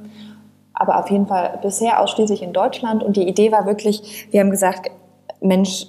Aber 0.74 1.00
auf 1.00 1.10
jeden 1.10 1.28
Fall 1.28 1.60
bisher 1.62 2.00
ausschließlich 2.00 2.44
in 2.44 2.54
Deutschland. 2.54 3.04
Und 3.04 3.18
die 3.18 3.28
Idee 3.28 3.52
war 3.52 3.66
wirklich, 3.66 4.28
wir 4.32 4.42
haben 4.42 4.52
gesagt, 4.52 4.92
Mensch, 5.42 5.88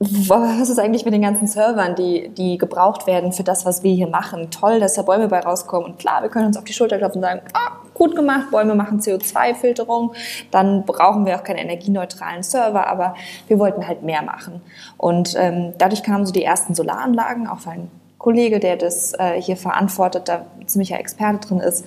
was 0.00 0.68
ist 0.68 0.78
eigentlich 0.78 1.04
mit 1.04 1.12
den 1.12 1.22
ganzen 1.22 1.48
Servern, 1.48 1.96
die, 1.96 2.28
die 2.28 2.56
gebraucht 2.56 3.08
werden 3.08 3.32
für 3.32 3.42
das, 3.42 3.66
was 3.66 3.82
wir 3.82 3.92
hier 3.92 4.06
machen? 4.06 4.48
Toll, 4.50 4.78
dass 4.78 4.94
da 4.94 5.02
Bäume 5.02 5.26
bei 5.26 5.40
rauskommen. 5.40 5.90
Und 5.90 5.98
klar, 5.98 6.22
wir 6.22 6.28
können 6.28 6.46
uns 6.46 6.56
auf 6.56 6.62
die 6.62 6.72
Schulter 6.72 6.98
klopfen 6.98 7.18
und 7.18 7.28
sagen, 7.28 7.40
ah, 7.52 7.72
gut 7.94 8.14
gemacht, 8.14 8.52
Bäume 8.52 8.76
machen 8.76 9.00
CO2-Filterung, 9.00 10.12
dann 10.52 10.84
brauchen 10.84 11.26
wir 11.26 11.36
auch 11.36 11.42
keine 11.42 11.60
energieneutralen 11.60 12.44
Server, 12.44 12.86
aber 12.86 13.14
wir 13.48 13.58
wollten 13.58 13.88
halt 13.88 14.04
mehr 14.04 14.22
machen. 14.22 14.60
Und 14.96 15.34
ähm, 15.36 15.72
dadurch 15.78 16.04
kamen 16.04 16.24
so 16.24 16.32
die 16.32 16.44
ersten 16.44 16.76
Solaranlagen, 16.76 17.48
auch 17.48 17.66
ein 17.66 17.90
Kollege, 18.18 18.58
der 18.58 18.76
das 18.76 19.14
äh, 19.14 19.40
hier 19.40 19.56
verantwortet, 19.56 20.28
da 20.28 20.44
ziemlicher 20.66 20.98
Experte 20.98 21.48
drin 21.48 21.60
ist. 21.60 21.84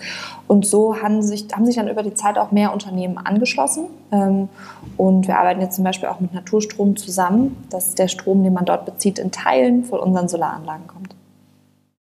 Und 0.48 0.66
so 0.66 0.96
haben 1.02 1.22
sich, 1.22 1.48
haben 1.54 1.66
sich 1.66 1.76
dann 1.76 1.90
über 1.90 2.04
die 2.04 2.14
Zeit 2.14 2.38
auch 2.38 2.52
mehr 2.52 2.74
Unternehmen 2.74 3.18
angeschlossen. 3.18 3.88
Ähm, 4.12 4.48
und 4.96 5.28
wir 5.28 5.38
arbeiten 5.38 5.62
jetzt 5.62 5.76
zum 5.76 5.84
Beispiel 5.84 6.08
auch 6.08 6.22
mit 6.22 6.34
Naturstrom 6.34 6.96
zusammen, 6.96 7.58
dass 7.70 7.96
der 7.96 8.08
Strom, 8.08 8.44
den 8.44 8.54
man 8.54 8.66
dort 8.66 8.86
bezieht, 8.86 9.20
in 9.20 9.32
Teilen 9.32 9.84
von 9.84 10.00
unseren 10.00 10.30
Solaranlagen 10.30 10.88
kommt. 10.88 11.16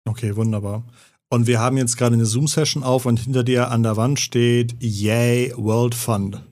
Okay, 0.07 0.35
wunderbar. 0.35 0.83
Und 1.29 1.47
wir 1.47 1.59
haben 1.59 1.77
jetzt 1.77 1.97
gerade 1.97 2.13
eine 2.13 2.25
Zoom-Session 2.25 2.83
auf 2.83 3.05
und 3.05 3.19
hinter 3.19 3.43
dir 3.43 3.71
an 3.71 3.83
der 3.83 3.97
Wand 3.97 4.19
steht 4.19 4.75
Yay 4.79 5.53
World 5.55 5.95
Fund. 5.95 6.43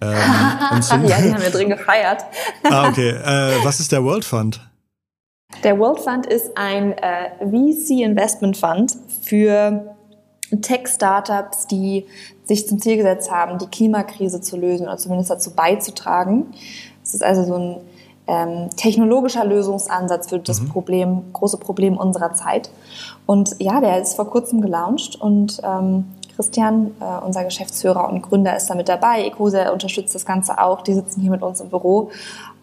Ähm, 0.00 0.10
ja, 1.06 1.20
die 1.20 1.32
haben 1.32 1.42
wir 1.42 1.50
drin 1.50 1.68
gefeiert. 1.68 2.24
ah, 2.64 2.88
okay. 2.88 3.10
Äh, 3.10 3.64
was 3.64 3.78
ist 3.78 3.92
der 3.92 4.02
World 4.02 4.24
Fund? 4.24 4.60
Der 5.66 5.78
World 5.78 6.00
Fund 6.00 6.26
ist 6.26 6.56
ein 6.56 6.92
äh, 6.92 7.30
VC 7.40 8.02
Investment 8.02 8.56
Fund 8.56 8.96
für 9.22 9.96
Tech-Startups, 10.60 11.66
die 11.66 12.06
sich 12.44 12.68
zum 12.68 12.80
Ziel 12.80 12.96
gesetzt 12.96 13.30
haben, 13.30 13.58
die 13.58 13.66
Klimakrise 13.66 14.40
zu 14.40 14.56
lösen 14.56 14.86
oder 14.86 14.96
zumindest 14.96 15.30
dazu 15.30 15.52
beizutragen. 15.54 16.52
Es 17.02 17.14
ist 17.14 17.24
also 17.24 17.44
so 17.44 17.54
ein 17.54 17.76
ähm, 18.28 18.70
technologischer 18.76 19.44
Lösungsansatz 19.44 20.28
für 20.28 20.38
das 20.38 20.60
mhm. 20.60 20.68
Problem, 20.68 21.32
große 21.32 21.58
Problem 21.58 21.96
unserer 21.96 22.34
Zeit. 22.34 22.70
Und 23.24 23.56
ja, 23.58 23.80
der 23.80 24.00
ist 24.00 24.14
vor 24.14 24.30
kurzem 24.30 24.60
gelauncht 24.60 25.20
und 25.20 25.60
ähm, 25.64 26.04
Christian, 26.36 26.92
äh, 27.00 27.24
unser 27.24 27.44
Geschäftsführer 27.44 28.08
und 28.08 28.22
Gründer, 28.22 28.56
ist 28.56 28.68
da 28.68 28.74
mit 28.74 28.88
dabei. 28.88 29.24
Ecosa 29.24 29.70
unterstützt 29.70 30.14
das 30.14 30.26
Ganze 30.26 30.60
auch. 30.60 30.82
Die 30.82 30.94
sitzen 30.94 31.20
hier 31.22 31.30
mit 31.30 31.42
uns 31.42 31.60
im 31.60 31.70
Büro 31.70 32.10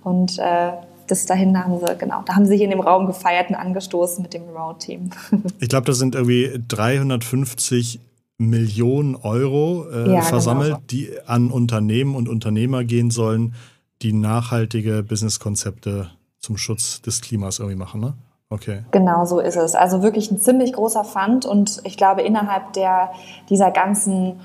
und 0.04 0.38
äh, 0.38 0.74
das 1.08 1.26
dahin 1.26 1.58
haben 1.58 1.80
sie, 1.80 1.96
genau, 1.98 2.24
da 2.26 2.36
haben 2.36 2.46
sie 2.46 2.56
hier 2.56 2.66
in 2.66 2.72
dem 2.72 2.80
Raum 2.80 3.08
gefeiert 3.08 3.50
und 3.50 3.56
angestoßen 3.56 4.22
mit 4.22 4.34
dem 4.34 4.44
Remote-Team. 4.44 5.10
ich 5.60 5.70
glaube, 5.70 5.86
das 5.86 5.98
sind 5.98 6.16
irgendwie 6.16 6.52
350 6.68 8.00
Millionen 8.38 9.16
Euro 9.16 9.88
äh, 9.90 9.98
ja, 9.98 10.04
genau 10.06 10.22
versammelt, 10.24 10.72
genau. 10.72 10.84
die 10.90 11.10
an 11.26 11.52
Unternehmen 11.52 12.16
und 12.16 12.28
Unternehmer 12.28 12.84
gehen 12.84 13.12
sollen, 13.12 13.54
die 14.02 14.14
nachhaltige 14.14 15.04
Businesskonzepte 15.04 16.10
zum 16.40 16.58
Schutz 16.58 17.02
des 17.02 17.22
Klimas 17.22 17.60
irgendwie 17.60 17.78
machen, 17.78 18.02
ne? 18.02 18.14
Okay. 18.50 18.84
Genau 18.92 19.26
so 19.26 19.40
ist 19.40 19.56
es. 19.56 19.74
Also 19.74 20.04
wirklich 20.04 20.30
ein 20.30 20.40
ziemlich 20.40 20.74
großer 20.74 21.04
Fund 21.04 21.44
und 21.46 21.82
ich 21.86 21.98
glaube 21.98 22.22
innerhalb 22.22 22.74
der, 22.74 23.12
dieser 23.50 23.72
ganzen 23.72 24.42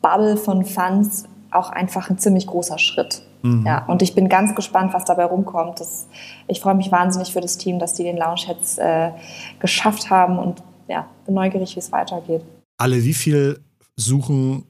Bubble 0.00 0.36
von 0.36 0.64
Funds 0.64 1.24
auch 1.50 1.70
einfach 1.70 2.10
ein 2.10 2.18
ziemlich 2.18 2.46
großer 2.46 2.78
Schritt. 2.78 3.22
Mhm. 3.42 3.64
Ja, 3.66 3.84
und 3.86 4.02
ich 4.02 4.14
bin 4.14 4.28
ganz 4.28 4.54
gespannt, 4.54 4.94
was 4.94 5.04
dabei 5.04 5.24
rumkommt. 5.24 5.80
Das, 5.80 6.08
ich 6.46 6.60
freue 6.60 6.74
mich 6.74 6.90
wahnsinnig 6.90 7.32
für 7.32 7.40
das 7.40 7.58
Team, 7.58 7.78
dass 7.78 7.94
die 7.94 8.02
den 8.02 8.16
Lounge 8.16 8.42
jetzt 8.48 8.78
äh, 8.78 9.12
geschafft 9.60 10.10
haben 10.10 10.38
und 10.38 10.62
ja, 10.88 11.08
bin 11.24 11.34
neugierig, 11.34 11.76
wie 11.76 11.80
es 11.80 11.92
weitergeht. 11.92 12.42
Alle 12.78 13.02
wie 13.04 13.14
viel 13.14 13.60
Suchen 13.96 14.64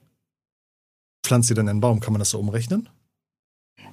pflanzt 1.25 1.49
ihr 1.49 1.55
denn 1.55 1.69
einen 1.69 1.79
Baum? 1.79 1.99
Kann 1.99 2.13
man 2.13 2.19
das 2.19 2.31
so 2.31 2.39
umrechnen? 2.39 2.89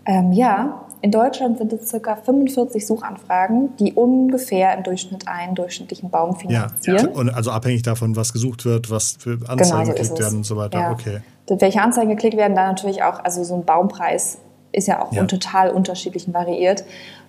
Ähm, 0.05 0.33
ja, 0.33 0.86
in 1.03 1.11
Deutschland 1.11 1.59
sind 1.59 1.73
es 1.73 1.93
ca. 1.93 2.17
45 2.17 2.87
Suchanfragen, 2.87 3.77
die 3.77 3.93
ungefähr 3.93 4.77
im 4.77 4.83
Durchschnitt 4.83 5.29
einen 5.29 5.55
durchschnittlichen 5.55 6.11
Baum 6.11 6.37
finanzieren. 6.37 7.11
Ja, 7.15 7.33
also 7.33 7.51
abhängig 7.51 7.83
davon, 7.83 8.17
was 8.17 8.33
gesucht 8.33 8.65
wird, 8.65 8.91
was 8.91 9.17
für 9.19 9.39
Anzeigen 9.47 9.59
genau 9.59 9.85
so 9.85 9.93
geklickt 9.93 10.19
werden 10.19 10.37
und 10.39 10.45
so 10.45 10.57
weiter. 10.57 10.79
Ja. 10.79 10.91
Okay. 10.93 11.21
Welche 11.49 11.81
Anzeigen 11.81 12.11
geklickt 12.11 12.37
werden, 12.37 12.57
dann 12.57 12.69
natürlich 12.69 13.03
auch, 13.03 13.23
also 13.23 13.45
so 13.45 13.55
ein 13.55 13.65
Baumpreis 13.65 14.39
ist 14.73 14.89
ja 14.89 15.03
auch 15.03 15.13
ja. 15.13 15.25
total 15.25 15.71
unterschiedlich 15.71 16.27
und 16.27 16.35
variiert. 16.35 16.85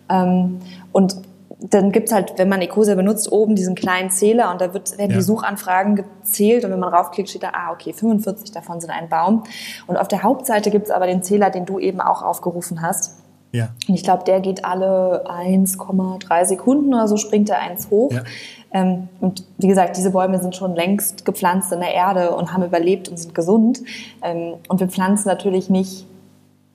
Ähm, 0.10 0.60
und 0.92 1.18
dann 1.60 1.92
gibt 1.92 2.08
es 2.08 2.14
halt, 2.14 2.34
wenn 2.38 2.50
man 2.50 2.62
Ecosia 2.62 2.96
benutzt, 2.96 3.32
oben 3.32 3.56
diesen 3.56 3.74
kleinen 3.74 4.12
Zähler 4.12 4.52
und 4.52 4.62
da 4.62 4.74
wird, 4.74 4.98
werden 4.98 5.12
ja. 5.12 5.18
die 5.18 5.24
Suchanfragen 5.24 5.96
gezählt 5.96 6.64
und 6.64 6.72
wenn 6.72 6.80
man 6.80 6.94
raufklickt, 6.94 7.30
steht 7.30 7.44
da, 7.44 7.52
ah, 7.54 7.72
okay, 7.72 7.94
45 7.94 8.52
davon 8.52 8.80
sind 8.80 8.92
ein 8.92 9.10
Baum. 9.10 9.44
Und 9.88 9.98
auf 9.98 10.08
der 10.08 10.24
Hauptseite 10.24 10.70
gibt 10.70 10.86
es 10.86 10.92
aber 10.92 11.08
den 11.08 11.24
Zähler, 11.24 11.50
den 11.50 11.66
du 11.66 11.80
eben 11.80 12.00
auch 12.00 12.22
aufgerufen 12.22 12.82
hast. 12.82 13.18
Ja. 13.58 13.70
Und 13.88 13.96
ich 13.96 14.04
glaube, 14.04 14.24
der 14.24 14.40
geht 14.40 14.64
alle 14.64 15.26
1,3 15.28 16.46
Sekunden 16.46 16.94
oder 16.94 17.08
so, 17.08 17.18
springt 17.18 17.50
er 17.50 17.60
eins 17.60 17.90
hoch. 17.90 18.12
Ja. 18.12 18.24
Ähm, 18.72 19.08
und 19.20 19.44
wie 19.58 19.68
gesagt, 19.68 19.98
diese 19.98 20.12
Bäume 20.12 20.40
sind 20.40 20.56
schon 20.56 20.76
längst 20.76 21.26
gepflanzt 21.26 21.72
in 21.72 21.80
der 21.80 21.94
Erde 21.94 22.36
und 22.36 22.54
haben 22.54 22.64
überlebt 22.64 23.10
und 23.10 23.18
sind 23.18 23.34
gesund. 23.34 23.82
Ähm, 24.22 24.56
und 24.68 24.80
wir 24.80 24.88
pflanzen 24.88 25.28
natürlich 25.28 25.70
nicht 25.70 26.06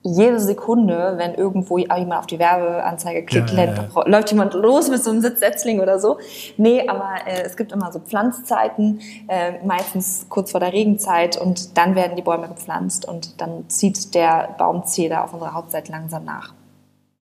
jede 0.05 0.39
Sekunde, 0.39 1.13
wenn 1.15 1.33
irgendwo 1.33 1.77
jemand 1.77 2.13
auf 2.13 2.25
die 2.25 2.37
Werbeanzeige 2.37 3.23
klickt, 3.25 3.51
ja, 3.51 3.63
ja, 3.63 3.87
ja. 3.95 4.07
läuft 4.07 4.31
jemand 4.31 4.53
los 4.53 4.89
mit 4.89 5.01
so 5.01 5.11
einem 5.11 5.21
Sitzsetzling 5.21 5.79
oder 5.79 5.97
so. 5.97 6.17
Nee, 6.57 6.85
aber 6.87 7.11
äh, 7.25 7.43
es 7.43 7.55
gibt 7.55 7.71
immer 7.71 7.89
so 7.91 7.99
Pflanzzeiten, 7.99 8.99
äh, 9.29 9.65
meistens 9.65 10.25
kurz 10.27 10.51
vor 10.51 10.59
der 10.59 10.73
Regenzeit 10.73 11.37
und 11.37 11.77
dann 11.77 11.95
werden 11.95 12.17
die 12.17 12.21
Bäume 12.21 12.49
gepflanzt 12.49 13.07
und 13.07 13.39
dann 13.39 13.69
zieht 13.69 14.13
der 14.13 14.49
Baumzähler 14.57 15.23
auf 15.23 15.33
unserer 15.33 15.53
Hauptseite 15.53 15.93
langsam 15.93 16.25
nach. 16.25 16.53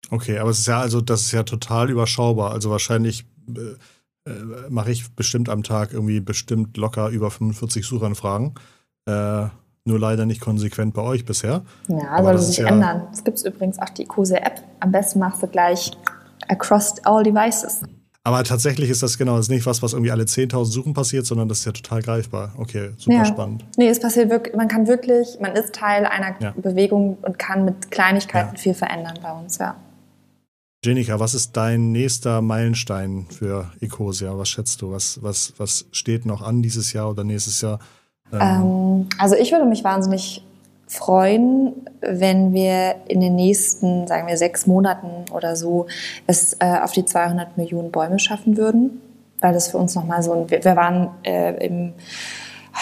Okay, 0.10 0.38
aber 0.40 0.50
es 0.50 0.60
ist 0.60 0.68
ja 0.68 0.80
also, 0.80 1.02
das 1.02 1.22
ist 1.22 1.32
ja 1.32 1.44
total 1.44 1.90
überschaubar. 1.90 2.52
Also 2.52 2.70
wahrscheinlich 2.70 3.26
äh, 3.50 4.30
äh 4.30 4.70
mache 4.70 4.92
ich 4.92 5.14
bestimmt 5.16 5.50
am 5.50 5.64
Tag 5.64 5.94
irgendwie 5.94 6.20
bestimmt 6.20 6.78
locker 6.78 7.10
über 7.10 7.32
45 7.32 7.86
Suchanfragen. 7.86 8.56
Äh, 9.06 9.48
nur 9.88 10.00
leider 10.00 10.26
nicht 10.26 10.42
konsequent 10.42 10.94
bei 10.94 11.02
euch 11.02 11.26
bisher. 11.26 11.64
Ja, 11.88 12.22
soll 12.22 12.38
sich 12.40 12.58
ja 12.58 12.68
ändern. 12.68 13.08
Es 13.12 13.24
gibt 13.24 13.42
übrigens 13.44 13.80
auch 13.80 13.90
die 13.90 14.06
Kose-App. 14.06 14.62
Am 14.82 14.92
besten 14.92 15.20
machst 15.20 15.42
du 15.42 15.48
gleich 15.48 15.92
across 16.50 16.96
all 17.06 17.24
devices. 17.24 17.82
Aber 18.28 18.44
tatsächlich 18.44 18.90
ist 18.90 19.02
das 19.02 19.18
genau, 19.18 19.38
das 19.38 19.46
ist 19.46 19.50
nicht 19.50 19.66
was, 19.66 19.82
was 19.82 19.94
irgendwie 19.94 20.12
alle 20.12 20.26
10.000 20.26 20.66
Suchen 20.66 20.94
passiert, 20.94 21.26
sondern 21.26 21.48
das 21.48 21.60
ist 21.60 21.66
ja 21.66 21.72
total 21.72 22.02
greifbar. 22.02 22.52
Okay, 22.58 22.92
super 22.98 23.16
ja. 23.16 23.26
spannend. 23.26 23.64
Nee, 23.78 23.88
es 23.88 24.02
passiert 24.02 24.30
wirklich, 24.30 24.54
man 24.54 24.68
kann 24.68 24.86
wirklich, 24.88 25.38
man 25.40 25.54
ist 25.54 25.74
Teil 25.74 26.06
einer 26.06 26.36
ja. 26.42 26.54
Bewegung 26.58 27.18
und 27.22 27.40
kann 27.40 27.64
mit 27.64 27.90
Kleinigkeiten 27.90 28.58
viel 28.58 28.74
verändern 28.74 29.18
bei 29.24 29.32
uns, 29.32 29.58
ja. 29.60 29.78
Jenika, 30.84 31.20
was 31.20 31.34
ist 31.34 31.58
dein 31.58 31.92
nächster 31.92 32.42
Meilenstein 32.42 33.28
für 33.30 33.72
Ecosia? 33.82 34.38
Was 34.38 34.50
schätzt 34.50 34.82
du? 34.82 34.92
Was, 34.92 35.22
was, 35.24 35.54
was 35.58 35.86
steht 35.92 36.26
noch 36.26 36.42
an 36.42 36.62
dieses 36.62 36.94
Jahr 36.94 37.10
oder 37.10 37.24
nächstes 37.24 37.62
Jahr? 37.62 37.80
Ähm, 38.32 38.40
ähm, 38.42 39.10
also 39.18 39.36
ich 39.36 39.52
würde 39.52 39.66
mich 39.66 39.84
wahnsinnig 39.84 40.44
freuen, 40.88 41.74
wenn 42.02 42.54
wir 42.54 42.96
in 43.08 43.22
den 43.22 43.36
nächsten, 43.36 44.08
sagen 44.08 44.28
wir, 44.28 44.38
sechs 44.38 44.68
Monaten 44.68 45.30
oder 45.34 45.56
so 45.56 45.88
es 46.28 46.54
äh, 46.60 46.80
auf 46.82 46.94
die 46.94 47.06
200 47.06 47.58
Millionen 47.58 47.92
Bäume 47.92 48.20
schaffen 48.20 48.56
würden, 48.56 49.02
weil 49.42 49.54
das 49.54 49.70
für 49.70 49.78
uns 49.78 49.96
nochmal 49.96 50.24
so 50.24 50.34
ein, 50.34 50.50
wir, 50.50 50.76
waren 50.76 51.10
äh, 51.24 51.66
im, 51.66 51.94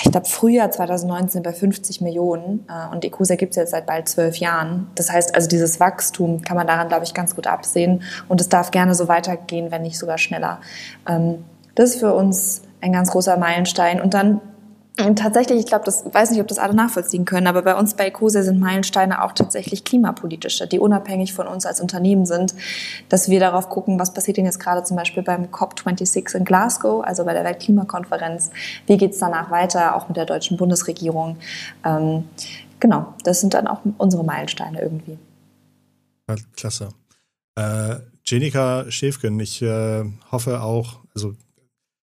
ich 0.04 0.12
glaube, 0.12 0.28
Frühjahr 0.28 0.72
2019 0.72 1.44
bei 1.44 1.54
50 1.54 2.02
Millionen 2.02 2.66
äh, 2.68 2.94
und 2.94 3.06
Ecosia 3.06 3.36
gibt 3.36 3.52
es 3.52 3.56
jetzt 3.56 3.72
seit 3.72 3.86
bald 3.86 4.10
zwölf 4.10 4.38
Jahren. 4.38 4.88
Das 4.96 5.12
heißt, 5.12 5.36
also 5.36 5.48
dieses 5.48 5.80
Wachstum 5.80 6.42
kann 6.42 6.58
man 6.58 6.68
daran, 6.68 6.88
glaube 6.88 7.04
ich, 7.04 7.14
ganz 7.14 7.36
gut 7.36 7.48
absehen 7.48 8.04
und 8.28 8.42
es 8.42 8.50
darf 8.50 8.72
gerne 8.72 8.96
so 8.96 9.08
weitergehen, 9.08 9.72
wenn 9.72 9.84
nicht 9.84 9.98
sogar 9.98 10.18
schneller. 10.18 10.60
Ähm, 11.08 11.46
das 11.76 11.92
ist 11.92 12.00
für 12.00 12.14
uns 12.14 12.62
ein 12.82 12.94
ganz 12.94 13.12
großer 13.12 13.38
Meilenstein 13.38 14.02
und 14.02 14.14
dann 14.14 14.42
und 14.98 15.20
tatsächlich, 15.20 15.60
ich 15.60 15.66
glaube, 15.66 15.84
das 15.84 16.06
weiß 16.06 16.32
nicht, 16.32 16.40
ob 16.40 16.48
das 16.48 16.58
alle 16.58 16.74
nachvollziehen 16.74 17.26
können, 17.26 17.48
aber 17.48 17.64
bei 17.64 17.76
uns 17.76 17.96
bei 17.96 18.08
Ecosia 18.08 18.44
sind 18.44 18.60
Meilensteine 18.60 19.24
auch 19.24 19.34
tatsächlich 19.34 19.84
klimapolitische, 19.84 20.68
die 20.68 20.80
unabhängig 20.80 21.34
von 21.34 21.48
uns 21.48 21.66
als 21.66 21.82
Unternehmen 21.82 22.26
sind, 22.26 22.56
dass 23.10 23.28
wir 23.28 23.42
darauf 23.42 23.68
gucken, 23.68 24.00
was 24.00 24.14
passiert 24.14 24.38
denn 24.38 24.46
jetzt 24.46 24.60
gerade 24.60 24.84
zum 24.84 24.96
Beispiel 24.96 25.22
beim 25.22 25.46
COP26 25.46 26.38
in 26.38 26.46
Glasgow, 26.46 27.04
also 27.04 27.26
bei 27.26 27.34
der 27.34 27.44
Weltklimakonferenz, 27.44 28.52
wie 28.88 28.96
geht 28.96 29.12
es 29.12 29.20
danach 29.20 29.52
weiter, 29.52 29.96
auch 29.98 30.08
mit 30.08 30.16
der 30.16 30.26
deutschen 30.26 30.56
Bundesregierung. 30.56 31.38
Ähm, 31.84 32.24
genau, 32.80 33.14
das 33.24 33.42
sind 33.42 33.54
dann 33.54 33.68
auch 33.68 33.82
unsere 33.98 34.24
Meilensteine 34.24 34.82
irgendwie. 34.82 35.18
Klasse. 36.56 36.90
Äh, 37.56 37.98
Jenika 38.26 38.90
Schäfgen, 38.90 39.40
ich 39.42 39.62
äh, 39.62 40.06
hoffe 40.32 40.62
auch, 40.62 41.00
also 41.14 41.36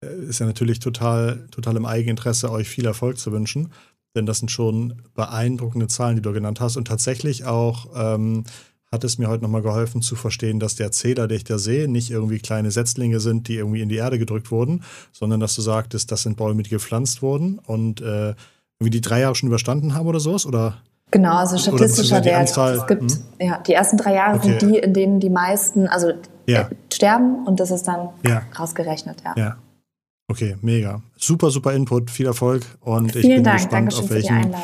ist 0.06 0.40
ja 0.40 0.46
natürlich 0.46 0.78
total, 0.78 1.46
total 1.50 1.76
im 1.76 1.86
Eigeninteresse, 1.86 2.50
euch 2.50 2.68
viel 2.68 2.86
Erfolg 2.86 3.18
zu 3.18 3.32
wünschen. 3.32 3.70
Denn 4.14 4.26
das 4.26 4.38
sind 4.38 4.50
schon 4.50 5.02
beeindruckende 5.14 5.88
Zahlen, 5.88 6.16
die 6.16 6.22
du 6.22 6.32
genannt 6.32 6.60
hast. 6.60 6.76
Und 6.76 6.88
tatsächlich 6.88 7.44
auch 7.44 7.88
ähm, 7.94 8.44
hat 8.90 9.04
es 9.04 9.18
mir 9.18 9.28
heute 9.28 9.42
nochmal 9.42 9.62
geholfen 9.62 10.00
zu 10.00 10.16
verstehen, 10.16 10.58
dass 10.60 10.74
der 10.76 10.92
Zähler, 10.92 11.28
den 11.28 11.36
ich 11.36 11.44
da 11.44 11.58
sehe, 11.58 11.88
nicht 11.88 12.10
irgendwie 12.10 12.38
kleine 12.38 12.70
Setzlinge 12.70 13.20
sind, 13.20 13.48
die 13.48 13.56
irgendwie 13.56 13.82
in 13.82 13.88
die 13.88 13.96
Erde 13.96 14.18
gedrückt 14.18 14.50
wurden, 14.50 14.84
sondern 15.12 15.40
dass 15.40 15.54
du 15.54 15.62
sagtest, 15.62 16.10
das 16.12 16.22
sind 16.22 16.36
Bäume, 16.36 16.62
die 16.62 16.70
gepflanzt 16.70 17.20
wurden 17.20 17.58
und 17.58 18.00
äh, 18.00 18.34
irgendwie 18.78 18.90
die 18.90 19.00
drei 19.00 19.20
Jahre 19.20 19.34
schon 19.34 19.48
überstanden 19.48 19.94
haben 19.94 20.06
oder 20.06 20.20
sowas? 20.20 20.46
Oder? 20.46 20.78
Genau, 21.10 21.36
also 21.36 21.58
statistischer 21.58 22.24
Wert. 22.24 22.40
Anzahl, 22.40 22.76
es 22.76 22.86
gibt, 22.86 23.10
hm? 23.10 23.22
ja, 23.40 23.58
die 23.58 23.72
ersten 23.72 23.96
drei 23.96 24.14
Jahre 24.14 24.38
okay. 24.38 24.58
sind 24.58 24.62
die, 24.62 24.78
in 24.78 24.94
denen 24.94 25.20
die 25.20 25.30
meisten, 25.30 25.88
also 25.88 26.12
ja. 26.46 26.62
äh, 26.62 26.74
sterben 26.92 27.46
und 27.46 27.60
das 27.60 27.70
ist 27.70 27.84
dann 27.84 28.10
ja. 28.26 28.42
rausgerechnet, 28.58 29.22
ja. 29.24 29.34
ja. 29.36 29.56
Okay, 30.28 30.56
mega. 30.60 31.02
Super, 31.16 31.50
super 31.50 31.72
Input, 31.72 32.10
viel 32.10 32.26
Erfolg 32.26 32.64
und 32.80 33.12
Vielen 33.12 33.24
ich 33.24 33.34
bin 33.36 33.44
Dank. 33.44 33.58
gespannt, 33.58 33.94
auf 33.94 34.10
welchen, 34.10 34.54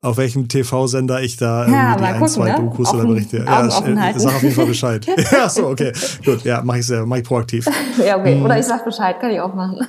auf 0.00 0.16
welchem 0.16 0.48
TV-Sender 0.48 1.22
ich 1.22 1.36
da 1.36 1.68
ja, 1.68 1.96
die 1.96 2.02
ein, 2.02 2.14
gucken, 2.14 2.28
zwei 2.28 2.50
ne? 2.50 2.56
Dokus 2.56 2.88
Offen, 2.88 2.98
oder 2.98 3.08
Berichte. 3.08 3.36
Ja, 3.38 3.66
äh, 3.66 4.18
sag 4.18 4.34
auf 4.34 4.42
jeden 4.42 4.54
Fall 4.54 4.66
Bescheid. 4.66 5.06
ja, 5.32 5.48
so, 5.48 5.68
okay. 5.68 5.92
Gut, 6.24 6.42
ja, 6.42 6.62
mach 6.64 6.74
ich 6.74 6.86
sehr, 6.86 7.06
mach 7.06 7.18
ich 7.18 7.24
proaktiv. 7.24 7.66
ja, 8.04 8.18
okay. 8.18 8.40
Oder 8.40 8.58
ich 8.58 8.66
sag 8.66 8.84
Bescheid, 8.84 9.20
kann 9.20 9.30
ich 9.30 9.40
auch 9.40 9.54
machen. 9.54 9.86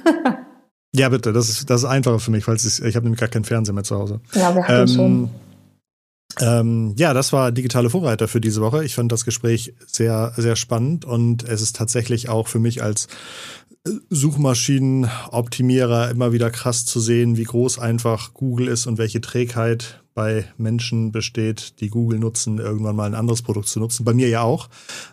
ja, 0.93 1.10
bitte, 1.10 1.34
das 1.34 1.49
ist, 1.49 1.68
das 1.68 1.82
ist 1.82 1.89
einfacher 1.89 2.20
für 2.20 2.30
mich, 2.30 2.45
falls 2.45 2.64
ich, 2.64 2.86
ich 2.86 2.95
habe 2.95 3.05
nämlich 3.05 3.20
gar 3.20 3.30
keinen 3.30 3.45
Fernseher 3.45 3.74
mehr 3.74 3.84
zu 3.84 3.97
Hause. 3.97 4.22
Ja, 4.36 4.53
wir 4.53 4.68
hatten 4.68 4.82
ähm, 4.82 4.88
schon. 4.88 5.30
Ähm, 6.41 6.95
ja, 6.97 7.14
das 7.14 7.32
war 7.32 7.51
digitale 7.51 7.89
Vorreiter 7.89 8.28
für 8.28 8.41
diese 8.41 8.62
Woche. 8.62 8.84
Ich 8.84 8.95
fand 8.95 9.12
das 9.12 9.26
Gespräch 9.26 9.74
sehr, 9.86 10.34
sehr 10.36 10.55
spannend 10.55 11.05
und 11.05 11.43
es 11.43 11.62
ist 11.62 11.76
tatsächlich 11.76 12.30
auch 12.30 12.47
für 12.47 12.60
mich 12.60 12.82
als 12.82 13.08
Suchmaschinenoptimierer 14.10 16.10
immer 16.10 16.32
wieder 16.32 16.50
krass 16.50 16.86
zu 16.86 17.02
sehen, 17.02 17.36
wie 17.36 17.44
groß 17.44 17.80
einfach 17.80 18.34
Google 18.34 18.70
ist 18.70 18.88
und 18.88 18.98
welche 18.98 19.20
Trägheit 19.20 20.02
bei 20.14 20.46
Menschen 20.58 21.12
besteht, 21.12 21.82
die 21.82 21.90
Google 21.90 22.20
nutzen, 22.20 22.60
irgendwann 22.60 22.96
mal 22.96 23.06
ein 23.06 23.16
anderes 23.16 23.42
Produkt 23.42 23.68
zu 23.68 23.80
nutzen. 23.80 24.06
Bei 24.06 24.14
mir 24.14 24.30
ja 24.30 24.42
auch. 24.42 24.70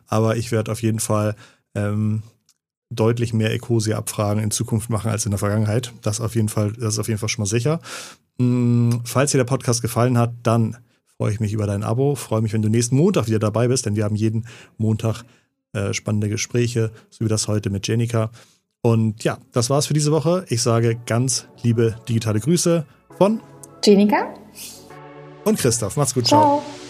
Aber 0.07 0.37
ich 0.37 0.53
werde 0.53 0.71
auf 0.71 0.83
jeden 0.83 1.01
Fall 1.01 1.35
ähm, 1.75 2.23
deutlich 2.91 3.33
mehr 3.33 3.53
Ecosia-Abfragen 3.53 4.43
in 4.43 4.51
Zukunft 4.51 4.91
machen 4.91 5.11
als 5.11 5.25
in 5.25 5.31
der 5.31 5.39
Vergangenheit. 5.39 5.93
Das 6.03 6.21
auf 6.21 6.35
jeden 6.35 6.49
Fall, 6.49 6.73
das 6.73 6.95
ist 6.95 6.99
auf 6.99 7.09
jeden 7.09 7.19
Fall 7.19 7.29
schon 7.29 7.43
mal 7.43 7.47
sicher. 7.47 7.81
Hm, 8.39 9.01
falls 9.05 9.33
dir 9.33 9.39
der 9.39 9.45
Podcast 9.45 9.83
gefallen 9.83 10.19
hat, 10.19 10.35
dann 10.43 10.77
freue 11.17 11.33
ich 11.33 11.41
mich 11.41 11.53
über 11.53 11.67
dein 11.67 11.83
Abo. 11.83 12.15
Freue 12.15 12.43
mich, 12.43 12.53
wenn 12.53 12.63
du 12.63 12.69
nächsten 12.69 12.97
Montag 12.97 13.27
wieder 13.27 13.39
dabei 13.39 13.69
bist, 13.69 13.87
denn 13.87 13.97
wir 13.97 14.05
haben 14.05 14.17
jeden 14.17 14.47
Montag 14.77 15.25
äh, 15.73 15.93
spannende 15.93 16.29
Gespräche, 16.29 16.91
so 17.11 17.25
wie 17.25 17.29
das 17.29 17.49
heute 17.49 17.71
mit 17.71 17.87
Jenica. 17.87 18.31
Und 18.83 19.25
ja, 19.25 19.39
das 19.53 19.69
war's 19.69 19.87
für 19.87 19.95
diese 19.95 20.13
Woche. 20.13 20.45
Ich 20.49 20.63
sage 20.63 20.99
ganz 21.07 21.47
liebe 21.63 21.97
digitale 22.09 22.41
Grüße 22.41 22.87
von 23.19 23.41
Jenica 23.85 24.35
und 25.45 25.59
Christoph. 25.59 25.97
Macht's 25.97 26.15
gut. 26.15 26.27
ciao. 26.27 26.63
ciao. 26.63 26.90